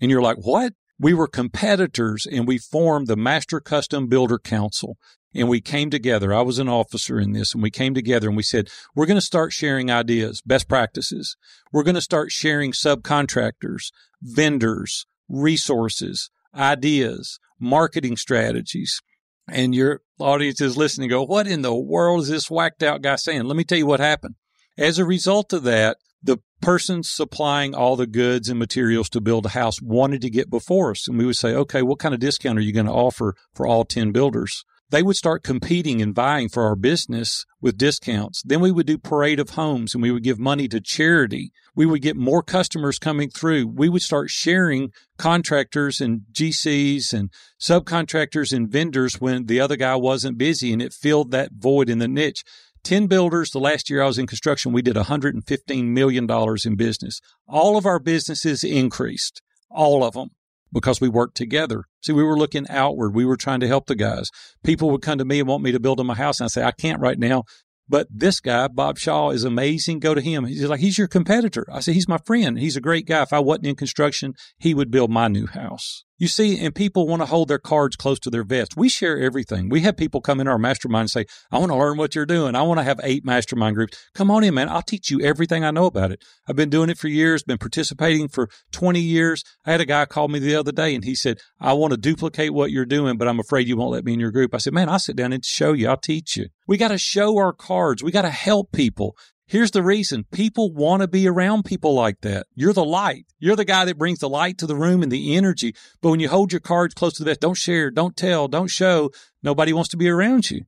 And 0.00 0.10
you're 0.10 0.22
like, 0.22 0.38
what? 0.38 0.72
We 0.98 1.14
were 1.14 1.28
competitors 1.28 2.26
and 2.30 2.46
we 2.46 2.58
formed 2.58 3.06
the 3.06 3.16
Master 3.16 3.60
Custom 3.60 4.06
Builder 4.06 4.38
Council 4.38 4.96
and 5.34 5.48
we 5.48 5.60
came 5.60 5.90
together. 5.90 6.34
I 6.34 6.42
was 6.42 6.58
an 6.58 6.68
officer 6.68 7.18
in 7.20 7.32
this 7.32 7.54
and 7.54 7.62
we 7.62 7.70
came 7.70 7.94
together 7.94 8.28
and 8.28 8.36
we 8.36 8.42
said, 8.42 8.68
we're 8.94 9.06
going 9.06 9.16
to 9.16 9.20
start 9.20 9.52
sharing 9.52 9.90
ideas, 9.90 10.42
best 10.42 10.68
practices. 10.68 11.36
We're 11.72 11.84
going 11.84 11.94
to 11.94 12.00
start 12.00 12.32
sharing 12.32 12.72
subcontractors, 12.72 13.92
vendors, 14.20 15.06
resources, 15.28 16.30
ideas, 16.54 17.38
marketing 17.58 18.16
strategies. 18.16 19.00
And 19.48 19.74
your 19.74 20.02
audience 20.18 20.60
is 20.60 20.76
listening 20.76 21.08
go, 21.08 21.22
what 21.22 21.46
in 21.46 21.62
the 21.62 21.74
world 21.74 22.22
is 22.22 22.28
this 22.28 22.50
whacked 22.50 22.82
out 22.82 23.02
guy 23.02 23.16
saying? 23.16 23.44
Let 23.44 23.56
me 23.56 23.64
tell 23.64 23.78
you 23.78 23.86
what 23.86 24.00
happened. 24.00 24.34
As 24.78 24.98
a 24.98 25.04
result 25.04 25.52
of 25.52 25.62
that, 25.64 25.98
the 26.22 26.38
person 26.60 27.02
supplying 27.02 27.74
all 27.74 27.96
the 27.96 28.06
goods 28.06 28.48
and 28.48 28.58
materials 28.58 29.08
to 29.10 29.20
build 29.20 29.46
a 29.46 29.50
house 29.50 29.80
wanted 29.80 30.20
to 30.22 30.30
get 30.30 30.50
before 30.50 30.90
us. 30.90 31.08
And 31.08 31.18
we 31.18 31.24
would 31.24 31.36
say, 31.36 31.54
okay, 31.54 31.82
what 31.82 31.98
kind 31.98 32.14
of 32.14 32.20
discount 32.20 32.58
are 32.58 32.62
you 32.62 32.72
going 32.72 32.86
to 32.86 32.92
offer 32.92 33.34
for 33.54 33.66
all 33.66 33.84
10 33.84 34.12
builders? 34.12 34.64
They 34.90 35.02
would 35.02 35.16
start 35.16 35.42
competing 35.44 36.02
and 36.02 36.14
vying 36.14 36.48
for 36.48 36.64
our 36.64 36.74
business 36.74 37.46
with 37.60 37.78
discounts. 37.78 38.42
Then 38.42 38.60
we 38.60 38.70
would 38.70 38.86
do 38.86 38.98
parade 38.98 39.38
of 39.38 39.50
homes 39.50 39.94
and 39.94 40.02
we 40.02 40.10
would 40.10 40.24
give 40.24 40.38
money 40.38 40.68
to 40.68 40.80
charity. 40.80 41.52
We 41.74 41.86
would 41.86 42.02
get 42.02 42.16
more 42.16 42.42
customers 42.42 42.98
coming 42.98 43.30
through. 43.30 43.68
We 43.68 43.88
would 43.88 44.02
start 44.02 44.30
sharing 44.30 44.92
contractors 45.16 46.00
and 46.00 46.22
GCs 46.32 47.12
and 47.12 47.30
subcontractors 47.60 48.52
and 48.52 48.68
vendors 48.68 49.20
when 49.20 49.46
the 49.46 49.60
other 49.60 49.76
guy 49.76 49.94
wasn't 49.96 50.38
busy 50.38 50.72
and 50.72 50.82
it 50.82 50.92
filled 50.92 51.30
that 51.30 51.52
void 51.56 51.88
in 51.88 51.98
the 51.98 52.08
niche. 52.08 52.42
10 52.82 53.06
builders. 53.06 53.50
The 53.50 53.60
last 53.60 53.90
year 53.90 54.02
I 54.02 54.06
was 54.06 54.18
in 54.18 54.26
construction, 54.26 54.72
we 54.72 54.82
did 54.82 54.96
$115 54.96 55.84
million 55.84 56.26
in 56.64 56.76
business. 56.76 57.20
All 57.46 57.76
of 57.76 57.86
our 57.86 57.98
businesses 57.98 58.64
increased. 58.64 59.42
All 59.70 60.02
of 60.02 60.14
them 60.14 60.30
because 60.72 61.00
we 61.00 61.08
worked 61.08 61.36
together. 61.36 61.84
See, 62.02 62.12
we 62.12 62.24
were 62.24 62.38
looking 62.38 62.66
outward. 62.68 63.14
We 63.14 63.24
were 63.24 63.36
trying 63.36 63.60
to 63.60 63.68
help 63.68 63.86
the 63.86 63.94
guys. 63.94 64.30
People 64.64 64.90
would 64.90 65.02
come 65.02 65.18
to 65.18 65.24
me 65.24 65.40
and 65.40 65.48
want 65.48 65.62
me 65.62 65.72
to 65.72 65.80
build 65.80 65.98
them 65.98 66.10
a 66.10 66.14
house. 66.14 66.40
And 66.40 66.46
I 66.46 66.48
say, 66.48 66.62
I 66.62 66.72
can't 66.72 67.00
right 67.00 67.18
now. 67.18 67.44
But 67.88 68.06
this 68.08 68.40
guy, 68.40 68.68
Bob 68.68 68.98
Shaw, 68.98 69.30
is 69.30 69.42
amazing. 69.42 69.98
Go 69.98 70.14
to 70.14 70.20
him. 70.20 70.44
He's 70.44 70.64
like, 70.64 70.78
he's 70.78 70.96
your 70.96 71.08
competitor. 71.08 71.66
I 71.72 71.80
said, 71.80 71.94
he's 71.94 72.08
my 72.08 72.18
friend. 72.18 72.56
He's 72.56 72.76
a 72.76 72.80
great 72.80 73.04
guy. 73.04 73.22
If 73.22 73.32
I 73.32 73.40
wasn't 73.40 73.66
in 73.66 73.74
construction, 73.74 74.34
he 74.58 74.74
would 74.74 74.92
build 74.92 75.10
my 75.10 75.26
new 75.26 75.48
house. 75.48 76.04
You 76.20 76.28
see, 76.28 76.62
and 76.62 76.74
people 76.74 77.06
want 77.06 77.22
to 77.22 77.26
hold 77.26 77.48
their 77.48 77.58
cards 77.58 77.96
close 77.96 78.20
to 78.20 78.30
their 78.30 78.44
vest. 78.44 78.76
We 78.76 78.90
share 78.90 79.18
everything. 79.18 79.70
We 79.70 79.80
have 79.80 79.96
people 79.96 80.20
come 80.20 80.38
in 80.38 80.46
our 80.46 80.58
mastermind 80.58 81.04
and 81.04 81.10
say, 81.10 81.24
I 81.50 81.56
want 81.56 81.72
to 81.72 81.78
learn 81.78 81.96
what 81.96 82.14
you're 82.14 82.26
doing. 82.26 82.54
I 82.54 82.60
want 82.60 82.78
to 82.78 82.84
have 82.84 83.00
eight 83.02 83.24
mastermind 83.24 83.74
groups. 83.74 83.96
Come 84.14 84.30
on 84.30 84.44
in, 84.44 84.52
man. 84.52 84.68
I'll 84.68 84.82
teach 84.82 85.10
you 85.10 85.22
everything 85.22 85.64
I 85.64 85.70
know 85.70 85.86
about 85.86 86.12
it. 86.12 86.22
I've 86.46 86.56
been 86.56 86.68
doing 86.68 86.90
it 86.90 86.98
for 86.98 87.08
years, 87.08 87.42
been 87.42 87.56
participating 87.56 88.28
for 88.28 88.50
20 88.72 89.00
years. 89.00 89.42
I 89.64 89.72
had 89.72 89.80
a 89.80 89.86
guy 89.86 90.04
call 90.04 90.28
me 90.28 90.38
the 90.38 90.56
other 90.56 90.72
day 90.72 90.94
and 90.94 91.04
he 91.04 91.14
said, 91.14 91.38
I 91.58 91.72
want 91.72 91.92
to 91.92 91.96
duplicate 91.96 92.52
what 92.52 92.70
you're 92.70 92.84
doing, 92.84 93.16
but 93.16 93.26
I'm 93.26 93.40
afraid 93.40 93.66
you 93.66 93.78
won't 93.78 93.92
let 93.92 94.04
me 94.04 94.12
in 94.12 94.20
your 94.20 94.30
group. 94.30 94.54
I 94.54 94.58
said, 94.58 94.74
man, 94.74 94.90
I'll 94.90 94.98
sit 94.98 95.16
down 95.16 95.32
and 95.32 95.42
show 95.42 95.72
you. 95.72 95.88
I'll 95.88 95.96
teach 95.96 96.36
you. 96.36 96.48
We 96.68 96.76
got 96.76 96.88
to 96.88 96.98
show 96.98 97.38
our 97.38 97.54
cards. 97.54 98.02
We 98.02 98.12
got 98.12 98.22
to 98.22 98.30
help 98.30 98.72
people. 98.72 99.16
Here's 99.50 99.72
the 99.72 99.82
reason 99.82 100.26
people 100.30 100.72
want 100.72 101.02
to 101.02 101.08
be 101.08 101.26
around 101.26 101.64
people 101.64 101.92
like 101.92 102.20
that. 102.20 102.46
You're 102.54 102.72
the 102.72 102.84
light. 102.84 103.26
You're 103.40 103.56
the 103.56 103.64
guy 103.64 103.84
that 103.84 103.98
brings 103.98 104.20
the 104.20 104.28
light 104.28 104.58
to 104.58 104.66
the 104.66 104.76
room 104.76 105.02
and 105.02 105.10
the 105.10 105.36
energy. 105.36 105.74
But 106.00 106.10
when 106.10 106.20
you 106.20 106.28
hold 106.28 106.52
your 106.52 106.60
cards 106.60 106.94
close 106.94 107.14
to 107.14 107.24
vest, 107.24 107.40
don't 107.40 107.56
share, 107.56 107.90
don't 107.90 108.16
tell, 108.16 108.46
don't 108.46 108.68
show, 108.68 109.10
nobody 109.42 109.72
wants 109.72 109.90
to 109.90 109.96
be 109.96 110.08
around 110.08 110.52
you. 110.52 110.66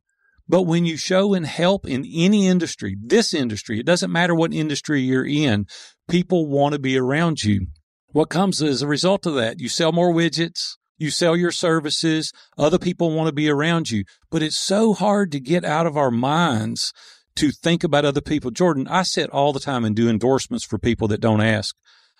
But 0.49 0.62
when 0.62 0.85
you 0.85 0.97
show 0.97 1.33
and 1.33 1.47
help 1.47 1.87
in 1.87 2.05
any 2.12 2.49
industry, 2.49 2.97
this 3.01 3.33
industry, 3.33 3.79
it 3.79 3.87
doesn't 3.87 4.11
matter 4.11 4.35
what 4.35 4.53
industry 4.53 5.01
you're 5.01 5.25
in, 5.25 5.66
people 6.09 6.49
want 6.49 6.73
to 6.73 6.81
be 6.81 6.99
around 6.99 7.45
you. 7.45 7.68
What 8.09 8.31
comes 8.31 8.61
as 8.61 8.83
a 8.83 8.88
result 8.88 9.27
of 9.27 9.37
that? 9.37 9.61
You 9.61 9.68
sell 9.68 9.92
more 9.92 10.12
widgets, 10.12 10.73
you 10.99 11.11
sell 11.11 11.37
your 11.37 11.53
services, 11.53 12.33
other 12.59 12.81
people 12.81 13.14
want 13.14 13.29
to 13.29 13.33
be 13.33 13.49
around 13.49 13.92
you. 13.92 14.03
But 14.29 14.42
it's 14.42 14.59
so 14.59 14.92
hard 14.92 15.31
to 15.31 15.38
get 15.38 15.64
out 15.64 15.87
of 15.87 15.97
our 15.97 16.11
minds 16.11 16.92
to 17.37 17.51
think 17.51 17.85
about 17.85 18.05
other 18.05 18.21
people. 18.21 18.51
Jordan, 18.51 18.87
I 18.88 19.03
sit 19.03 19.31
all 19.31 19.53
the 19.53 19.61
time 19.61 19.85
and 19.85 19.97
do 19.97 20.09
endorsements 20.09 20.64
for 20.64 20.79
people 20.79 21.09
that 21.09 21.21
don't 21.21 21.40
ask. 21.40 21.75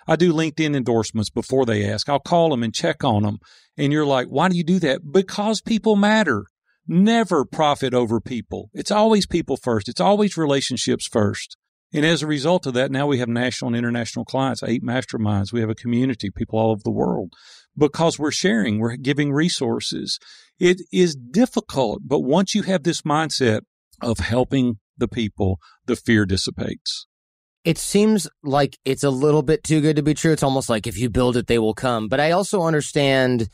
I 0.07 0.16
do 0.16 0.33
LinkedIn 0.33 0.75
endorsements 0.75 1.31
before 1.31 1.64
they 1.64 1.88
ask. 1.88 2.09
I'll 2.09 2.18
call 2.18 2.51
them 2.51 2.62
and 2.62 2.75
check 2.75 3.05
on 3.05 3.22
them. 3.22 3.38
And 3.77 3.92
you're 3.92 4.07
like, 4.07 4.29
why 4.29 4.48
do 4.48 4.57
you 4.57 4.64
do 4.64 4.79
that? 4.81 5.12
Because 5.12 5.61
people 5.61 5.96
matter. 5.96 6.46
Never 6.88 7.44
profit 7.44 7.94
over 7.94 8.20
people. 8.20 8.68
It's 8.75 8.90
always 8.90 9.27
people 9.27 9.57
first. 9.57 9.88
It's 9.88 10.01
always 10.01 10.37
relationships 10.37 11.07
first. 11.07 11.57
And 11.94 12.05
as 12.05 12.22
a 12.22 12.27
result 12.27 12.66
of 12.66 12.75
that, 12.75 12.90
now 12.90 13.07
we 13.07 13.18
have 13.18 13.29
national 13.29 13.68
and 13.68 13.77
international 13.77 14.25
clients, 14.25 14.62
eight 14.62 14.83
masterminds. 14.83 15.53
We 15.53 15.61
have 15.61 15.70
a 15.70 15.75
community, 15.75 16.31
people 16.31 16.59
all 16.59 16.70
over 16.70 16.81
the 16.83 16.90
world, 16.90 17.33
because 17.77 18.18
we're 18.18 18.31
sharing, 18.31 18.79
we're 18.79 18.96
giving 18.96 19.33
resources. 19.33 20.18
It 20.59 20.81
is 20.90 21.14
difficult, 21.14 22.01
but 22.05 22.20
once 22.20 22.55
you 22.55 22.62
have 22.62 22.83
this 22.83 23.03
mindset 23.03 23.61
of 24.01 24.18
helping 24.18 24.79
the 24.96 25.09
people, 25.09 25.59
the 25.87 25.96
fear 25.96 26.24
dissipates. 26.26 27.07
It 27.64 27.78
seems 27.78 28.28
like 28.42 28.76
it's 28.85 29.05
a 29.05 29.11
little 29.11 29.42
bit 29.42 29.62
too 29.62 29.81
good 29.81 29.96
to 29.96 30.02
be 30.02 30.14
true. 30.14 30.33
It's 30.33 30.42
almost 30.42 30.68
like 30.68 30.87
if 30.87 30.98
you 30.98 31.09
build 31.09 31.37
it, 31.37 31.46
they 31.46 31.59
will 31.59 31.74
come. 31.74 32.09
But 32.09 32.18
I 32.18 32.33
also 32.33 32.62
understand 32.62 33.48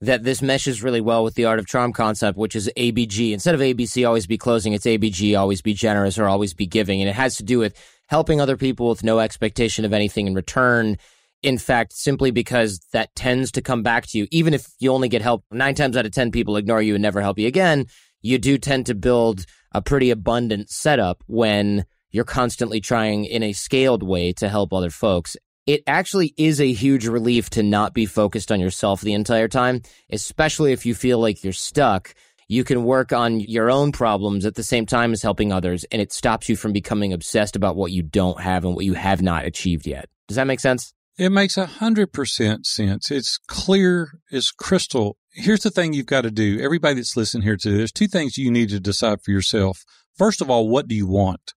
that 0.00 0.24
this 0.24 0.40
meshes 0.40 0.82
really 0.82 1.00
well 1.00 1.22
with 1.22 1.34
the 1.34 1.44
art 1.44 1.58
of 1.58 1.66
charm 1.66 1.92
concept, 1.92 2.38
which 2.38 2.56
is 2.56 2.70
ABG. 2.76 3.32
Instead 3.32 3.54
of 3.54 3.60
ABC, 3.60 4.06
always 4.06 4.26
be 4.26 4.38
closing, 4.38 4.72
it's 4.72 4.86
ABG, 4.86 5.38
always 5.38 5.60
be 5.60 5.74
generous 5.74 6.18
or 6.18 6.26
always 6.26 6.54
be 6.54 6.66
giving. 6.66 7.02
And 7.02 7.08
it 7.08 7.14
has 7.14 7.36
to 7.36 7.42
do 7.42 7.58
with 7.58 7.78
helping 8.06 8.40
other 8.40 8.56
people 8.56 8.88
with 8.88 9.04
no 9.04 9.18
expectation 9.18 9.84
of 9.84 9.92
anything 9.92 10.26
in 10.26 10.34
return. 10.34 10.96
In 11.42 11.58
fact, 11.58 11.92
simply 11.92 12.30
because 12.30 12.80
that 12.92 13.14
tends 13.14 13.52
to 13.52 13.62
come 13.62 13.82
back 13.82 14.06
to 14.06 14.18
you, 14.18 14.26
even 14.30 14.54
if 14.54 14.66
you 14.78 14.90
only 14.90 15.08
get 15.08 15.22
help 15.22 15.44
nine 15.50 15.74
times 15.74 15.96
out 15.96 16.06
of 16.06 16.12
10 16.12 16.30
people 16.30 16.56
ignore 16.56 16.80
you 16.80 16.94
and 16.94 17.02
never 17.02 17.20
help 17.20 17.38
you 17.38 17.46
again, 17.46 17.86
you 18.22 18.38
do 18.38 18.56
tend 18.56 18.86
to 18.86 18.94
build 18.94 19.44
a 19.72 19.82
pretty 19.82 20.10
abundant 20.10 20.70
setup 20.70 21.22
when 21.26 21.84
you're 22.10 22.24
constantly 22.24 22.80
trying 22.80 23.24
in 23.24 23.42
a 23.42 23.52
scaled 23.52 24.02
way 24.02 24.32
to 24.34 24.48
help 24.48 24.72
other 24.72 24.90
folks. 24.90 25.36
It 25.66 25.82
actually 25.86 26.34
is 26.36 26.60
a 26.60 26.72
huge 26.72 27.06
relief 27.06 27.50
to 27.50 27.62
not 27.62 27.94
be 27.94 28.06
focused 28.06 28.50
on 28.50 28.60
yourself 28.60 29.00
the 29.00 29.12
entire 29.12 29.48
time, 29.48 29.82
especially 30.10 30.72
if 30.72 30.84
you 30.84 30.94
feel 30.94 31.18
like 31.18 31.44
you're 31.44 31.52
stuck. 31.52 32.14
You 32.48 32.64
can 32.64 32.82
work 32.82 33.12
on 33.12 33.38
your 33.38 33.70
own 33.70 33.92
problems 33.92 34.44
at 34.44 34.56
the 34.56 34.64
same 34.64 34.86
time 34.86 35.12
as 35.12 35.22
helping 35.22 35.52
others, 35.52 35.84
and 35.92 36.02
it 36.02 36.12
stops 36.12 36.48
you 36.48 36.56
from 36.56 36.72
becoming 36.72 37.12
obsessed 37.12 37.54
about 37.54 37.76
what 37.76 37.92
you 37.92 38.02
don't 38.02 38.40
have 38.40 38.64
and 38.64 38.74
what 38.74 38.84
you 38.84 38.94
have 38.94 39.22
not 39.22 39.44
achieved 39.44 39.86
yet. 39.86 40.08
Does 40.26 40.34
that 40.34 40.48
make 40.48 40.58
sense? 40.58 40.92
It 41.20 41.28
makes 41.28 41.58
a 41.58 41.66
hundred 41.66 42.14
percent 42.14 42.64
sense. 42.64 43.10
It's 43.10 43.36
clear 43.36 44.12
as 44.32 44.50
crystal 44.50 45.18
here's 45.34 45.60
the 45.60 45.70
thing 45.70 45.92
you've 45.92 46.06
got 46.06 46.22
to 46.22 46.30
do. 46.30 46.58
Everybody 46.58 46.94
that's 46.94 47.14
listening 47.14 47.42
here 47.42 47.58
today, 47.58 47.76
there's 47.76 47.92
two 47.92 48.06
things 48.06 48.38
you 48.38 48.50
need 48.50 48.70
to 48.70 48.80
decide 48.80 49.18
for 49.22 49.30
yourself. 49.30 49.84
First 50.16 50.40
of 50.40 50.48
all, 50.48 50.66
what 50.66 50.88
do 50.88 50.94
you 50.94 51.06
want? 51.06 51.52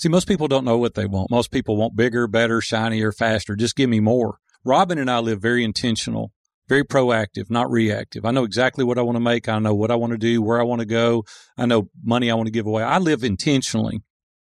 See, 0.00 0.08
most 0.08 0.26
people 0.26 0.48
don't 0.48 0.64
know 0.64 0.78
what 0.78 0.94
they 0.94 1.06
want. 1.06 1.30
Most 1.30 1.52
people 1.52 1.76
want 1.76 1.94
bigger, 1.94 2.26
better, 2.26 2.60
shinier, 2.60 3.12
faster. 3.12 3.54
Just 3.54 3.76
give 3.76 3.88
me 3.88 4.00
more. 4.00 4.38
Robin 4.64 4.98
and 4.98 5.08
I 5.08 5.20
live 5.20 5.40
very 5.40 5.62
intentional 5.62 6.32
very 6.68 6.84
proactive, 6.84 7.48
not 7.48 7.70
reactive. 7.70 8.26
I 8.26 8.30
know 8.30 8.44
exactly 8.44 8.84
what 8.84 8.98
I 8.98 9.02
want 9.02 9.16
to 9.16 9.20
make. 9.20 9.48
I 9.48 9.58
know 9.58 9.74
what 9.74 9.90
I 9.90 9.94
want 9.94 10.10
to 10.12 10.18
do, 10.18 10.42
where 10.42 10.60
I 10.60 10.64
want 10.64 10.80
to 10.80 10.86
go. 10.86 11.24
I 11.56 11.64
know 11.64 11.88
money 12.04 12.30
I 12.30 12.34
want 12.34 12.48
to 12.48 12.52
give 12.52 12.66
away. 12.66 12.82
I 12.82 12.98
live 12.98 13.24
intentionally. 13.24 14.02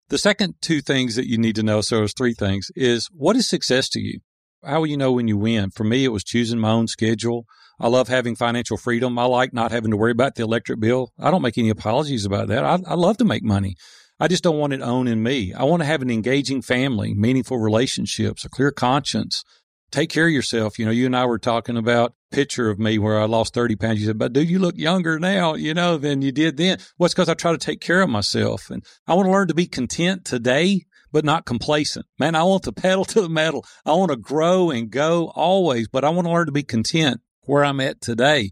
The 0.07 0.17
second 0.17 0.53
two 0.61 0.79
things 0.79 1.15
that 1.15 1.27
you 1.27 1.37
need 1.37 1.55
to 1.55 1.63
know, 1.63 1.81
so 1.81 1.97
there's 1.97 2.13
three 2.13 2.33
things, 2.33 2.71
is 2.77 3.09
what 3.11 3.35
is 3.35 3.49
success 3.49 3.89
to 3.89 3.99
you? 3.99 4.21
How 4.65 4.79
will 4.79 4.87
you 4.87 4.97
know 4.97 5.11
when 5.11 5.27
you 5.27 5.37
win? 5.37 5.71
For 5.71 5.83
me, 5.83 6.05
it 6.05 6.09
was 6.09 6.23
choosing 6.23 6.59
my 6.59 6.71
own 6.71 6.87
schedule. 6.87 7.45
I 7.79 7.87
love 7.87 8.07
having 8.07 8.35
financial 8.35 8.77
freedom. 8.77 9.17
I 9.19 9.25
like 9.25 9.53
not 9.53 9.71
having 9.71 9.91
to 9.91 9.97
worry 9.97 10.11
about 10.11 10.35
the 10.35 10.43
electric 10.43 10.79
bill. 10.79 11.11
I 11.19 11.31
don't 11.31 11.41
make 11.41 11.57
any 11.57 11.69
apologies 11.69 12.25
about 12.25 12.47
that. 12.47 12.63
I, 12.63 12.79
I 12.87 12.93
love 12.93 13.17
to 13.17 13.25
make 13.25 13.43
money. 13.43 13.75
I 14.19 14.27
just 14.27 14.43
don't 14.43 14.59
want 14.59 14.73
it 14.73 14.81
owning 14.81 15.23
me. 15.23 15.53
I 15.53 15.63
want 15.63 15.81
to 15.81 15.87
have 15.87 16.01
an 16.01 16.11
engaging 16.11 16.61
family, 16.61 17.13
meaningful 17.13 17.57
relationships, 17.57 18.45
a 18.45 18.49
clear 18.49 18.71
conscience, 18.71 19.43
take 19.91 20.09
care 20.09 20.27
of 20.27 20.31
yourself. 20.31 20.79
You 20.79 20.85
know, 20.85 20.91
you 20.91 21.05
and 21.05 21.15
I 21.15 21.25
were 21.25 21.39
talking 21.39 21.77
about 21.77 22.13
picture 22.31 22.69
of 22.69 22.79
me 22.79 22.97
where 22.97 23.19
I 23.19 23.25
lost 23.25 23.53
30 23.53 23.75
pounds. 23.75 23.99
You 23.99 24.07
said, 24.07 24.17
but 24.17 24.33
do 24.33 24.41
you 24.41 24.59
look 24.59 24.77
younger 24.77 25.19
now, 25.19 25.55
you 25.55 25.73
know, 25.73 25.97
than 25.97 26.21
you 26.21 26.31
did 26.31 26.57
then. 26.57 26.79
Well, 26.97 27.05
it's 27.05 27.13
because 27.13 27.29
I 27.29 27.35
try 27.35 27.51
to 27.51 27.57
take 27.57 27.79
care 27.79 28.01
of 28.01 28.09
myself 28.09 28.69
and 28.69 28.83
I 29.07 29.13
want 29.13 29.27
to 29.27 29.31
learn 29.31 29.47
to 29.47 29.53
be 29.53 29.67
content 29.67 30.25
today, 30.25 30.85
but 31.13 31.23
not 31.23 31.45
complacent. 31.45 32.05
Man, 32.19 32.35
I 32.35 32.43
want 32.43 32.63
to 32.63 32.71
pedal 32.73 33.05
to 33.05 33.21
the 33.21 33.29
metal. 33.29 33.65
I 33.85 33.93
want 33.93 34.11
to 34.11 34.17
grow 34.17 34.69
and 34.71 34.89
go 34.89 35.31
always, 35.33 35.87
but 35.87 36.03
I 36.03 36.09
want 36.09 36.27
to 36.27 36.33
learn 36.33 36.47
to 36.47 36.51
be 36.51 36.63
content 36.63 37.21
where 37.45 37.63
I'm 37.63 37.79
at 37.79 38.01
today 38.01 38.51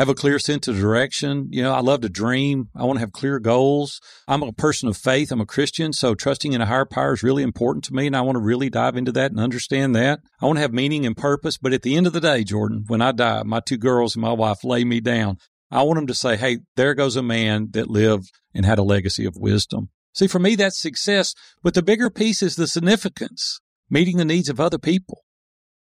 have 0.00 0.08
a 0.08 0.14
clear 0.14 0.38
sense 0.38 0.66
of 0.66 0.78
direction. 0.78 1.48
You 1.50 1.62
know, 1.62 1.74
I 1.74 1.80
love 1.80 2.00
to 2.00 2.08
dream. 2.08 2.70
I 2.74 2.84
want 2.84 2.96
to 2.96 3.00
have 3.00 3.12
clear 3.12 3.38
goals. 3.38 4.00
I'm 4.26 4.42
a 4.42 4.52
person 4.52 4.88
of 4.88 4.96
faith. 4.96 5.30
I'm 5.30 5.42
a 5.42 5.46
Christian. 5.46 5.92
So 5.92 6.14
trusting 6.14 6.54
in 6.54 6.60
a 6.60 6.66
higher 6.66 6.86
power 6.86 7.12
is 7.12 7.22
really 7.22 7.42
important 7.42 7.84
to 7.84 7.94
me. 7.94 8.06
And 8.06 8.16
I 8.16 8.22
want 8.22 8.36
to 8.36 8.42
really 8.42 8.70
dive 8.70 8.96
into 8.96 9.12
that 9.12 9.30
and 9.30 9.38
understand 9.40 9.94
that. 9.96 10.20
I 10.40 10.46
want 10.46 10.56
to 10.56 10.62
have 10.62 10.72
meaning 10.72 11.04
and 11.04 11.16
purpose. 11.16 11.58
But 11.58 11.72
at 11.74 11.82
the 11.82 11.96
end 11.96 12.06
of 12.06 12.14
the 12.14 12.20
day, 12.20 12.44
Jordan, 12.44 12.84
when 12.86 13.02
I 13.02 13.12
die, 13.12 13.42
my 13.42 13.60
two 13.60 13.76
girls 13.76 14.14
and 14.14 14.22
my 14.22 14.32
wife 14.32 14.64
lay 14.64 14.84
me 14.84 15.00
down. 15.00 15.38
I 15.70 15.82
want 15.82 15.96
them 15.96 16.06
to 16.06 16.14
say, 16.14 16.36
Hey, 16.36 16.60
there 16.76 16.94
goes 16.94 17.16
a 17.16 17.22
man 17.22 17.68
that 17.72 17.90
lived 17.90 18.30
and 18.54 18.64
had 18.64 18.78
a 18.78 18.82
legacy 18.82 19.24
of 19.24 19.36
wisdom. 19.36 19.90
See, 20.12 20.26
for 20.26 20.38
me, 20.38 20.56
that's 20.56 20.78
success. 20.78 21.34
But 21.62 21.74
the 21.74 21.82
bigger 21.82 22.10
piece 22.10 22.42
is 22.42 22.56
the 22.56 22.66
significance, 22.66 23.60
meeting 23.88 24.16
the 24.16 24.24
needs 24.24 24.48
of 24.48 24.60
other 24.60 24.78
people, 24.78 25.22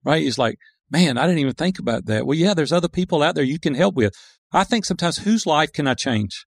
right? 0.03 0.25
It's 0.25 0.37
like, 0.37 0.57
man, 0.89 1.17
I 1.17 1.25
didn't 1.25 1.39
even 1.39 1.53
think 1.53 1.79
about 1.79 2.05
that. 2.05 2.25
Well, 2.25 2.37
yeah, 2.37 2.53
there's 2.53 2.73
other 2.73 2.89
people 2.89 3.23
out 3.23 3.35
there 3.35 3.43
you 3.43 3.59
can 3.59 3.75
help 3.75 3.95
with. 3.95 4.13
I 4.51 4.63
think 4.63 4.85
sometimes 4.85 5.19
whose 5.19 5.45
life 5.45 5.71
can 5.71 5.87
I 5.87 5.93
change? 5.93 6.45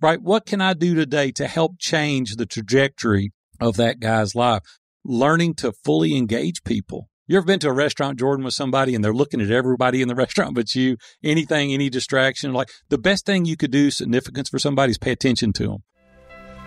Right? 0.00 0.20
What 0.20 0.46
can 0.46 0.60
I 0.60 0.74
do 0.74 0.94
today 0.94 1.30
to 1.32 1.46
help 1.46 1.78
change 1.78 2.36
the 2.36 2.46
trajectory 2.46 3.32
of 3.60 3.76
that 3.76 4.00
guy's 4.00 4.34
life? 4.34 4.62
Learning 5.04 5.54
to 5.54 5.72
fully 5.84 6.16
engage 6.16 6.64
people. 6.64 7.08
You 7.26 7.36
ever 7.36 7.46
been 7.46 7.60
to 7.60 7.68
a 7.68 7.72
restaurant, 7.72 8.18
Jordan, 8.18 8.44
with 8.44 8.54
somebody 8.54 8.94
and 8.94 9.04
they're 9.04 9.14
looking 9.14 9.40
at 9.40 9.50
everybody 9.50 10.02
in 10.02 10.08
the 10.08 10.14
restaurant 10.16 10.54
but 10.54 10.74
you? 10.74 10.96
Anything, 11.22 11.72
any 11.72 11.88
distraction? 11.88 12.52
Like 12.52 12.68
the 12.88 12.98
best 12.98 13.26
thing 13.26 13.44
you 13.44 13.56
could 13.56 13.70
do 13.70 13.90
significance 13.90 14.48
for 14.48 14.58
somebody 14.58 14.90
is 14.90 14.98
pay 14.98 15.12
attention 15.12 15.52
to 15.54 15.68
them. 15.68 15.78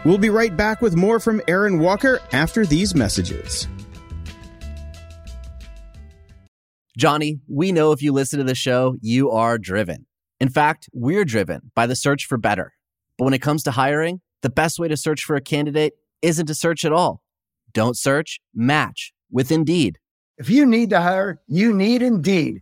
We'll 0.06 0.20
be 0.20 0.30
right 0.30 0.56
back 0.56 0.82
with 0.82 0.96
more 0.96 1.20
from 1.20 1.42
Aaron 1.48 1.80
Walker 1.80 2.20
after 2.32 2.64
these 2.64 2.94
messages. 2.94 3.68
Johnny, 6.96 7.40
we 7.50 7.72
know 7.72 7.92
if 7.92 8.04
you 8.04 8.14
listen 8.14 8.38
to 8.38 8.46
the 8.46 8.54
show, 8.54 8.98
you 9.02 9.32
are 9.32 9.58
driven. 9.58 10.06
In 10.40 10.50
fact, 10.50 10.88
we're 10.94 11.26
driven 11.26 11.72
by 11.76 11.88
the 11.88 11.96
search 11.96 12.26
for 12.26 12.38
better. 12.38 12.74
But 13.18 13.26
when 13.26 13.34
it 13.34 13.42
comes 13.42 13.64
to 13.64 13.72
hiring, 13.72 14.22
the 14.44 14.50
best 14.52 14.78
way 14.78 14.88
to 14.88 14.96
search 14.96 15.24
for 15.24 15.36
a 15.36 15.42
candidate 15.42 15.94
isn't 16.22 16.46
to 16.46 16.56
search 16.56 16.86
at 16.86 16.94
all. 16.94 17.24
Don't 17.74 17.98
search, 17.98 18.40
match 18.54 19.12
with 19.32 19.52
Indeed. 19.52 19.98
If 20.38 20.50
you 20.52 20.68
need 20.68 20.92
to 20.92 21.02
hire, 21.02 21.42
you 21.48 21.74
need 21.74 22.04
Indeed. 22.04 22.62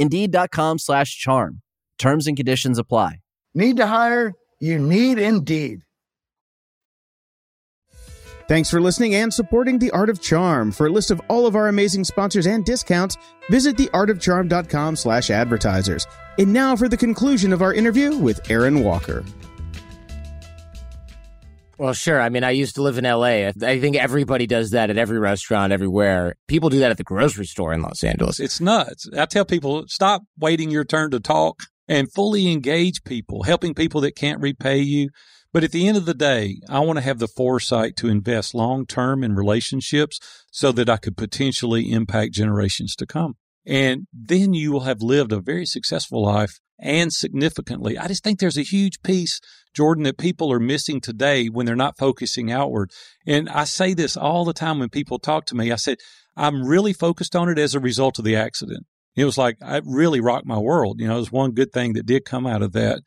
Indeed.com 0.00 0.78
slash 0.78 1.16
charm. 1.16 1.60
Terms 1.98 2.26
and 2.26 2.36
conditions 2.36 2.78
apply. 2.78 3.20
Need 3.54 3.76
to 3.76 3.86
hire? 3.86 4.32
You 4.58 4.78
need 4.78 5.18
Indeed. 5.18 5.80
Thanks 8.48 8.68
for 8.68 8.80
listening 8.80 9.14
and 9.14 9.32
supporting 9.32 9.78
The 9.78 9.92
Art 9.92 10.10
of 10.10 10.20
Charm. 10.20 10.72
For 10.72 10.86
a 10.86 10.90
list 10.90 11.12
of 11.12 11.20
all 11.28 11.46
of 11.46 11.54
our 11.54 11.68
amazing 11.68 12.02
sponsors 12.02 12.48
and 12.48 12.64
discounts, 12.64 13.16
visit 13.48 13.76
theartofcharm.com 13.76 14.96
slash 14.96 15.30
advertisers. 15.30 16.04
And 16.36 16.52
now 16.52 16.74
for 16.74 16.88
the 16.88 16.96
conclusion 16.96 17.52
of 17.52 17.62
our 17.62 17.72
interview 17.72 18.16
with 18.16 18.50
Aaron 18.50 18.82
Walker. 18.82 19.24
Well, 21.80 21.94
sure. 21.94 22.20
I 22.20 22.28
mean, 22.28 22.44
I 22.44 22.50
used 22.50 22.74
to 22.74 22.82
live 22.82 22.98
in 22.98 23.04
LA. 23.04 23.48
I 23.48 23.80
think 23.80 23.96
everybody 23.96 24.46
does 24.46 24.72
that 24.72 24.90
at 24.90 24.98
every 24.98 25.18
restaurant, 25.18 25.72
everywhere. 25.72 26.34
People 26.46 26.68
do 26.68 26.78
that 26.80 26.90
at 26.90 26.98
the 26.98 27.04
grocery 27.04 27.46
store 27.46 27.72
in 27.72 27.80
Los 27.80 28.04
Angeles. 28.04 28.38
It's 28.38 28.60
nuts. 28.60 29.08
I 29.16 29.24
tell 29.24 29.46
people, 29.46 29.84
stop 29.88 30.20
waiting 30.38 30.70
your 30.70 30.84
turn 30.84 31.10
to 31.12 31.20
talk 31.20 31.62
and 31.88 32.12
fully 32.12 32.52
engage 32.52 33.02
people, 33.04 33.44
helping 33.44 33.72
people 33.72 34.02
that 34.02 34.14
can't 34.14 34.42
repay 34.42 34.80
you. 34.80 35.08
But 35.54 35.64
at 35.64 35.72
the 35.72 35.88
end 35.88 35.96
of 35.96 36.04
the 36.04 36.12
day, 36.12 36.60
I 36.68 36.80
want 36.80 36.98
to 36.98 37.02
have 37.02 37.18
the 37.18 37.26
foresight 37.26 37.96
to 37.96 38.08
invest 38.08 38.54
long 38.54 38.84
term 38.84 39.24
in 39.24 39.34
relationships 39.34 40.20
so 40.50 40.72
that 40.72 40.90
I 40.90 40.98
could 40.98 41.16
potentially 41.16 41.90
impact 41.90 42.34
generations 42.34 42.94
to 42.96 43.06
come. 43.06 43.36
And 43.66 44.06
then 44.12 44.54
you 44.54 44.72
will 44.72 44.80
have 44.80 45.02
lived 45.02 45.32
a 45.32 45.40
very 45.40 45.66
successful 45.66 46.24
life 46.24 46.58
and 46.78 47.12
significantly. 47.12 47.98
I 47.98 48.08
just 48.08 48.24
think 48.24 48.40
there's 48.40 48.56
a 48.56 48.62
huge 48.62 49.02
piece, 49.02 49.38
Jordan, 49.74 50.04
that 50.04 50.18
people 50.18 50.50
are 50.52 50.60
missing 50.60 51.00
today 51.00 51.46
when 51.46 51.66
they're 51.66 51.76
not 51.76 51.98
focusing 51.98 52.50
outward. 52.50 52.90
And 53.26 53.48
I 53.50 53.64
say 53.64 53.92
this 53.94 54.16
all 54.16 54.44
the 54.44 54.54
time 54.54 54.78
when 54.78 54.88
people 54.88 55.18
talk 55.18 55.44
to 55.46 55.54
me. 55.54 55.70
I 55.70 55.76
said, 55.76 55.98
I'm 56.36 56.64
really 56.64 56.92
focused 56.92 57.36
on 57.36 57.48
it 57.48 57.58
as 57.58 57.74
a 57.74 57.80
result 57.80 58.18
of 58.18 58.24
the 58.24 58.36
accident. 58.36 58.86
It 59.14 59.24
was 59.24 59.36
like, 59.36 59.56
it 59.60 59.84
really 59.86 60.20
rocked 60.20 60.46
my 60.46 60.58
world. 60.58 61.00
You 61.00 61.08
know, 61.08 61.16
it 61.16 61.20
was 61.20 61.32
one 61.32 61.52
good 61.52 61.72
thing 61.72 61.92
that 61.94 62.06
did 62.06 62.24
come 62.24 62.46
out 62.46 62.62
of 62.62 62.72
that. 62.72 63.02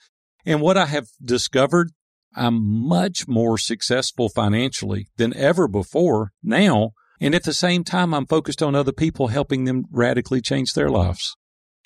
And 0.46 0.62
what 0.62 0.78
I 0.78 0.86
have 0.86 1.08
discovered, 1.24 1.92
I'm 2.36 2.88
much 2.88 3.28
more 3.28 3.58
successful 3.58 4.30
financially 4.30 5.08
than 5.18 5.36
ever 5.36 5.68
before 5.68 6.32
now. 6.44 6.92
And 7.24 7.34
at 7.34 7.44
the 7.44 7.54
same 7.54 7.86
time, 7.86 8.14
I'm 8.14 8.26
focused 8.26 8.62
on 8.62 8.76
other 8.76 8.92
people, 8.92 9.30
helping 9.30 9.64
them 9.64 9.86
radically 9.92 10.42
change 10.42 10.74
their 10.74 10.90
lives. 10.90 11.38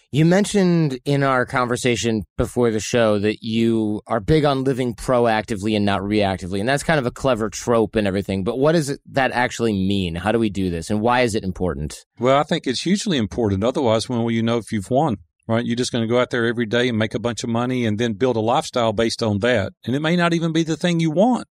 You 0.10 0.26
mentioned 0.26 0.98
in 1.06 1.22
our 1.22 1.46
conversation 1.46 2.24
before 2.38 2.72
the 2.72 2.80
show 2.80 3.20
that 3.20 3.44
you 3.44 4.02
are 4.08 4.20
big 4.20 4.46
on 4.46 4.64
living 4.64 4.96
proactively 4.96 5.76
and 5.76 5.86
not 5.86 6.02
reactively. 6.02 6.60
And 6.60 6.68
that's 6.68 6.82
kind 6.82 7.00
of 7.00 7.06
a 7.06 7.12
clever 7.12 7.52
trope 7.52 7.96
and 7.96 8.08
everything. 8.08 8.44
But 8.44 8.58
what 8.58 8.72
does 8.72 8.98
that 9.12 9.32
actually 9.32 9.74
mean? 9.74 10.16
How 10.16 10.32
do 10.32 10.40
we 10.40 10.50
do 10.50 10.72
this? 10.72 10.90
And 10.90 11.02
why 11.02 11.22
is 11.22 11.36
it 11.36 11.44
important? 11.44 12.04
Well, 12.20 12.40
I 12.40 12.44
think 12.44 12.66
it's 12.66 12.82
hugely 12.82 13.18
important. 13.18 13.64
Otherwise, 13.64 14.10
when 14.10 14.24
will 14.24 14.32
you 14.32 14.42
know 14.42 14.58
if 14.58 14.72
you've 14.72 14.90
won? 14.90 15.18
Right? 15.48 15.66
You're 15.66 15.76
just 15.76 15.92
going 15.92 16.04
to 16.04 16.12
go 16.12 16.20
out 16.20 16.32
there 16.32 16.48
every 16.48 16.66
day 16.66 16.90
and 16.90 16.98
make 16.98 17.14
a 17.14 17.20
bunch 17.20 17.44
of 17.44 17.50
money 17.50 17.86
and 17.86 18.00
then 18.00 18.14
build 18.14 18.38
a 18.38 18.42
lifestyle 18.42 18.92
based 18.92 19.22
on 19.22 19.40
that. 19.40 19.74
And 19.86 19.96
it 19.96 20.02
may 20.02 20.16
not 20.16 20.34
even 20.34 20.52
be 20.52 20.64
the 20.64 20.78
thing 20.78 21.00
you 21.00 21.12
want. 21.12 21.48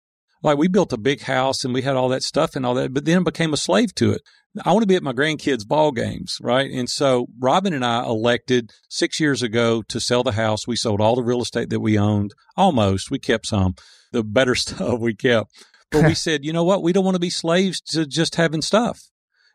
Like 0.46 0.60
we 0.60 0.68
built 0.68 0.94
a 0.94 0.98
big 0.98 1.22
house 1.22 1.66
and 1.66 1.74
we 1.74 1.82
had 1.82 1.96
all 1.96 2.08
that 2.10 2.22
stuff 2.22 2.56
and 2.56 2.68
all 2.68 2.76
that, 2.76 2.94
but 2.94 3.04
then 3.04 3.24
became 3.24 3.52
a 3.52 3.58
slave 3.58 3.96
to 3.96 4.12
it. 4.12 4.22
I 4.64 4.74
want 4.74 4.84
to 4.84 4.88
be 4.88 4.96
at 4.96 5.02
my 5.02 5.12
grandkids' 5.12 5.68
ball 5.68 5.92
games, 5.92 6.38
right? 6.40 6.70
And 6.70 6.88
so 6.88 7.26
Robin 7.40 7.74
and 7.74 7.84
I 7.84 8.04
elected 8.04 8.72
six 8.88 9.20
years 9.20 9.42
ago 9.42 9.82
to 9.90 10.00
sell 10.00 10.22
the 10.22 10.34
house. 10.34 10.68
We 10.68 10.76
sold 10.76 11.02
all 11.02 11.16
the 11.16 11.24
real 11.24 11.42
estate 11.42 11.72
that 11.72 11.80
we 11.80 11.98
owned, 11.98 12.36
almost. 12.56 13.10
We 13.10 13.18
kept 13.18 13.48
some. 13.48 13.74
The 14.12 14.24
better 14.24 14.54
stuff 14.56 15.00
we 15.00 15.16
kept. 15.16 15.50
But 15.90 16.06
we 16.06 16.14
said, 16.26 16.46
you 16.46 16.54
know 16.54 16.64
what? 16.64 16.84
We 16.84 16.94
don't 16.94 17.04
want 17.04 17.16
to 17.16 17.20
be 17.20 17.32
slaves 17.32 17.82
to 17.90 18.06
just 18.06 18.36
having 18.36 18.62
stuff. 18.62 19.02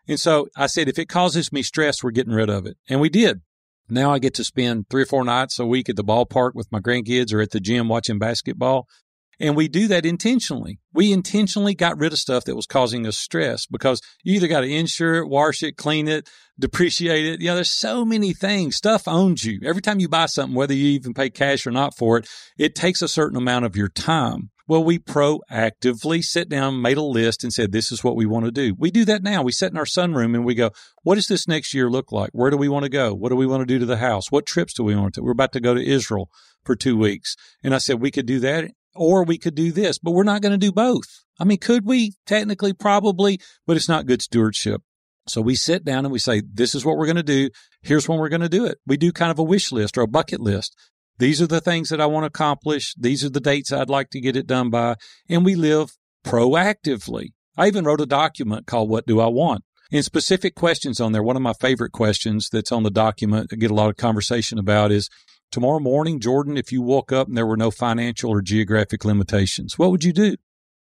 And 0.09 0.19
so 0.19 0.49
I 0.57 0.67
said, 0.67 0.89
if 0.89 0.99
it 0.99 1.09
causes 1.09 1.53
me 1.53 1.63
stress, 1.63 2.03
we're 2.03 2.11
getting 2.11 2.35
rid 2.35 2.51
of 2.51 2.67
it. 2.67 2.77
And 2.89 3.01
we 3.01 3.11
did. 3.11 3.43
Now 3.89 4.13
I 4.13 4.19
get 4.19 4.35
to 4.35 4.45
spend 4.45 4.87
three 4.91 5.03
or 5.03 5.07
four 5.07 5.25
nights 5.25 5.61
a 5.61 5.67
week 5.67 5.89
at 5.89 5.95
the 5.95 6.03
ballpark 6.03 6.51
with 6.55 6.67
my 6.73 6.81
grandkids 6.81 7.33
or 7.33 7.41
at 7.41 7.53
the 7.53 7.61
gym 7.61 7.89
watching 7.89 8.19
basketball. 8.19 8.89
And 9.41 9.57
we 9.57 9.69
do 9.69 9.89
that 9.89 10.05
intentionally. 10.05 10.79
We 10.93 11.13
intentionally 11.13 11.75
got 11.75 11.99
rid 11.99 12.13
of 12.13 12.19
stuff 12.19 12.45
that 12.45 12.55
was 12.55 12.67
causing 12.67 13.07
us 13.07 13.17
stress 13.17 13.65
because 13.65 14.03
you 14.23 14.35
either 14.37 14.49
got 14.49 14.61
to 14.61 14.71
insure 14.71 15.15
it, 15.15 15.29
wash 15.29 15.63
it, 15.63 15.79
clean 15.79 16.09
it, 16.09 16.29
depreciate 16.59 17.25
it. 17.25 17.41
You 17.41 17.49
know, 17.49 17.55
there's 17.55 17.71
so 17.71 18.05
many 18.05 18.35
things. 18.35 18.77
Stuff 18.77 19.09
owns 19.09 19.45
you. 19.45 19.59
Every 19.65 19.81
time 19.81 19.99
you 19.99 20.11
buy 20.11 20.27
something, 20.27 20.55
whether 20.55 20.75
you 20.75 20.89
even 20.91 21.15
pay 21.15 21.31
cash 21.31 21.67
or 21.67 21.71
not 21.71 21.97
for 21.97 22.19
it, 22.19 22.29
it 22.59 22.75
takes 22.75 23.01
a 23.01 23.09
certain 23.09 23.39
amount 23.39 23.65
of 23.65 23.77
your 23.77 23.89
time. 23.89 24.51
Well, 24.69 24.85
we 24.85 25.01
proactively 25.01 26.23
sit 26.23 26.49
down, 26.49 26.81
made 26.81 26.97
a 26.97 27.03
list, 27.03 27.43
and 27.43 27.53
said, 27.53 27.73
This 27.73 27.91
is 27.91 28.05
what 28.05 28.15
we 28.15 28.25
want 28.25 28.45
to 28.45 28.53
do. 28.53 28.77
We 28.79 28.93
do 28.93 29.05
that 29.07 29.23
now. 29.23 29.43
We 29.43 29.51
sit 29.51 29.73
in 29.73 29.79
our 29.79 29.85
sunroom 29.85 30.35
and 30.35 30.45
we 30.45 30.55
go, 30.55 30.71
What 31.03 31.17
does 31.17 31.27
this 31.27 31.49
next 31.49 31.75
year 31.75 31.91
look 31.91 32.13
like? 32.13 32.31
Where 32.33 32.51
do 32.51 32.57
we 32.57 32.69
want 32.69 32.85
to 32.85 32.89
go? 32.91 33.13
What 33.13 33.31
do 33.31 33.37
we 33.37 33.49
want 33.49 33.63
to 33.63 33.67
do 33.67 33.81
to 33.81 33.87
the 33.87 33.97
house? 33.97 34.31
What 34.31 34.47
trips 34.47 34.75
do 34.75 34.85
we 34.85 34.95
want 34.95 35.15
to? 35.15 35.23
We're 35.23 35.33
about 35.33 35.53
to 35.55 35.61
go 35.61 35.75
to 35.75 35.85
Israel 35.85 36.29
for 36.65 36.77
two 36.77 36.97
weeks. 36.97 37.35
And 37.65 37.75
I 37.75 37.79
said, 37.79 38.01
We 38.01 38.13
could 38.13 38.27
do 38.27 38.39
that 38.41 38.71
or 38.95 39.25
we 39.25 39.39
could 39.39 39.55
do 39.55 39.73
this, 39.73 39.99
but 39.99 40.13
we're 40.13 40.25
not 40.25 40.43
going 40.43 40.53
to 40.53 40.59
do 40.59 40.73
both. 40.73 41.25
I 41.39 41.45
mean, 41.45 41.59
could 41.59 41.87
we? 41.87 42.15
Technically, 42.27 42.73
probably, 42.73 43.41
but 43.67 43.77
it's 43.77 43.89
not 43.89 44.07
good 44.07 44.23
stewardship. 44.23 44.83
So 45.27 45.41
we 45.41 45.55
sit 45.55 45.85
down 45.85 46.05
and 46.05 46.13
we 46.13 46.19
say, 46.19 46.43
this 46.53 46.75
is 46.75 46.85
what 46.85 46.97
we're 46.97 47.07
going 47.07 47.17
to 47.17 47.23
do. 47.23 47.51
Here's 47.83 48.09
when 48.09 48.19
we're 48.19 48.29
going 48.29 48.41
to 48.41 48.49
do 48.49 48.67
it. 48.67 48.79
We 48.87 48.97
do 48.97 49.13
kind 49.13 49.31
of 49.31 49.39
a 49.39 49.45
wish 49.45 49.71
list 49.71 49.97
or 49.97 50.03
a 50.03 50.09
bucket 50.09 50.41
list. 50.41 50.77
These 51.19 51.41
are 51.41 51.47
the 51.47 51.61
things 51.61 51.91
that 51.91 52.01
I 52.01 52.07
want 52.07 52.25
to 52.25 52.29
accomplish. 52.29 52.95
These 52.99 53.25
are 53.25 53.31
the 53.31 53.41
dates 53.41 53.73
I'd 53.73 53.91
like 53.91 54.11
to 54.11 54.21
get 54.21 54.37
it 54.37 54.47
done 54.47 54.71
by. 54.71 54.97
And 55.29 55.45
we 55.45 55.55
live 55.55 55.93
proactively. 56.25 57.29
I 57.57 57.69
even 57.69 57.85
wrote 57.85 58.01
a 58.01 58.07
document 58.07 58.67
called 58.67 58.89
What 58.89 59.07
Do 59.07 59.21
I 59.21 59.27
Want? 59.27 59.63
And 59.93 60.05
specific 60.05 60.55
questions 60.55 61.01
on 61.01 61.13
there. 61.13 61.23
One 61.23 61.37
of 61.37 61.43
my 61.43 61.53
favorite 61.53 61.93
questions 61.93 62.49
that's 62.51 62.73
on 62.73 62.85
the 62.85 62.91
document 62.91 63.51
I 63.53 63.57
get 63.57 63.71
a 63.71 63.75
lot 63.75 63.91
of 63.91 63.97
conversation 63.97 64.59
about 64.59 64.93
is 64.93 65.11
Tomorrow 65.51 65.81
morning, 65.81 66.21
Jordan, 66.21 66.57
if 66.57 66.71
you 66.71 66.81
woke 66.81 67.11
up 67.11 67.27
and 67.27 67.37
there 67.37 67.47
were 67.47 67.57
no 67.57 67.73
financial 67.73 68.31
or 68.31 68.41
geographic 68.41 69.05
limitations, 69.05 69.77
what 69.77 69.91
would 69.91 70.05
you 70.05 70.13
do? 70.13 70.37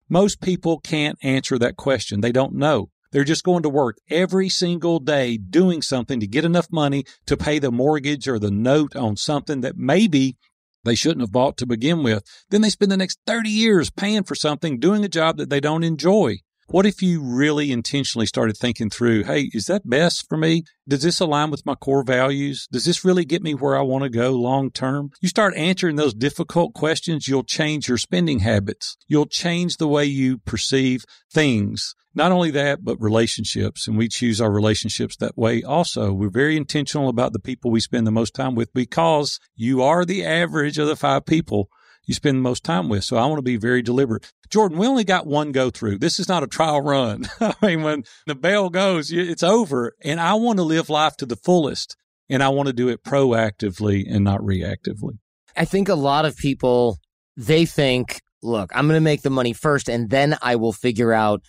Most 0.07 0.39
people 0.39 0.79
can't 0.79 1.17
answer 1.21 1.59
that 1.59 1.75
question. 1.75 2.21
They 2.21 2.31
don't 2.31 2.53
know. 2.53 2.89
They're 3.11 3.25
just 3.25 3.43
going 3.43 3.63
to 3.63 3.69
work 3.69 3.97
every 4.09 4.47
single 4.47 4.99
day 4.99 5.35
doing 5.35 5.81
something 5.81 6.21
to 6.21 6.27
get 6.27 6.45
enough 6.45 6.71
money 6.71 7.03
to 7.25 7.35
pay 7.35 7.59
the 7.59 7.73
mortgage 7.73 8.25
or 8.25 8.39
the 8.39 8.51
note 8.51 8.95
on 8.95 9.17
something 9.17 9.59
that 9.61 9.77
maybe 9.77 10.37
they 10.85 10.95
shouldn't 10.95 11.21
have 11.21 11.31
bought 11.33 11.57
to 11.57 11.65
begin 11.65 12.01
with. 12.01 12.23
Then 12.49 12.61
they 12.61 12.69
spend 12.69 12.89
the 12.89 12.97
next 12.97 13.19
30 13.27 13.49
years 13.49 13.89
paying 13.89 14.23
for 14.23 14.33
something, 14.33 14.79
doing 14.79 15.03
a 15.03 15.09
job 15.09 15.35
that 15.37 15.49
they 15.49 15.59
don't 15.59 15.83
enjoy. 15.83 16.37
What 16.67 16.85
if 16.85 17.01
you 17.01 17.21
really 17.21 17.71
intentionally 17.71 18.25
started 18.25 18.57
thinking 18.57 18.89
through, 18.89 19.23
hey, 19.25 19.49
is 19.53 19.65
that 19.65 19.87
best 19.87 20.27
for 20.29 20.37
me? 20.37 20.63
Does 20.87 21.03
this 21.03 21.19
align 21.19 21.51
with 21.51 21.65
my 21.65 21.75
core 21.75 22.03
values? 22.03 22.67
Does 22.71 22.85
this 22.85 23.03
really 23.03 23.25
get 23.25 23.43
me 23.43 23.53
where 23.53 23.77
I 23.77 23.81
want 23.81 24.03
to 24.03 24.09
go 24.09 24.31
long 24.31 24.71
term? 24.71 25.11
You 25.21 25.27
start 25.27 25.55
answering 25.55 25.97
those 25.97 26.13
difficult 26.13 26.73
questions, 26.73 27.27
you'll 27.27 27.43
change 27.43 27.87
your 27.87 27.97
spending 27.97 28.39
habits. 28.39 28.95
You'll 29.07 29.25
change 29.25 29.77
the 29.77 29.87
way 29.87 30.05
you 30.05 30.37
perceive 30.39 31.03
things. 31.31 31.93
Not 32.15 32.31
only 32.31 32.51
that, 32.51 32.83
but 32.83 33.01
relationships. 33.01 33.87
And 33.87 33.97
we 33.97 34.07
choose 34.07 34.39
our 34.39 34.51
relationships 34.51 35.17
that 35.17 35.37
way 35.37 35.63
also. 35.63 36.13
We're 36.13 36.29
very 36.29 36.55
intentional 36.55 37.09
about 37.09 37.33
the 37.33 37.39
people 37.39 37.71
we 37.71 37.79
spend 37.79 38.05
the 38.05 38.11
most 38.11 38.35
time 38.35 38.55
with 38.55 38.71
because 38.73 39.39
you 39.55 39.81
are 39.81 40.05
the 40.05 40.23
average 40.23 40.77
of 40.77 40.87
the 40.87 40.95
five 40.95 41.25
people 41.25 41.69
you 42.05 42.13
spend 42.13 42.37
the 42.37 42.41
most 42.41 42.63
time 42.63 42.89
with. 42.89 43.03
So 43.03 43.17
I 43.17 43.25
want 43.25 43.37
to 43.37 43.43
be 43.43 43.57
very 43.57 43.81
deliberate. 43.81 44.31
Jordan, 44.49 44.77
we 44.77 44.87
only 44.87 45.03
got 45.03 45.25
one 45.25 45.51
go 45.51 45.69
through. 45.69 45.99
This 45.99 46.19
is 46.19 46.27
not 46.27 46.43
a 46.43 46.47
trial 46.47 46.81
run. 46.81 47.27
I 47.39 47.53
mean, 47.61 47.83
when 47.83 48.03
the 48.25 48.35
bell 48.35 48.69
goes, 48.69 49.11
it's 49.11 49.43
over. 49.43 49.93
And 50.03 50.19
I 50.19 50.33
want 50.33 50.57
to 50.57 50.63
live 50.63 50.89
life 50.89 51.15
to 51.17 51.25
the 51.25 51.35
fullest. 51.35 51.95
And 52.29 52.41
I 52.41 52.49
want 52.49 52.67
to 52.67 52.73
do 52.73 52.89
it 52.89 53.03
proactively 53.03 54.05
and 54.09 54.23
not 54.23 54.41
reactively. 54.41 55.19
I 55.55 55.65
think 55.65 55.89
a 55.89 55.95
lot 55.95 56.25
of 56.25 56.35
people, 56.35 56.97
they 57.37 57.65
think, 57.65 58.21
look, 58.41 58.71
I'm 58.73 58.87
going 58.87 58.97
to 58.97 59.01
make 59.01 59.21
the 59.21 59.29
money 59.29 59.53
first 59.53 59.89
and 59.89 60.09
then 60.09 60.37
I 60.41 60.55
will 60.55 60.73
figure 60.73 61.13
out 61.13 61.41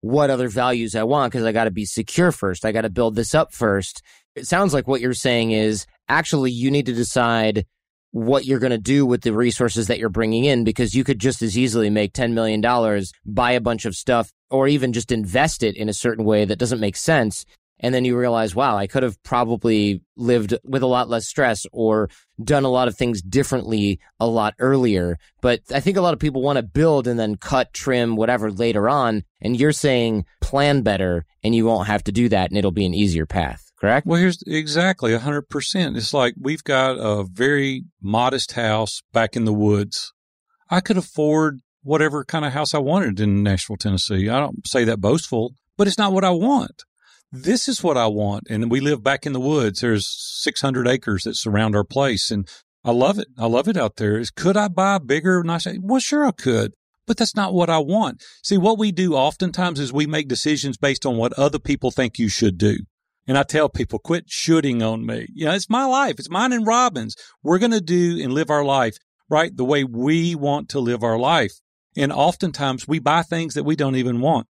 what 0.00 0.30
other 0.30 0.48
values 0.48 0.96
I 0.96 1.04
want 1.04 1.32
because 1.32 1.46
I 1.46 1.52
got 1.52 1.64
to 1.64 1.70
be 1.70 1.84
secure 1.84 2.32
first. 2.32 2.64
I 2.64 2.72
got 2.72 2.82
to 2.82 2.90
build 2.90 3.14
this 3.14 3.34
up 3.34 3.52
first. 3.52 4.02
It 4.34 4.46
sounds 4.46 4.74
like 4.74 4.88
what 4.88 5.00
you're 5.00 5.14
saying 5.14 5.52
is 5.52 5.86
actually 6.08 6.50
you 6.50 6.70
need 6.70 6.86
to 6.86 6.92
decide 6.92 7.66
what 8.12 8.44
you're 8.44 8.58
going 8.58 8.70
to 8.70 8.78
do 8.78 9.04
with 9.04 9.22
the 9.22 9.32
resources 9.32 9.88
that 9.88 9.98
you're 9.98 10.10
bringing 10.10 10.44
in 10.44 10.64
because 10.64 10.94
you 10.94 11.02
could 11.02 11.18
just 11.18 11.42
as 11.42 11.58
easily 11.58 11.90
make 11.90 12.12
$10 12.12 12.32
million, 12.32 12.62
buy 13.24 13.52
a 13.52 13.60
bunch 13.60 13.84
of 13.86 13.96
stuff, 13.96 14.30
or 14.50 14.68
even 14.68 14.92
just 14.92 15.10
invest 15.10 15.62
it 15.62 15.76
in 15.76 15.88
a 15.88 15.94
certain 15.94 16.24
way 16.24 16.44
that 16.44 16.58
doesn't 16.58 16.80
make 16.80 16.96
sense. 16.96 17.44
And 17.80 17.92
then 17.92 18.04
you 18.04 18.16
realize, 18.16 18.54
wow, 18.54 18.76
I 18.76 18.86
could 18.86 19.02
have 19.02 19.20
probably 19.24 20.02
lived 20.16 20.54
with 20.62 20.82
a 20.82 20.86
lot 20.86 21.08
less 21.08 21.26
stress 21.26 21.66
or 21.72 22.10
done 22.42 22.64
a 22.64 22.68
lot 22.68 22.86
of 22.86 22.96
things 22.96 23.22
differently 23.22 23.98
a 24.20 24.26
lot 24.26 24.54
earlier. 24.60 25.18
But 25.40 25.62
I 25.74 25.80
think 25.80 25.96
a 25.96 26.00
lot 26.02 26.12
of 26.12 26.20
people 26.20 26.42
want 26.42 26.58
to 26.58 26.62
build 26.62 27.08
and 27.08 27.18
then 27.18 27.36
cut, 27.36 27.72
trim, 27.72 28.14
whatever 28.14 28.52
later 28.52 28.88
on. 28.88 29.24
And 29.40 29.58
you're 29.58 29.72
saying 29.72 30.26
plan 30.40 30.82
better 30.82 31.24
and 31.42 31.54
you 31.54 31.64
won't 31.64 31.88
have 31.88 32.04
to 32.04 32.12
do 32.12 32.28
that 32.28 32.50
and 32.50 32.58
it'll 32.58 32.70
be 32.70 32.86
an 32.86 32.94
easier 32.94 33.26
path 33.26 33.71
correct? 33.82 34.06
Well, 34.06 34.20
here's 34.20 34.42
exactly 34.46 35.10
100%. 35.10 35.96
It's 35.96 36.14
like 36.14 36.34
we've 36.40 36.62
got 36.62 36.92
a 36.92 37.24
very 37.24 37.84
modest 38.00 38.52
house 38.52 39.02
back 39.12 39.34
in 39.36 39.44
the 39.44 39.52
woods. 39.52 40.12
I 40.70 40.80
could 40.80 40.96
afford 40.96 41.58
whatever 41.82 42.24
kind 42.24 42.44
of 42.44 42.52
house 42.52 42.74
I 42.74 42.78
wanted 42.78 43.18
in 43.18 43.42
Nashville, 43.42 43.76
Tennessee. 43.76 44.28
I 44.28 44.38
don't 44.38 44.66
say 44.66 44.84
that 44.84 45.00
boastful, 45.00 45.54
but 45.76 45.88
it's 45.88 45.98
not 45.98 46.12
what 46.12 46.24
I 46.24 46.30
want. 46.30 46.84
This 47.32 47.66
is 47.66 47.82
what 47.82 47.96
I 47.96 48.06
want. 48.06 48.46
And 48.48 48.70
we 48.70 48.78
live 48.80 49.02
back 49.02 49.26
in 49.26 49.32
the 49.32 49.40
woods. 49.40 49.80
There's 49.80 50.06
600 50.42 50.86
acres 50.86 51.24
that 51.24 51.34
surround 51.34 51.74
our 51.74 51.84
place. 51.84 52.30
And 52.30 52.48
I 52.84 52.92
love 52.92 53.18
it. 53.18 53.28
I 53.36 53.46
love 53.46 53.66
it 53.68 53.76
out 53.76 53.96
there. 53.96 54.16
Is 54.16 54.30
could 54.30 54.56
I 54.56 54.68
buy 54.68 54.98
bigger, 54.98 55.42
nice? 55.42 55.66
Well, 55.80 55.98
sure 55.98 56.24
I 56.24 56.30
could, 56.30 56.72
but 57.06 57.16
that's 57.16 57.34
not 57.34 57.52
what 57.52 57.68
I 57.68 57.78
want. 57.78 58.22
See, 58.44 58.58
what 58.58 58.78
we 58.78 58.92
do 58.92 59.14
oftentimes 59.14 59.80
is 59.80 59.92
we 59.92 60.06
make 60.06 60.28
decisions 60.28 60.76
based 60.76 61.04
on 61.04 61.16
what 61.16 61.32
other 61.32 61.58
people 61.58 61.90
think 61.90 62.18
you 62.18 62.28
should 62.28 62.58
do. 62.58 62.76
And 63.26 63.38
I 63.38 63.44
tell 63.44 63.68
people, 63.68 63.98
quit 63.98 64.24
shooting 64.28 64.82
on 64.82 65.06
me. 65.06 65.28
You 65.32 65.46
know, 65.46 65.52
it's 65.52 65.70
my 65.70 65.84
life. 65.84 66.16
It's 66.18 66.30
mine 66.30 66.52
and 66.52 66.66
Robin's. 66.66 67.14
We're 67.42 67.58
going 67.58 67.72
to 67.72 67.80
do 67.80 68.20
and 68.22 68.32
live 68.32 68.50
our 68.50 68.64
life, 68.64 68.96
right? 69.28 69.56
The 69.56 69.64
way 69.64 69.84
we 69.84 70.34
want 70.34 70.68
to 70.70 70.80
live 70.80 71.02
our 71.02 71.18
life. 71.18 71.52
And 71.96 72.12
oftentimes 72.12 72.88
we 72.88 72.98
buy 72.98 73.22
things 73.22 73.54
that 73.54 73.64
we 73.64 73.76
don't 73.76 73.96
even 73.96 74.20
want. 74.20 74.48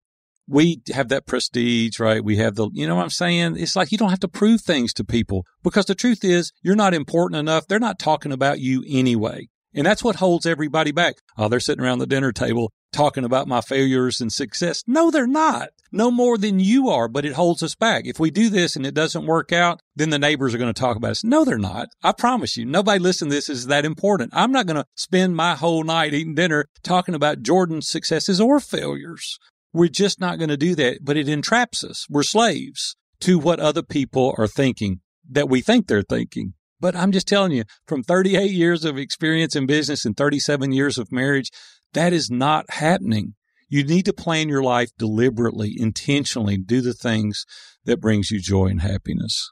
We 0.48 0.82
have 0.94 1.10
that 1.10 1.28
prestige, 1.28 2.00
right? 2.00 2.24
We 2.24 2.38
have 2.38 2.56
the, 2.56 2.70
you 2.74 2.88
know 2.88 2.96
what 2.96 3.04
I'm 3.04 3.10
saying? 3.12 3.58
It's 3.58 3.76
like 3.76 3.92
you 3.92 3.98
don't 3.98 4.10
have 4.10 4.20
to 4.22 4.28
prove 4.28 4.62
things 4.62 4.94
to 4.94 5.04
people 5.04 5.46
because 5.64 5.86
the 5.86 5.96
truth 5.96 6.24
is 6.24 6.52
you're 6.64 6.76
not 6.76 6.94
important 6.94 7.40
enough. 7.40 7.68
They're 7.68 7.80
not 7.80 8.00
talking 8.00 8.32
about 8.32 8.60
you 8.60 8.84
anyway. 8.88 9.48
And 9.74 9.86
that's 9.86 10.04
what 10.04 10.16
holds 10.16 10.48
everybody 10.48 10.92
back. 10.92 11.16
Oh, 11.38 11.48
they're 11.48 11.60
sitting 11.60 11.84
around 11.84 12.00
the 12.00 12.08
dinner 12.08 12.32
table 12.32 12.72
talking 12.92 13.24
about 13.24 13.48
my 13.48 13.62
failures 13.62 14.22
and 14.22 14.32
success. 14.32 14.84
No, 14.88 15.12
they're 15.12 15.28
not. 15.28 15.70
No 15.92 16.12
more 16.12 16.38
than 16.38 16.60
you 16.60 16.90
are, 16.90 17.08
but 17.08 17.26
it 17.26 17.34
holds 17.34 17.64
us 17.64 17.76
back. 17.76 18.04
If 18.06 18.20
we 18.20 18.32
do 18.32 18.50
this 18.50 18.76
and 18.76 18.86
it 18.86 18.94
doesn't 18.94 19.26
work 19.26 19.52
out, 19.52 19.82
then 19.96 20.10
the 20.10 20.20
neighbors 20.20 20.54
are 20.54 20.58
going 20.58 20.74
to 20.74 20.80
talk 20.80 20.98
about 20.98 21.12
us. 21.12 21.24
No, 21.24 21.44
they're 21.44 21.58
not. 21.58 21.88
I 22.04 22.12
promise 22.12 22.58
you, 22.58 22.66
nobody 22.66 23.00
listening 23.00 23.32
to 23.32 23.36
this 23.36 23.50
is 23.50 23.68
that 23.68 23.86
important. 23.86 24.32
I'm 24.34 24.52
not 24.52 24.68
going 24.68 24.82
to 24.82 24.86
spend 24.96 25.36
my 25.36 25.56
whole 25.56 25.84
night 25.84 26.14
eating 26.14 26.36
dinner 26.36 26.66
talking 26.84 27.16
about 27.16 27.42
Jordan's 27.42 27.88
successes 27.88 28.40
or 28.40 28.60
failures. 28.60 29.40
We're 29.74 29.90
just 29.90 30.20
not 30.20 30.38
going 30.38 30.50
to 30.50 30.58
do 30.58 30.76
that, 30.76 31.00
but 31.04 31.18
it 31.18 31.30
entraps 31.30 31.84
us. 31.84 32.06
We're 32.10 32.24
slaves 32.24 32.96
to 33.22 33.38
what 33.40 33.60
other 33.60 33.84
people 33.84 34.34
are 34.38 34.48
thinking 34.48 35.02
that 35.30 35.50
we 35.50 35.62
think 35.62 35.88
they're 35.88 36.02
thinking. 36.02 36.54
But 36.80 36.96
I'm 36.96 37.12
just 37.12 37.28
telling 37.28 37.52
you, 37.52 37.66
from 37.88 38.04
38 38.04 38.52
years 38.52 38.86
of 38.86 38.98
experience 38.98 39.56
in 39.56 39.66
business 39.66 40.06
and 40.06 40.16
37 40.16 40.72
years 40.72 40.98
of 40.98 41.12
marriage, 41.12 41.52
that 41.94 42.14
is 42.14 42.30
not 42.30 42.66
happening. 42.70 43.36
You 43.68 43.84
need 43.84 44.06
to 44.06 44.14
plan 44.14 44.50
your 44.50 44.64
life 44.64 44.90
deliberately, 44.98 45.76
intentionally, 45.78 46.58
do 46.58 46.82
the 46.82 46.94
things 46.94 47.46
that 47.86 48.02
brings 48.02 48.32
you 48.32 48.40
joy 48.40 48.68
and 48.68 48.82
happiness. 48.82 49.52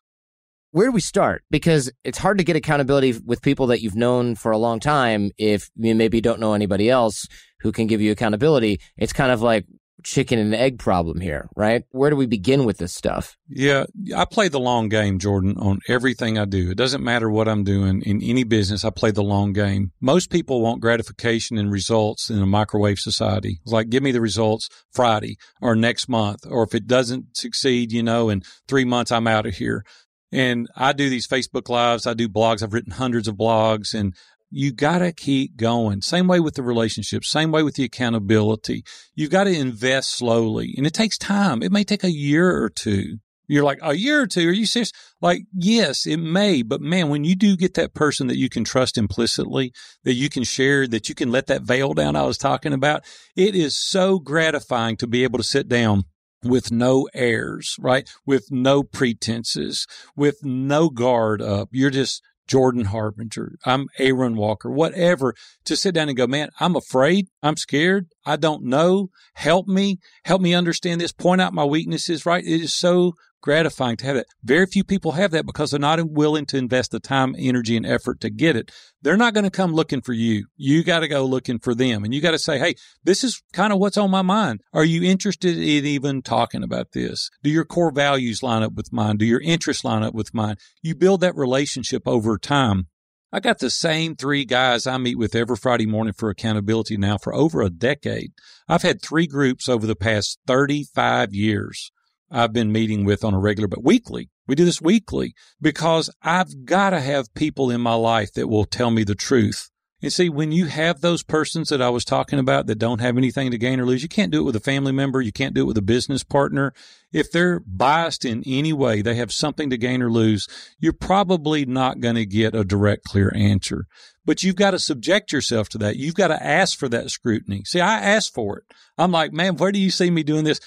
Where 0.71 0.87
do 0.87 0.91
we 0.91 1.01
start? 1.01 1.43
Because 1.49 1.91
it's 2.03 2.17
hard 2.17 2.37
to 2.39 2.43
get 2.43 2.55
accountability 2.55 3.19
with 3.25 3.41
people 3.41 3.67
that 3.67 3.81
you've 3.81 3.95
known 3.95 4.35
for 4.35 4.51
a 4.51 4.57
long 4.57 4.79
time 4.79 5.31
if 5.37 5.69
you 5.75 5.95
maybe 5.95 6.19
don't 6.19 6.39
know 6.39 6.53
anybody 6.53 6.89
else 6.89 7.27
who 7.61 7.71
can 7.71 7.87
give 7.87 8.01
you 8.01 8.11
accountability. 8.11 8.79
It's 8.97 9.13
kind 9.13 9.31
of 9.31 9.41
like, 9.41 9.65
chicken 10.03 10.39
and 10.39 10.53
egg 10.53 10.79
problem 10.79 11.19
here, 11.19 11.49
right? 11.55 11.83
Where 11.91 12.09
do 12.09 12.15
we 12.15 12.25
begin 12.25 12.65
with 12.65 12.77
this 12.77 12.93
stuff? 12.93 13.35
Yeah, 13.49 13.85
I 14.15 14.25
play 14.25 14.47
the 14.47 14.59
long 14.59 14.89
game, 14.89 15.19
Jordan, 15.19 15.55
on 15.57 15.79
everything 15.87 16.37
I 16.37 16.45
do. 16.45 16.71
It 16.71 16.77
doesn't 16.77 17.03
matter 17.03 17.29
what 17.29 17.47
I'm 17.47 17.63
doing 17.63 18.01
in 18.03 18.21
any 18.21 18.43
business, 18.43 18.85
I 18.85 18.89
play 18.89 19.11
the 19.11 19.23
long 19.23 19.53
game. 19.53 19.91
Most 19.99 20.29
people 20.29 20.61
want 20.61 20.81
gratification 20.81 21.57
and 21.57 21.71
results 21.71 22.29
in 22.29 22.41
a 22.41 22.45
microwave 22.45 22.99
society. 22.99 23.59
It's 23.63 23.73
like, 23.73 23.89
give 23.89 24.03
me 24.03 24.11
the 24.11 24.21
results 24.21 24.69
Friday 24.91 25.37
or 25.61 25.75
next 25.75 26.07
month. 26.07 26.45
Or 26.49 26.63
if 26.63 26.75
it 26.75 26.87
doesn't 26.87 27.35
succeed, 27.35 27.91
you 27.91 28.03
know, 28.03 28.29
in 28.29 28.43
three 28.67 28.85
months, 28.85 29.11
I'm 29.11 29.27
out 29.27 29.45
of 29.45 29.55
here. 29.55 29.83
And 30.31 30.67
I 30.75 30.91
do 30.91 31.09
these 31.09 31.27
Facebook 31.27 31.69
lives. 31.69 32.05
I 32.05 32.13
do 32.13 32.27
blogs. 32.27 32.61
I've 32.61 32.73
written 32.73 32.91
hundreds 32.91 33.27
of 33.27 33.35
blogs 33.35 33.93
and 33.93 34.13
you 34.49 34.71
got 34.71 34.99
to 34.99 35.11
keep 35.11 35.57
going. 35.57 36.01
Same 36.01 36.27
way 36.27 36.39
with 36.39 36.55
the 36.55 36.63
relationship, 36.63 37.25
same 37.25 37.51
way 37.51 37.63
with 37.63 37.75
the 37.75 37.83
accountability. 37.83 38.83
You've 39.15 39.31
got 39.31 39.45
to 39.45 39.57
invest 39.57 40.11
slowly 40.11 40.73
and 40.77 40.87
it 40.87 40.93
takes 40.93 41.17
time. 41.17 41.61
It 41.61 41.71
may 41.71 41.83
take 41.83 42.03
a 42.03 42.11
year 42.11 42.61
or 42.61 42.69
two. 42.69 43.17
You're 43.49 43.63
like, 43.63 43.79
a 43.81 43.95
year 43.95 44.21
or 44.21 44.27
two? 44.27 44.49
Are 44.49 44.53
you 44.53 44.65
serious? 44.65 44.91
Like, 45.21 45.43
yes, 45.53 46.05
it 46.05 46.17
may, 46.17 46.63
but 46.63 46.81
man, 46.81 47.07
when 47.07 47.23
you 47.23 47.33
do 47.33 47.55
get 47.55 47.75
that 47.75 47.93
person 47.93 48.27
that 48.27 48.37
you 48.37 48.49
can 48.49 48.65
trust 48.65 48.97
implicitly, 48.97 49.71
that 50.03 50.15
you 50.15 50.29
can 50.29 50.43
share, 50.43 50.85
that 50.87 51.07
you 51.07 51.15
can 51.15 51.31
let 51.31 51.47
that 51.47 51.61
veil 51.61 51.93
down 51.93 52.17
I 52.17 52.23
was 52.23 52.37
talking 52.37 52.73
about, 52.73 53.05
it 53.37 53.55
is 53.55 53.77
so 53.77 54.19
gratifying 54.19 54.97
to 54.97 55.07
be 55.07 55.23
able 55.23 55.37
to 55.37 55.45
sit 55.45 55.69
down 55.69 56.03
with 56.43 56.71
no 56.71 57.07
airs, 57.13 57.77
right? 57.79 58.09
With 58.25 58.51
no 58.51 58.83
pretenses, 58.83 59.87
with 60.15 60.43
no 60.43 60.89
guard 60.89 61.41
up. 61.41 61.69
You're 61.71 61.89
just 61.89 62.21
Jordan 62.47 62.85
Harbinger, 62.85 63.57
I'm 63.65 63.87
Aaron 63.99 64.35
Walker, 64.35 64.71
whatever, 64.71 65.33
to 65.65 65.75
sit 65.75 65.93
down 65.93 66.07
and 66.07 66.17
go, 66.17 66.27
man, 66.27 66.49
I'm 66.59 66.75
afraid. 66.75 67.27
I'm 67.43 67.57
scared. 67.57 68.07
I 68.25 68.35
don't 68.37 68.63
know. 68.63 69.09
Help 69.35 69.67
me. 69.67 69.97
Help 70.25 70.41
me 70.41 70.53
understand 70.53 71.01
this. 71.01 71.11
Point 71.11 71.41
out 71.41 71.53
my 71.53 71.65
weaknesses, 71.65 72.25
right? 72.25 72.43
It 72.43 72.61
is 72.61 72.73
so 72.73 73.13
gratifying 73.41 73.97
to 73.97 74.05
have 74.05 74.15
that. 74.15 74.27
Very 74.43 74.65
few 74.65 74.83
people 74.83 75.13
have 75.13 75.31
that 75.31 75.45
because 75.45 75.71
they're 75.71 75.79
not 75.79 76.03
willing 76.09 76.45
to 76.47 76.57
invest 76.57 76.91
the 76.91 76.99
time, 76.99 77.35
energy, 77.37 77.77
and 77.77 77.85
effort 77.85 78.19
to 78.21 78.29
get 78.29 78.55
it. 78.55 78.71
They're 79.01 79.17
not 79.17 79.33
going 79.33 79.43
to 79.43 79.49
come 79.49 79.73
looking 79.73 80.01
for 80.01 80.13
you. 80.13 80.47
You 80.55 80.83
got 80.83 80.99
to 80.99 81.07
go 81.07 81.25
looking 81.25 81.59
for 81.59 81.73
them. 81.75 82.03
And 82.03 82.13
you 82.13 82.21
got 82.21 82.31
to 82.31 82.39
say, 82.39 82.59
hey, 82.59 82.75
this 83.03 83.23
is 83.23 83.41
kind 83.53 83.71
of 83.71 83.79
what's 83.79 83.97
on 83.97 84.11
my 84.11 84.21
mind. 84.21 84.61
Are 84.73 84.85
you 84.85 85.03
interested 85.03 85.57
in 85.57 85.85
even 85.85 86.21
talking 86.21 86.63
about 86.63 86.91
this? 86.91 87.29
Do 87.43 87.49
your 87.49 87.65
core 87.65 87.91
values 87.91 88.43
line 88.43 88.63
up 88.63 88.73
with 88.73 88.91
mine? 88.91 89.17
Do 89.17 89.25
your 89.25 89.41
interests 89.41 89.83
line 89.83 90.03
up 90.03 90.13
with 90.13 90.33
mine? 90.33 90.57
You 90.81 90.95
build 90.95 91.21
that 91.21 91.35
relationship 91.35 92.03
over 92.05 92.37
time. 92.37 92.87
I 93.31 93.41
got 93.41 93.59
the 93.59 93.69
same 93.69 94.15
three 94.15 94.45
guys 94.45 94.87
I 94.87 94.97
meet 94.97 95.17
with 95.17 95.35
every 95.35 95.57
Friday 95.57 95.85
morning 95.85 96.13
for 96.13 96.29
accountability 96.29 96.95
now 96.95 97.17
for 97.17 97.35
over 97.35 97.61
a 97.61 97.69
decade. 97.69 98.31
I've 98.69 98.83
had 98.83 99.01
three 99.01 99.27
groups 99.27 99.67
over 99.67 99.85
the 99.85 99.97
past 99.97 100.39
35 100.47 101.33
years. 101.33 101.91
I've 102.29 102.53
been 102.53 102.71
meeting 102.71 103.05
with 103.05 103.23
on 103.23 103.33
a 103.33 103.39
regular, 103.39 103.67
but 103.67 103.83
weekly. 103.83 104.29
We 104.47 104.55
do 104.55 104.65
this 104.65 104.81
weekly 104.81 105.33
because 105.61 106.09
I've 106.21 106.65
got 106.65 106.91
to 106.91 106.99
have 106.99 107.33
people 107.33 107.69
in 107.69 107.81
my 107.81 107.93
life 107.93 108.33
that 108.33 108.47
will 108.47 108.65
tell 108.65 108.91
me 108.91 109.03
the 109.03 109.15
truth. 109.15 109.69
And 109.99 110.13
see, 110.13 110.29
when 110.29 110.51
you 110.51 110.67
have 110.67 111.01
those 111.01 111.23
persons 111.23 111.69
that 111.69 111.81
I 111.81 111.89
was 111.89 112.05
talking 112.05 112.37
about 112.37 112.67
that 112.67 112.77
don't 112.77 113.01
have 113.01 113.17
anything 113.17 113.49
to 113.49 113.57
gain 113.57 113.79
or 113.79 113.85
lose, 113.85 114.03
you 114.03 114.09
can't 114.09 114.31
do 114.31 114.41
it 114.41 114.43
with 114.43 114.55
a 114.55 114.59
family 114.59 114.91
member. 114.91 115.21
You 115.21 115.31
can't 115.31 115.55
do 115.55 115.61
it 115.61 115.67
with 115.67 115.77
a 115.77 115.81
business 115.81 116.23
partner. 116.23 116.71
If 117.11 117.31
they're 117.31 117.61
biased 117.61 118.23
in 118.23 118.43
any 118.45 118.73
way, 118.73 119.01
they 119.01 119.15
have 119.15 119.31
something 119.31 119.71
to 119.71 119.77
gain 119.77 120.03
or 120.03 120.11
lose, 120.11 120.47
you're 120.77 120.93
probably 120.93 121.65
not 121.65 121.99
going 121.99 122.13
to 122.13 122.27
get 122.27 122.53
a 122.53 122.63
direct, 122.63 123.05
clear 123.05 123.31
answer. 123.35 123.85
But 124.23 124.43
you've 124.43 124.55
got 124.55 124.71
to 124.71 124.79
subject 124.79 125.31
yourself 125.31 125.67
to 125.69 125.79
that. 125.79 125.95
You've 125.95 126.13
got 126.13 126.27
to 126.27 126.45
ask 126.45 126.77
for 126.77 126.89
that 126.89 127.09
scrutiny. 127.09 127.63
See, 127.65 127.79
I 127.79 127.99
asked 127.99 128.35
for 128.35 128.59
it. 128.59 128.65
I'm 128.99 129.11
like, 129.11 129.33
man, 129.33 129.55
where 129.55 129.71
do 129.71 129.79
you 129.79 129.89
see 129.89 130.11
me 130.11 130.21
doing 130.21 130.43
this? 130.43 130.59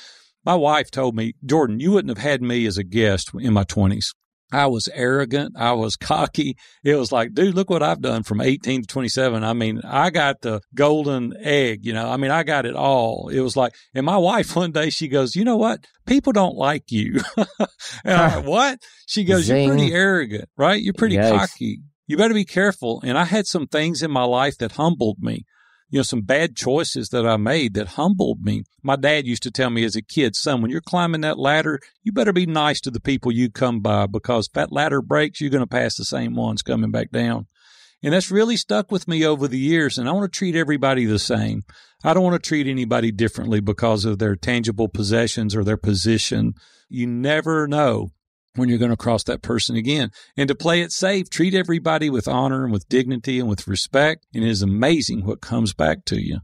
My 0.44 0.54
wife 0.54 0.90
told 0.90 1.14
me, 1.14 1.34
Jordan, 1.44 1.80
you 1.80 1.92
wouldn't 1.92 2.16
have 2.16 2.24
had 2.24 2.42
me 2.42 2.66
as 2.66 2.78
a 2.78 2.84
guest 2.84 3.30
in 3.38 3.52
my 3.52 3.64
20s. 3.64 4.06
I 4.52 4.66
was 4.66 4.88
arrogant. 4.92 5.54
I 5.56 5.72
was 5.72 5.96
cocky. 6.00 6.56
It 6.82 6.96
was 6.96 7.12
like, 7.12 7.34
dude, 7.34 7.54
look 7.54 7.70
what 7.70 7.82
I've 7.82 8.00
done 8.00 8.22
from 8.22 8.40
18 8.40 8.82
to 8.82 8.86
27. 8.86 9.44
I 9.44 9.52
mean, 9.52 9.80
I 9.84 10.10
got 10.10 10.40
the 10.40 10.60
golden 10.74 11.34
egg, 11.38 11.84
you 11.84 11.92
know, 11.92 12.08
I 12.10 12.16
mean, 12.16 12.30
I 12.30 12.42
got 12.42 12.66
it 12.66 12.74
all. 12.74 13.28
It 13.28 13.40
was 13.40 13.56
like, 13.56 13.74
and 13.94 14.04
my 14.06 14.16
wife 14.30 14.56
one 14.56 14.72
day, 14.72 14.90
she 14.90 15.08
goes, 15.08 15.36
you 15.36 15.44
know 15.44 15.56
what? 15.56 15.86
People 16.06 16.32
don't 16.32 16.56
like 16.56 16.90
you. 16.90 17.20
and 17.36 18.16
I'm 18.16 18.36
like, 18.36 18.46
what? 18.46 18.78
She 19.06 19.24
goes, 19.24 19.44
Zing. 19.44 19.68
you're 19.68 19.76
pretty 19.76 19.92
arrogant, 19.92 20.48
right? 20.56 20.82
You're 20.82 20.94
pretty 20.94 21.16
Yikes. 21.16 21.38
cocky. 21.38 21.80
You 22.06 22.16
better 22.16 22.34
be 22.34 22.44
careful. 22.44 23.00
And 23.04 23.16
I 23.16 23.24
had 23.24 23.46
some 23.46 23.68
things 23.68 24.02
in 24.02 24.10
my 24.10 24.24
life 24.24 24.58
that 24.58 24.72
humbled 24.72 25.18
me 25.20 25.44
you 25.90 25.98
know, 25.98 26.04
some 26.04 26.22
bad 26.22 26.56
choices 26.56 27.08
that 27.08 27.26
I 27.26 27.36
made 27.36 27.74
that 27.74 27.88
humbled 27.88 28.42
me. 28.42 28.62
My 28.82 28.96
dad 28.96 29.26
used 29.26 29.42
to 29.42 29.50
tell 29.50 29.70
me 29.70 29.84
as 29.84 29.96
a 29.96 30.02
kid, 30.02 30.36
son, 30.36 30.62
when 30.62 30.70
you're 30.70 30.80
climbing 30.80 31.20
that 31.22 31.38
ladder, 31.38 31.80
you 32.02 32.12
better 32.12 32.32
be 32.32 32.46
nice 32.46 32.80
to 32.82 32.90
the 32.90 33.00
people 33.00 33.32
you 33.32 33.50
come 33.50 33.80
by 33.80 34.06
because 34.06 34.46
if 34.46 34.52
that 34.52 34.72
ladder 34.72 35.02
breaks, 35.02 35.40
you're 35.40 35.50
going 35.50 35.62
to 35.62 35.66
pass 35.66 35.96
the 35.96 36.04
same 36.04 36.36
ones 36.36 36.62
coming 36.62 36.92
back 36.92 37.10
down. 37.10 37.46
And 38.02 38.14
that's 38.14 38.30
really 38.30 38.56
stuck 38.56 38.90
with 38.90 39.08
me 39.08 39.26
over 39.26 39.46
the 39.46 39.58
years. 39.58 39.98
And 39.98 40.08
I 40.08 40.12
want 40.12 40.32
to 40.32 40.38
treat 40.38 40.54
everybody 40.54 41.04
the 41.04 41.18
same. 41.18 41.64
I 42.02 42.14
don't 42.14 42.22
want 42.22 42.42
to 42.42 42.48
treat 42.48 42.66
anybody 42.66 43.10
differently 43.10 43.60
because 43.60 44.04
of 44.04 44.18
their 44.18 44.36
tangible 44.36 44.88
possessions 44.88 45.54
or 45.54 45.64
their 45.64 45.76
position. 45.76 46.54
You 46.88 47.06
never 47.06 47.66
know 47.66 48.12
when 48.54 48.68
you're 48.68 48.78
going 48.78 48.90
to 48.90 48.96
cross 48.96 49.22
that 49.24 49.42
person 49.42 49.76
again. 49.76 50.10
And 50.36 50.48
to 50.48 50.54
play 50.54 50.82
it 50.82 50.92
safe, 50.92 51.30
treat 51.30 51.54
everybody 51.54 52.10
with 52.10 52.28
honor 52.28 52.64
and 52.64 52.72
with 52.72 52.88
dignity 52.88 53.38
and 53.38 53.48
with 53.48 53.68
respect. 53.68 54.26
And 54.34 54.44
it 54.44 54.50
is 54.50 54.62
amazing 54.62 55.24
what 55.24 55.40
comes 55.40 55.72
back 55.72 56.04
to 56.06 56.20
you. 56.20 56.40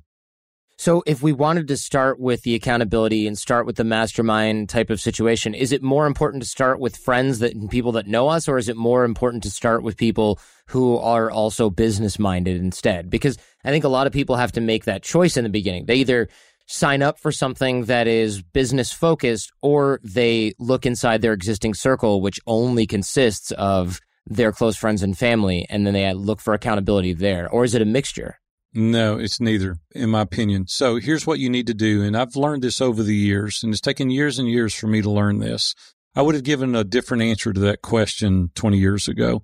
So, 0.79 1.03
if 1.07 1.23
we 1.23 1.33
wanted 1.33 1.69
to 1.69 1.77
start 1.79 2.21
with 2.21 2.43
the 2.43 2.55
accountability 2.55 3.27
and 3.27 3.39
start 3.39 3.65
with 3.65 3.77
the 3.77 3.85
mastermind 3.85 4.69
type 4.69 4.91
of 4.91 5.01
situation, 5.01 5.55
is 5.55 5.73
it 5.73 5.83
more 5.83 6.07
important 6.07 6.43
to 6.43 6.49
start 6.49 6.79
with 6.79 6.99
friends 6.99 7.39
that 7.39 7.55
people 7.71 7.93
that 7.93 8.07
know 8.07 8.29
us, 8.29 8.47
or 8.47 8.59
is 8.59 8.69
it 8.69 8.77
more 8.77 9.05
important 9.05 9.43
to 9.45 9.51
start 9.51 9.83
with 9.83 9.97
people 9.97 10.39
who 10.67 10.99
are 10.99 11.31
also 11.31 11.71
business 11.71 12.19
minded 12.19 12.61
instead? 12.61 13.09
Because 13.09 13.39
I 13.65 13.71
think 13.71 13.85
a 13.85 13.89
lot 13.89 14.07
of 14.07 14.13
people 14.13 14.37
have 14.37 14.53
to 14.53 14.61
make 14.61 14.85
that 14.85 15.03
choice 15.03 15.39
in 15.39 15.45
the 15.45 15.51
beginning. 15.51 15.87
They 15.87 15.97
either 15.97 16.29
sign 16.67 17.03
up 17.03 17.19
for 17.19 17.33
something 17.33 17.85
that 17.85 18.07
is 18.07 18.43
business 18.43 18.93
focused 18.93 19.53
or 19.63 20.01
they 20.03 20.53
look 20.59 20.85
inside 20.85 21.23
their 21.23 21.33
existing 21.33 21.75
circle, 21.75 22.21
which 22.21 22.41
only 22.47 22.87
consists 22.87 23.51
of 23.53 24.01
their 24.27 24.53
close 24.53 24.77
friends 24.77 25.03
and 25.03 25.17
family, 25.17 25.67
and 25.71 25.87
then 25.87 25.95
they 25.95 26.13
look 26.13 26.41
for 26.41 26.53
accountability 26.53 27.13
there? 27.13 27.49
Or 27.49 27.65
is 27.65 27.75
it 27.75 27.83
a 27.83 27.87
mixture? 27.87 28.39
No, 28.75 29.19
it's 29.19 29.41
neither, 29.41 29.79
in 29.95 30.11
my 30.11 30.21
opinion. 30.21 30.67
So 30.67 30.97
here's 30.97 31.27
what 31.27 31.39
you 31.39 31.49
need 31.49 31.67
to 31.69 31.75
do. 31.75 32.03
And 32.03 32.17
I've 32.17 32.37
learned 32.37 32.63
this 32.63 32.81
over 32.81 33.03
the 33.03 33.15
years, 33.15 33.63
and 33.63 33.73
it's 33.73 33.81
taken 33.81 34.11
years 34.11 34.39
and 34.39 34.49
years 34.49 34.75
for 34.75 34.87
me 34.87 35.01
to 35.01 35.11
learn 35.11 35.39
this. 35.39 35.75
I 36.15 36.23
would 36.23 36.35
have 36.35 36.45
given 36.45 36.75
a 36.75 36.85
different 36.85 37.23
answer 37.23 37.53
to 37.53 37.61
that 37.61 37.83
question 37.83 38.51
20 38.55 38.79
years 38.79 39.07
ago. 39.07 39.43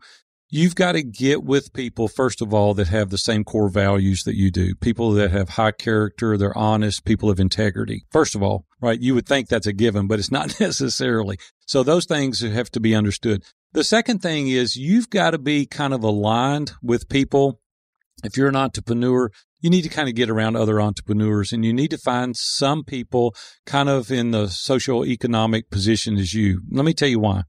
You've 0.54 0.74
got 0.74 0.92
to 0.92 1.02
get 1.02 1.42
with 1.42 1.72
people, 1.72 2.08
first 2.08 2.42
of 2.42 2.52
all, 2.52 2.74
that 2.74 2.88
have 2.88 3.08
the 3.08 3.16
same 3.16 3.42
core 3.42 3.70
values 3.70 4.24
that 4.24 4.36
you 4.36 4.50
do. 4.50 4.74
People 4.74 5.12
that 5.12 5.30
have 5.30 5.48
high 5.48 5.72
character, 5.72 6.36
they're 6.36 6.56
honest, 6.56 7.06
people 7.06 7.30
of 7.30 7.40
integrity. 7.40 8.04
First 8.10 8.34
of 8.34 8.42
all, 8.42 8.66
right? 8.78 9.00
You 9.00 9.14
would 9.14 9.24
think 9.24 9.48
that's 9.48 9.66
a 9.66 9.72
given, 9.72 10.06
but 10.06 10.18
it's 10.18 10.30
not 10.30 10.54
necessarily. 10.60 11.38
So 11.64 11.82
those 11.82 12.04
things 12.04 12.40
have 12.40 12.70
to 12.72 12.80
be 12.80 12.94
understood. 12.94 13.44
The 13.72 13.82
second 13.82 14.20
thing 14.20 14.48
is 14.48 14.76
you've 14.76 15.08
got 15.08 15.30
to 15.30 15.38
be 15.38 15.64
kind 15.64 15.94
of 15.94 16.04
aligned 16.04 16.72
with 16.82 17.08
people. 17.08 17.58
If 18.22 18.36
you're 18.36 18.50
an 18.50 18.54
entrepreneur, 18.54 19.30
you 19.62 19.70
need 19.70 19.82
to 19.82 19.88
kind 19.88 20.10
of 20.10 20.14
get 20.14 20.28
around 20.28 20.56
other 20.56 20.82
entrepreneurs 20.82 21.52
and 21.52 21.64
you 21.64 21.72
need 21.72 21.92
to 21.92 21.98
find 21.98 22.36
some 22.36 22.84
people 22.84 23.34
kind 23.64 23.88
of 23.88 24.10
in 24.10 24.32
the 24.32 24.48
social 24.48 25.02
economic 25.06 25.70
position 25.70 26.18
as 26.18 26.34
you. 26.34 26.60
Let 26.70 26.84
me 26.84 26.92
tell 26.92 27.08
you 27.08 27.20
why. 27.20 27.44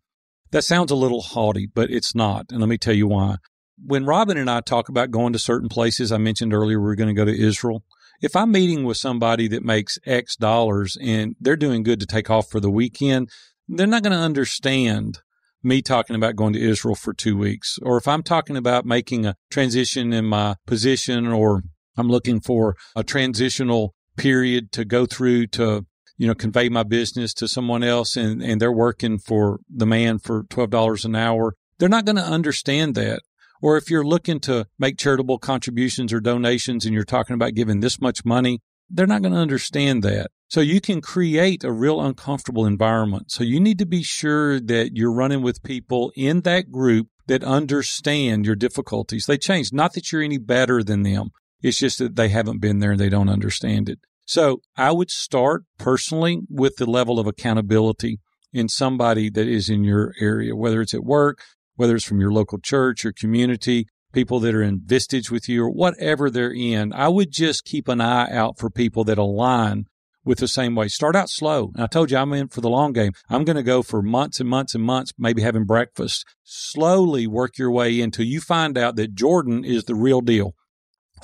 That 0.53 0.61
sounds 0.61 0.91
a 0.91 0.95
little 0.95 1.23
haughty, 1.23 1.65
but 1.65 1.89
it's 1.89 2.13
not. 2.13 2.51
And 2.51 2.59
let 2.59 2.69
me 2.69 2.77
tell 2.77 2.93
you 2.93 3.07
why. 3.07 3.37
When 3.83 4.05
Robin 4.05 4.37
and 4.37 4.51
I 4.51 4.61
talk 4.61 4.87
about 4.87 5.09
going 5.09 5.33
to 5.33 5.39
certain 5.39 5.67
places, 5.67 6.11
I 6.11 6.19
mentioned 6.19 6.53
earlier 6.53 6.79
we 6.79 6.91
are 6.91 6.95
going 6.95 7.13
to 7.13 7.19
go 7.19 7.25
to 7.25 7.35
Israel. 7.35 7.83
If 8.21 8.35
I'm 8.35 8.51
meeting 8.51 8.83
with 8.83 8.97
somebody 8.97 9.47
that 9.47 9.65
makes 9.65 9.97
X 10.05 10.35
dollars 10.35 10.95
and 11.01 11.35
they're 11.39 11.55
doing 11.55 11.81
good 11.81 11.99
to 12.01 12.05
take 12.05 12.29
off 12.29 12.51
for 12.51 12.59
the 12.59 12.69
weekend, 12.69 13.29
they're 13.67 13.87
not 13.87 14.03
going 14.03 14.13
to 14.13 14.19
understand 14.19 15.21
me 15.63 15.81
talking 15.81 16.15
about 16.15 16.35
going 16.35 16.53
to 16.53 16.61
Israel 16.61 16.93
for 16.93 17.15
two 17.15 17.35
weeks. 17.35 17.79
Or 17.81 17.97
if 17.97 18.07
I'm 18.07 18.21
talking 18.21 18.55
about 18.55 18.85
making 18.85 19.25
a 19.25 19.35
transition 19.49 20.13
in 20.13 20.25
my 20.25 20.57
position 20.67 21.25
or 21.29 21.63
I'm 21.97 22.09
looking 22.09 22.39
for 22.39 22.75
a 22.95 23.03
transitional 23.03 23.95
period 24.17 24.71
to 24.73 24.85
go 24.85 25.07
through 25.07 25.47
to 25.47 25.87
you 26.23 26.29
know, 26.29 26.33
convey 26.33 26.69
my 26.69 26.83
business 26.83 27.33
to 27.33 27.49
someone 27.49 27.83
else 27.83 28.15
and, 28.15 28.41
and 28.41 28.61
they're 28.61 28.71
working 28.71 29.17
for 29.17 29.59
the 29.69 29.85
man 29.85 30.19
for 30.19 30.43
$12 30.43 31.03
an 31.03 31.17
hour, 31.17 31.53
they're 31.79 31.89
not 31.89 32.05
going 32.05 32.15
to 32.15 32.23
understand 32.23 32.95
that. 32.95 33.19
Or 33.61 33.75
if 33.75 33.89
you're 33.89 34.05
looking 34.05 34.39
to 34.41 34.67
make 34.79 34.97
charitable 34.97 35.39
contributions 35.39 36.13
or 36.13 36.21
donations 36.21 36.85
and 36.85 36.93
you're 36.93 37.03
talking 37.03 37.33
about 37.33 37.55
giving 37.55 37.81
this 37.81 37.99
much 37.99 38.23
money, 38.23 38.61
they're 38.89 39.05
not 39.05 39.21
going 39.21 39.33
to 39.33 39.37
understand 39.37 40.01
that. 40.03 40.31
So 40.47 40.61
you 40.61 40.79
can 40.79 41.01
create 41.01 41.65
a 41.65 41.73
real 41.73 41.99
uncomfortable 41.99 42.65
environment. 42.65 43.29
So 43.29 43.43
you 43.43 43.59
need 43.59 43.79
to 43.79 43.85
be 43.85 44.01
sure 44.01 44.61
that 44.61 44.91
you're 44.95 45.11
running 45.11 45.41
with 45.41 45.61
people 45.61 46.13
in 46.15 46.39
that 46.41 46.71
group 46.71 47.09
that 47.27 47.43
understand 47.43 48.45
your 48.45 48.55
difficulties. 48.55 49.25
They 49.25 49.37
change. 49.37 49.73
Not 49.73 49.91
that 49.95 50.13
you're 50.13 50.21
any 50.21 50.37
better 50.37 50.83
than 50.83 51.03
them. 51.03 51.31
It's 51.61 51.79
just 51.79 51.97
that 51.97 52.15
they 52.15 52.29
haven't 52.29 52.61
been 52.61 52.79
there 52.79 52.91
and 52.91 52.99
they 52.99 53.09
don't 53.09 53.27
understand 53.27 53.89
it. 53.89 53.99
So 54.25 54.61
I 54.77 54.91
would 54.91 55.11
start 55.11 55.63
personally 55.77 56.41
with 56.49 56.77
the 56.77 56.89
level 56.89 57.19
of 57.19 57.27
accountability 57.27 58.19
in 58.53 58.69
somebody 58.69 59.29
that 59.29 59.47
is 59.47 59.69
in 59.69 59.83
your 59.83 60.13
area, 60.19 60.55
whether 60.55 60.81
it's 60.81 60.93
at 60.93 61.03
work, 61.03 61.39
whether 61.75 61.95
it's 61.95 62.05
from 62.05 62.21
your 62.21 62.31
local 62.31 62.59
church 62.59 63.03
or 63.03 63.11
community, 63.11 63.87
people 64.13 64.39
that 64.39 64.55
are 64.55 64.61
in 64.61 64.79
Vistage 64.79 65.31
with 65.31 65.49
you 65.49 65.63
or 65.63 65.69
whatever 65.69 66.29
they're 66.29 66.53
in. 66.53 66.93
I 66.93 67.09
would 67.09 67.31
just 67.31 67.65
keep 67.65 67.87
an 67.87 67.99
eye 67.99 68.31
out 68.31 68.57
for 68.57 68.69
people 68.69 69.03
that 69.05 69.17
align 69.17 69.85
with 70.23 70.37
the 70.37 70.47
same 70.47 70.75
way. 70.75 70.87
Start 70.87 71.15
out 71.15 71.29
slow. 71.29 71.71
And 71.75 71.83
I 71.83 71.87
told 71.87 72.11
you 72.11 72.17
I'm 72.17 72.31
in 72.33 72.47
for 72.47 72.61
the 72.61 72.69
long 72.69 72.93
game. 72.93 73.11
I'm 73.29 73.43
going 73.43 73.57
to 73.57 73.63
go 73.63 73.81
for 73.81 74.01
months 74.01 74.39
and 74.39 74.47
months 74.47 74.73
and 74.75 74.83
months, 74.83 75.11
maybe 75.17 75.41
having 75.41 75.65
breakfast. 75.65 76.25
Slowly 76.43 77.27
work 77.27 77.57
your 77.57 77.71
way 77.71 77.99
until 77.99 78.25
you 78.25 78.39
find 78.39 78.77
out 78.77 78.95
that 78.95 79.15
Jordan 79.15 79.65
is 79.65 79.83
the 79.83 79.95
real 79.95 80.21
deal. 80.21 80.53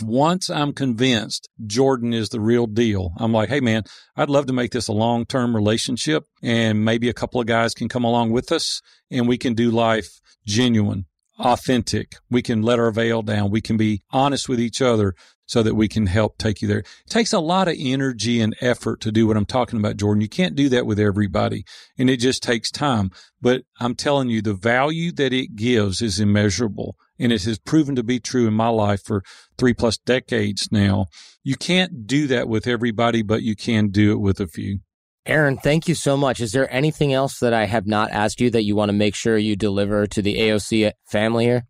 Once 0.02 0.50
I'm 0.50 0.74
convinced 0.74 1.50
Jordan 1.66 2.14
is 2.14 2.30
the 2.30 2.40
real 2.40 2.68
deal, 2.68 3.12
I'm 3.18 3.34
like, 3.34 3.50
hey 3.50 3.60
man, 3.60 3.84
I'd 4.16 4.30
love 4.30 4.46
to 4.48 4.54
make 4.54 4.72
this 4.72 4.88
a 4.88 4.94
long 4.94 5.26
term 5.26 5.56
relationship 5.56 6.26
and 6.42 6.86
maybe 6.86 7.10
a 7.10 7.14
couple 7.14 7.42
of 7.42 7.48
guys 7.48 7.74
can 7.74 7.90
come 7.90 8.04
along 8.04 8.32
with 8.32 8.52
us 8.52 8.82
and 9.12 9.28
we 9.28 9.38
can 9.38 9.54
do 9.54 9.72
life 9.72 10.20
genuine, 10.46 11.06
authentic. 11.38 12.14
We 12.30 12.42
can 12.42 12.62
let 12.62 12.80
our 12.80 12.92
veil 12.92 13.22
down. 13.22 13.52
We 13.52 13.62
can 13.62 13.78
be 13.78 14.02
honest 14.12 14.50
with 14.50 14.60
each 14.60 14.82
other 14.82 15.16
so 15.46 15.64
that 15.64 15.76
we 15.76 15.88
can 15.88 16.06
help 16.06 16.38
take 16.38 16.62
you 16.62 16.68
there. 16.68 16.80
It 16.80 17.10
takes 17.10 17.34
a 17.34 17.40
lot 17.40 17.68
of 17.68 17.76
energy 17.78 18.40
and 18.40 18.56
effort 18.62 19.02
to 19.02 19.12
do 19.12 19.28
what 19.28 19.36
I'm 19.36 19.46
talking 19.46 19.80
about, 19.80 19.98
Jordan. 19.98 20.22
You 20.22 20.30
can't 20.30 20.56
do 20.56 20.70
that 20.70 20.86
with 20.86 21.00
everybody 21.00 21.66
and 21.98 22.10
it 22.10 22.18
just 22.18 22.44
takes 22.44 22.72
time. 22.72 23.12
But 23.42 23.64
I'm 23.80 23.96
telling 23.96 24.30
you, 24.30 24.42
the 24.42 24.54
value 24.54 25.12
that 25.14 25.34
it 25.34 25.56
gives 25.56 26.02
is 26.02 26.20
immeasurable 26.20 26.96
and 27.20 27.32
it 27.32 27.44
has 27.44 27.60
proven 27.60 27.96
to 27.96 28.04
be 28.04 28.20
true 28.20 28.48
in 28.48 28.54
my 28.54 28.70
life 28.70 29.04
for 29.04 29.24
three 29.58 29.74
plus 29.74 29.98
decades 29.98 30.70
now. 30.72 31.08
You 31.44 31.56
can't 31.56 32.08
do 32.08 32.28
that 32.28 32.48
with 32.48 32.68
everybody, 32.68 33.22
but 33.22 33.44
you 33.44 33.56
can 33.56 33.90
do 33.90 34.12
it 34.14 34.20
with 34.20 34.40
a 34.40 34.48
few. 34.48 34.80
Aaron, 35.26 35.58
thank 35.58 35.88
you 35.88 35.96
so 35.96 36.18
much. 36.18 36.40
Is 36.40 36.54
there 36.54 36.72
anything 36.74 37.14
else 37.14 37.40
that 37.40 37.54
I 37.54 37.66
have 37.66 37.86
not 37.86 38.12
asked 38.12 38.42
you 38.42 38.50
that 38.52 38.64
you 38.64 38.76
want 38.76 38.90
to 38.90 38.94
make 38.94 39.14
sure 39.14 39.38
you 39.38 39.56
deliver 39.56 40.08
to 40.08 40.22
the 40.22 40.38
AOC 40.38 40.92
family 41.12 41.46
here? 41.46 41.66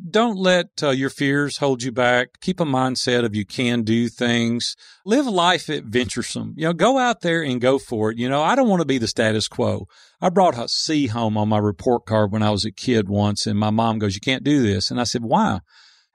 Don't 0.00 0.36
let 0.36 0.68
uh, 0.82 0.90
your 0.90 1.10
fears 1.10 1.58
hold 1.58 1.82
you 1.82 1.90
back. 1.90 2.40
Keep 2.40 2.60
a 2.60 2.64
mindset 2.64 3.24
of 3.24 3.34
you 3.34 3.44
can 3.44 3.82
do 3.82 4.08
things. 4.08 4.76
Live 5.04 5.26
life 5.26 5.68
adventuresome. 5.68 6.54
You 6.56 6.66
know, 6.66 6.72
go 6.72 6.98
out 6.98 7.22
there 7.22 7.42
and 7.42 7.60
go 7.60 7.78
for 7.78 8.10
it. 8.10 8.18
You 8.18 8.28
know, 8.28 8.42
I 8.42 8.54
don't 8.54 8.68
want 8.68 8.80
to 8.80 8.86
be 8.86 8.98
the 8.98 9.08
status 9.08 9.48
quo. 9.48 9.88
I 10.20 10.28
brought 10.28 10.58
a 10.58 10.68
C 10.68 11.08
home 11.08 11.36
on 11.36 11.48
my 11.48 11.58
report 11.58 12.06
card 12.06 12.30
when 12.32 12.42
I 12.42 12.50
was 12.50 12.64
a 12.64 12.70
kid 12.70 13.08
once, 13.08 13.46
and 13.46 13.58
my 13.58 13.70
mom 13.70 13.98
goes, 13.98 14.14
"You 14.14 14.20
can't 14.20 14.44
do 14.44 14.62
this," 14.62 14.90
and 14.90 15.00
I 15.00 15.04
said, 15.04 15.22
"Why?" 15.22 15.60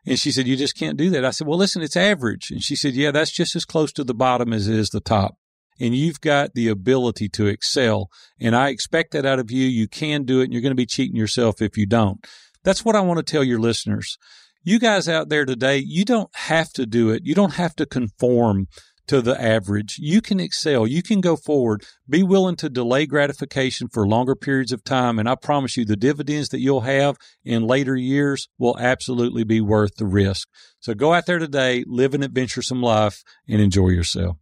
And 0.05 0.19
she 0.19 0.31
said, 0.31 0.47
"You 0.47 0.55
just 0.55 0.77
can't 0.77 0.97
do 0.97 1.09
that." 1.09 1.25
I 1.25 1.31
said, 1.31 1.47
"Well, 1.47 1.57
listen, 1.57 1.81
it's 1.81 1.97
average," 1.97 2.51
and 2.51 2.63
she 2.63 2.75
said, 2.75 2.93
"Yeah, 2.93 3.11
that's 3.11 3.31
just 3.31 3.55
as 3.55 3.65
close 3.65 3.91
to 3.93 4.03
the 4.03 4.13
bottom 4.13 4.53
as 4.53 4.67
it 4.67 4.79
is 4.79 4.89
the 4.89 5.01
top." 5.01 5.35
And 5.79 5.95
you've 5.95 6.21
got 6.21 6.53
the 6.53 6.67
ability 6.67 7.29
to 7.29 7.47
excel. 7.47 8.09
And 8.39 8.55
I 8.55 8.69
expect 8.69 9.11
that 9.11 9.25
out 9.25 9.39
of 9.39 9.51
you. 9.51 9.65
You 9.65 9.87
can 9.87 10.23
do 10.23 10.39
it. 10.39 10.45
And 10.45 10.53
you're 10.53 10.61
going 10.61 10.71
to 10.71 10.75
be 10.75 10.85
cheating 10.85 11.15
yourself 11.15 11.61
if 11.61 11.77
you 11.77 11.87
don't. 11.87 12.23
That's 12.63 12.85
what 12.85 12.95
I 12.95 13.01
want 13.01 13.17
to 13.17 13.31
tell 13.31 13.43
your 13.43 13.59
listeners. 13.59 14.17
You 14.63 14.79
guys 14.79 15.09
out 15.09 15.29
there 15.29 15.45
today, 15.45 15.77
you 15.77 16.05
don't 16.05 16.33
have 16.35 16.71
to 16.73 16.85
do 16.85 17.09
it. 17.09 17.23
You 17.25 17.35
don't 17.35 17.55
have 17.55 17.75
to 17.75 17.85
conform 17.85 18.67
to 19.07 19.21
the 19.21 19.39
average. 19.41 19.97
You 19.99 20.21
can 20.21 20.39
excel. 20.39 20.87
You 20.87 21.03
can 21.03 21.19
go 21.19 21.35
forward. 21.35 21.83
Be 22.07 22.23
willing 22.23 22.55
to 22.57 22.69
delay 22.69 23.05
gratification 23.05 23.89
for 23.89 24.07
longer 24.07 24.35
periods 24.35 24.71
of 24.71 24.83
time. 24.83 25.19
And 25.19 25.27
I 25.27 25.35
promise 25.35 25.75
you, 25.75 25.83
the 25.83 25.97
dividends 25.97 26.49
that 26.49 26.61
you'll 26.61 26.81
have 26.81 27.17
in 27.43 27.67
later 27.67 27.97
years 27.97 28.47
will 28.57 28.77
absolutely 28.79 29.43
be 29.43 29.59
worth 29.59 29.95
the 29.97 30.05
risk. 30.05 30.47
So 30.79 30.93
go 30.93 31.13
out 31.13 31.25
there 31.25 31.39
today, 31.39 31.83
live 31.85 32.13
an 32.13 32.23
adventuresome 32.23 32.81
life, 32.81 33.23
and 33.47 33.61
enjoy 33.61 33.89
yourself. 33.89 34.37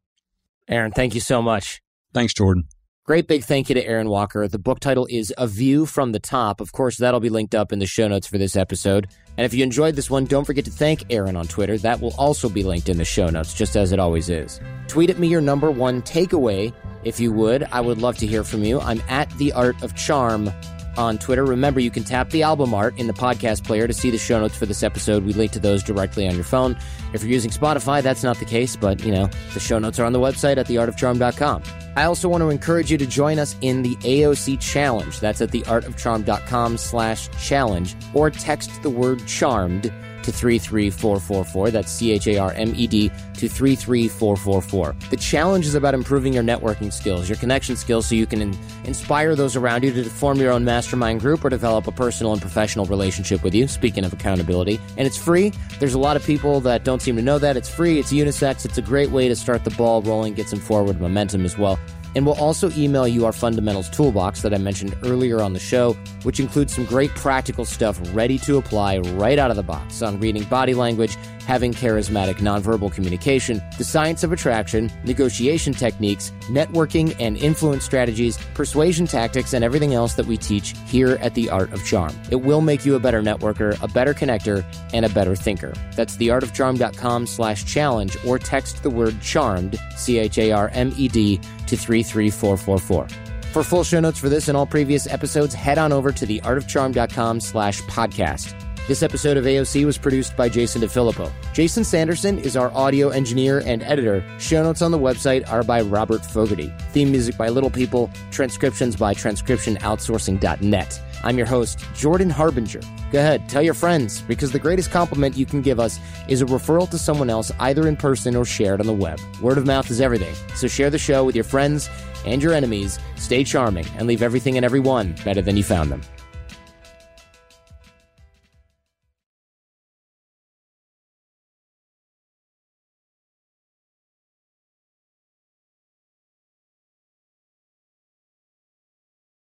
Aaron, 0.67 0.91
thank 0.91 1.15
you 1.15 1.21
so 1.21 1.41
much. 1.41 1.81
Thanks, 2.13 2.33
Jordan. 2.33 2.65
Great 3.11 3.27
big 3.27 3.43
thank 3.43 3.67
you 3.67 3.75
to 3.75 3.85
Aaron 3.85 4.07
Walker. 4.07 4.47
The 4.47 4.57
book 4.57 4.79
title 4.79 5.05
is 5.09 5.33
A 5.37 5.45
View 5.45 5.85
from 5.85 6.13
the 6.13 6.19
Top. 6.19 6.61
Of 6.61 6.71
course, 6.71 6.95
that'll 6.95 7.19
be 7.19 7.27
linked 7.27 7.53
up 7.53 7.73
in 7.73 7.79
the 7.79 7.85
show 7.85 8.07
notes 8.07 8.25
for 8.25 8.37
this 8.37 8.55
episode. 8.55 9.09
And 9.35 9.43
if 9.43 9.53
you 9.53 9.63
enjoyed 9.63 9.97
this 9.97 10.09
one, 10.09 10.23
don't 10.23 10.45
forget 10.45 10.63
to 10.63 10.71
thank 10.71 11.03
Aaron 11.09 11.35
on 11.35 11.45
Twitter. 11.45 11.77
That 11.77 11.99
will 11.99 12.15
also 12.17 12.47
be 12.47 12.63
linked 12.63 12.87
in 12.87 12.95
the 12.95 13.03
show 13.03 13.27
notes, 13.27 13.53
just 13.53 13.75
as 13.75 13.91
it 13.91 13.99
always 13.99 14.29
is. 14.29 14.61
Tweet 14.87 15.09
at 15.09 15.19
me 15.19 15.27
your 15.27 15.41
number 15.41 15.69
one 15.69 16.01
takeaway 16.03 16.73
if 17.03 17.19
you 17.19 17.33
would. 17.33 17.63
I 17.63 17.81
would 17.81 17.97
love 17.97 18.17
to 18.19 18.27
hear 18.27 18.45
from 18.45 18.63
you. 18.63 18.79
I'm 18.79 19.01
at 19.09 19.29
The 19.31 19.51
Art 19.51 19.83
of 19.83 19.93
Charm 19.93 20.49
on 20.97 21.17
Twitter. 21.17 21.45
Remember, 21.45 21.79
you 21.79 21.91
can 21.91 22.03
tap 22.03 22.29
the 22.29 22.43
album 22.43 22.73
art 22.73 22.97
in 22.97 23.07
the 23.07 23.13
podcast 23.13 23.63
player 23.63 23.87
to 23.87 23.93
see 23.93 24.09
the 24.09 24.17
show 24.17 24.39
notes 24.39 24.55
for 24.55 24.65
this 24.65 24.83
episode. 24.83 25.23
We 25.23 25.33
link 25.33 25.51
to 25.53 25.59
those 25.59 25.83
directly 25.83 26.27
on 26.27 26.35
your 26.35 26.43
phone. 26.43 26.77
If 27.13 27.23
you're 27.23 27.31
using 27.31 27.51
Spotify, 27.51 28.01
that's 28.01 28.23
not 28.23 28.37
the 28.39 28.45
case, 28.45 28.75
but 28.75 29.03
you 29.03 29.11
know, 29.11 29.29
the 29.53 29.59
show 29.59 29.79
notes 29.79 29.99
are 29.99 30.05
on 30.05 30.13
the 30.13 30.19
website 30.19 30.57
at 30.57 30.67
theartofcharm.com. 30.67 31.63
I 31.95 32.05
also 32.05 32.29
want 32.29 32.41
to 32.41 32.49
encourage 32.49 32.91
you 32.91 32.97
to 32.97 33.05
join 33.05 33.37
us 33.37 33.55
in 33.61 33.81
the 33.81 33.95
AOC 33.97 34.59
challenge. 34.61 35.19
That's 35.19 35.41
at 35.41 35.49
theartofcharm.com 35.49 36.77
slash 36.77 37.29
challenge 37.45 37.95
or 38.13 38.29
text 38.29 38.81
the 38.81 38.89
word 38.89 39.25
charmed 39.27 39.91
to 40.23 40.31
33444. 40.31 41.71
That's 41.71 41.91
C 41.91 42.11
H 42.11 42.27
A 42.27 42.37
R 42.37 42.51
M 42.53 42.73
E 42.75 42.87
D 42.87 43.09
to 43.09 43.49
33444. 43.49 44.95
The 45.09 45.17
challenge 45.17 45.65
is 45.65 45.75
about 45.75 45.93
improving 45.93 46.33
your 46.33 46.43
networking 46.43 46.91
skills, 46.91 47.27
your 47.27 47.37
connection 47.37 47.75
skills, 47.75 48.05
so 48.05 48.15
you 48.15 48.25
can 48.25 48.41
in- 48.41 48.59
inspire 48.83 49.35
those 49.35 49.55
around 49.55 49.83
you 49.83 49.91
to 49.91 50.03
form 50.09 50.39
your 50.39 50.51
own 50.51 50.63
mastermind 50.63 51.19
group 51.21 51.43
or 51.43 51.49
develop 51.49 51.87
a 51.87 51.91
personal 51.91 52.33
and 52.33 52.41
professional 52.41 52.85
relationship 52.85 53.43
with 53.43 53.53
you. 53.53 53.67
Speaking 53.67 54.05
of 54.05 54.13
accountability, 54.13 54.79
and 54.97 55.07
it's 55.07 55.17
free. 55.17 55.51
There's 55.79 55.93
a 55.93 55.99
lot 55.99 56.15
of 56.15 56.25
people 56.25 56.59
that 56.61 56.83
don't 56.83 57.01
seem 57.01 57.15
to 57.15 57.21
know 57.21 57.39
that. 57.39 57.57
It's 57.57 57.69
free, 57.69 57.99
it's 57.99 58.11
unisex, 58.13 58.65
it's 58.65 58.77
a 58.77 58.81
great 58.81 59.11
way 59.11 59.27
to 59.27 59.35
start 59.35 59.63
the 59.63 59.71
ball 59.71 60.01
rolling, 60.01 60.33
get 60.33 60.49
some 60.49 60.59
forward 60.59 60.99
momentum 60.99 61.45
as 61.45 61.57
well. 61.57 61.79
And 62.15 62.25
we'll 62.25 62.39
also 62.39 62.69
email 62.71 63.07
you 63.07 63.25
our 63.25 63.31
fundamentals 63.31 63.89
toolbox 63.89 64.41
that 64.41 64.53
I 64.53 64.57
mentioned 64.57 64.95
earlier 65.03 65.41
on 65.41 65.53
the 65.53 65.59
show, 65.59 65.93
which 66.23 66.39
includes 66.39 66.75
some 66.75 66.85
great 66.85 67.11
practical 67.11 67.65
stuff 67.65 67.99
ready 68.13 68.37
to 68.39 68.57
apply 68.57 68.99
right 68.99 69.39
out 69.39 69.49
of 69.49 69.57
the 69.57 69.63
box 69.63 70.01
on 70.01 70.19
reading 70.19 70.43
body 70.43 70.73
language, 70.73 71.17
having 71.47 71.73
charismatic 71.73 72.35
nonverbal 72.35 72.91
communication, 72.91 73.61
the 73.77 73.83
science 73.83 74.23
of 74.23 74.31
attraction, 74.31 74.91
negotiation 75.03 75.73
techniques, 75.73 76.31
networking 76.43 77.15
and 77.19 77.37
influence 77.37 77.83
strategies, 77.83 78.37
persuasion 78.53 79.05
tactics, 79.05 79.53
and 79.53 79.63
everything 79.63 79.93
else 79.93 80.13
that 80.15 80.25
we 80.25 80.37
teach 80.37 80.75
here 80.85 81.17
at 81.21 81.33
The 81.33 81.49
Art 81.49 81.71
of 81.73 81.85
Charm. 81.85 82.13
It 82.29 82.37
will 82.37 82.61
make 82.61 82.85
you 82.85 82.95
a 82.95 82.99
better 82.99 83.21
networker, 83.21 83.81
a 83.81 83.87
better 83.87 84.13
connector, 84.13 84.63
and 84.93 85.05
a 85.05 85.09
better 85.09 85.35
thinker. 85.35 85.73
That's 85.95 86.17
theartofcharm.com 86.17 87.27
slash 87.27 87.65
challenge 87.65 88.17
or 88.25 88.39
text 88.39 88.83
the 88.83 88.89
word 88.89 89.21
charmed, 89.21 89.79
C 89.95 90.19
H 90.19 90.37
A 90.37 90.51
R 90.51 90.69
M 90.73 90.93
E 90.97 91.07
D, 91.07 91.37
to 91.37 91.77
33444. 91.77 93.07
For 93.51 93.63
full 93.63 93.83
show 93.83 93.99
notes 93.99 94.17
for 94.17 94.29
this 94.29 94.47
and 94.47 94.55
all 94.55 94.65
previous 94.65 95.07
episodes, 95.07 95.53
head 95.53 95.77
on 95.77 95.91
over 95.91 96.11
to 96.13 96.25
theartofcharm.com 96.25 97.41
slash 97.41 97.81
podcast. 97.81 98.70
This 98.87 99.03
episode 99.03 99.37
of 99.37 99.45
AOC 99.45 99.85
was 99.85 99.97
produced 99.99 100.35
by 100.35 100.49
Jason 100.49 100.81
DeFilippo. 100.81 101.31
Jason 101.53 101.83
Sanderson 101.83 102.39
is 102.39 102.57
our 102.57 102.71
audio 102.73 103.09
engineer 103.09 103.59
and 103.59 103.83
editor. 103.83 104.25
Show 104.39 104.63
notes 104.63 104.81
on 104.81 104.89
the 104.89 104.97
website 104.97 105.47
are 105.51 105.63
by 105.63 105.81
Robert 105.81 106.25
Fogarty. 106.25 106.73
Theme 106.91 107.11
music 107.11 107.37
by 107.37 107.49
Little 107.49 107.69
People. 107.69 108.09
Transcriptions 108.31 108.95
by 108.95 109.13
transcriptionoutsourcing.net. 109.13 111.01
I'm 111.23 111.37
your 111.37 111.45
host, 111.45 111.79
Jordan 111.93 112.31
Harbinger. 112.31 112.81
Go 113.11 113.19
ahead, 113.19 113.47
tell 113.47 113.61
your 113.61 113.75
friends, 113.75 114.23
because 114.23 114.51
the 114.51 114.57
greatest 114.57 114.89
compliment 114.89 115.37
you 115.37 115.45
can 115.45 115.61
give 115.61 115.79
us 115.79 115.99
is 116.27 116.41
a 116.41 116.45
referral 116.45 116.89
to 116.89 116.97
someone 116.97 117.29
else, 117.29 117.51
either 117.59 117.87
in 117.87 117.95
person 117.95 118.35
or 118.35 118.45
shared 118.45 118.79
on 118.79 118.87
the 118.87 118.93
web. 118.93 119.19
Word 119.41 119.59
of 119.59 119.67
mouth 119.67 119.91
is 119.91 120.01
everything. 120.01 120.33
So 120.55 120.67
share 120.67 120.89
the 120.89 120.97
show 120.97 121.23
with 121.23 121.35
your 121.35 121.43
friends 121.43 121.87
and 122.25 122.41
your 122.41 122.53
enemies. 122.53 122.97
Stay 123.15 123.43
charming 123.43 123.85
and 123.97 124.07
leave 124.07 124.23
everything 124.23 124.57
and 124.57 124.65
everyone 124.65 125.15
better 125.23 125.43
than 125.43 125.55
you 125.55 125.63
found 125.63 125.91
them. 125.91 126.01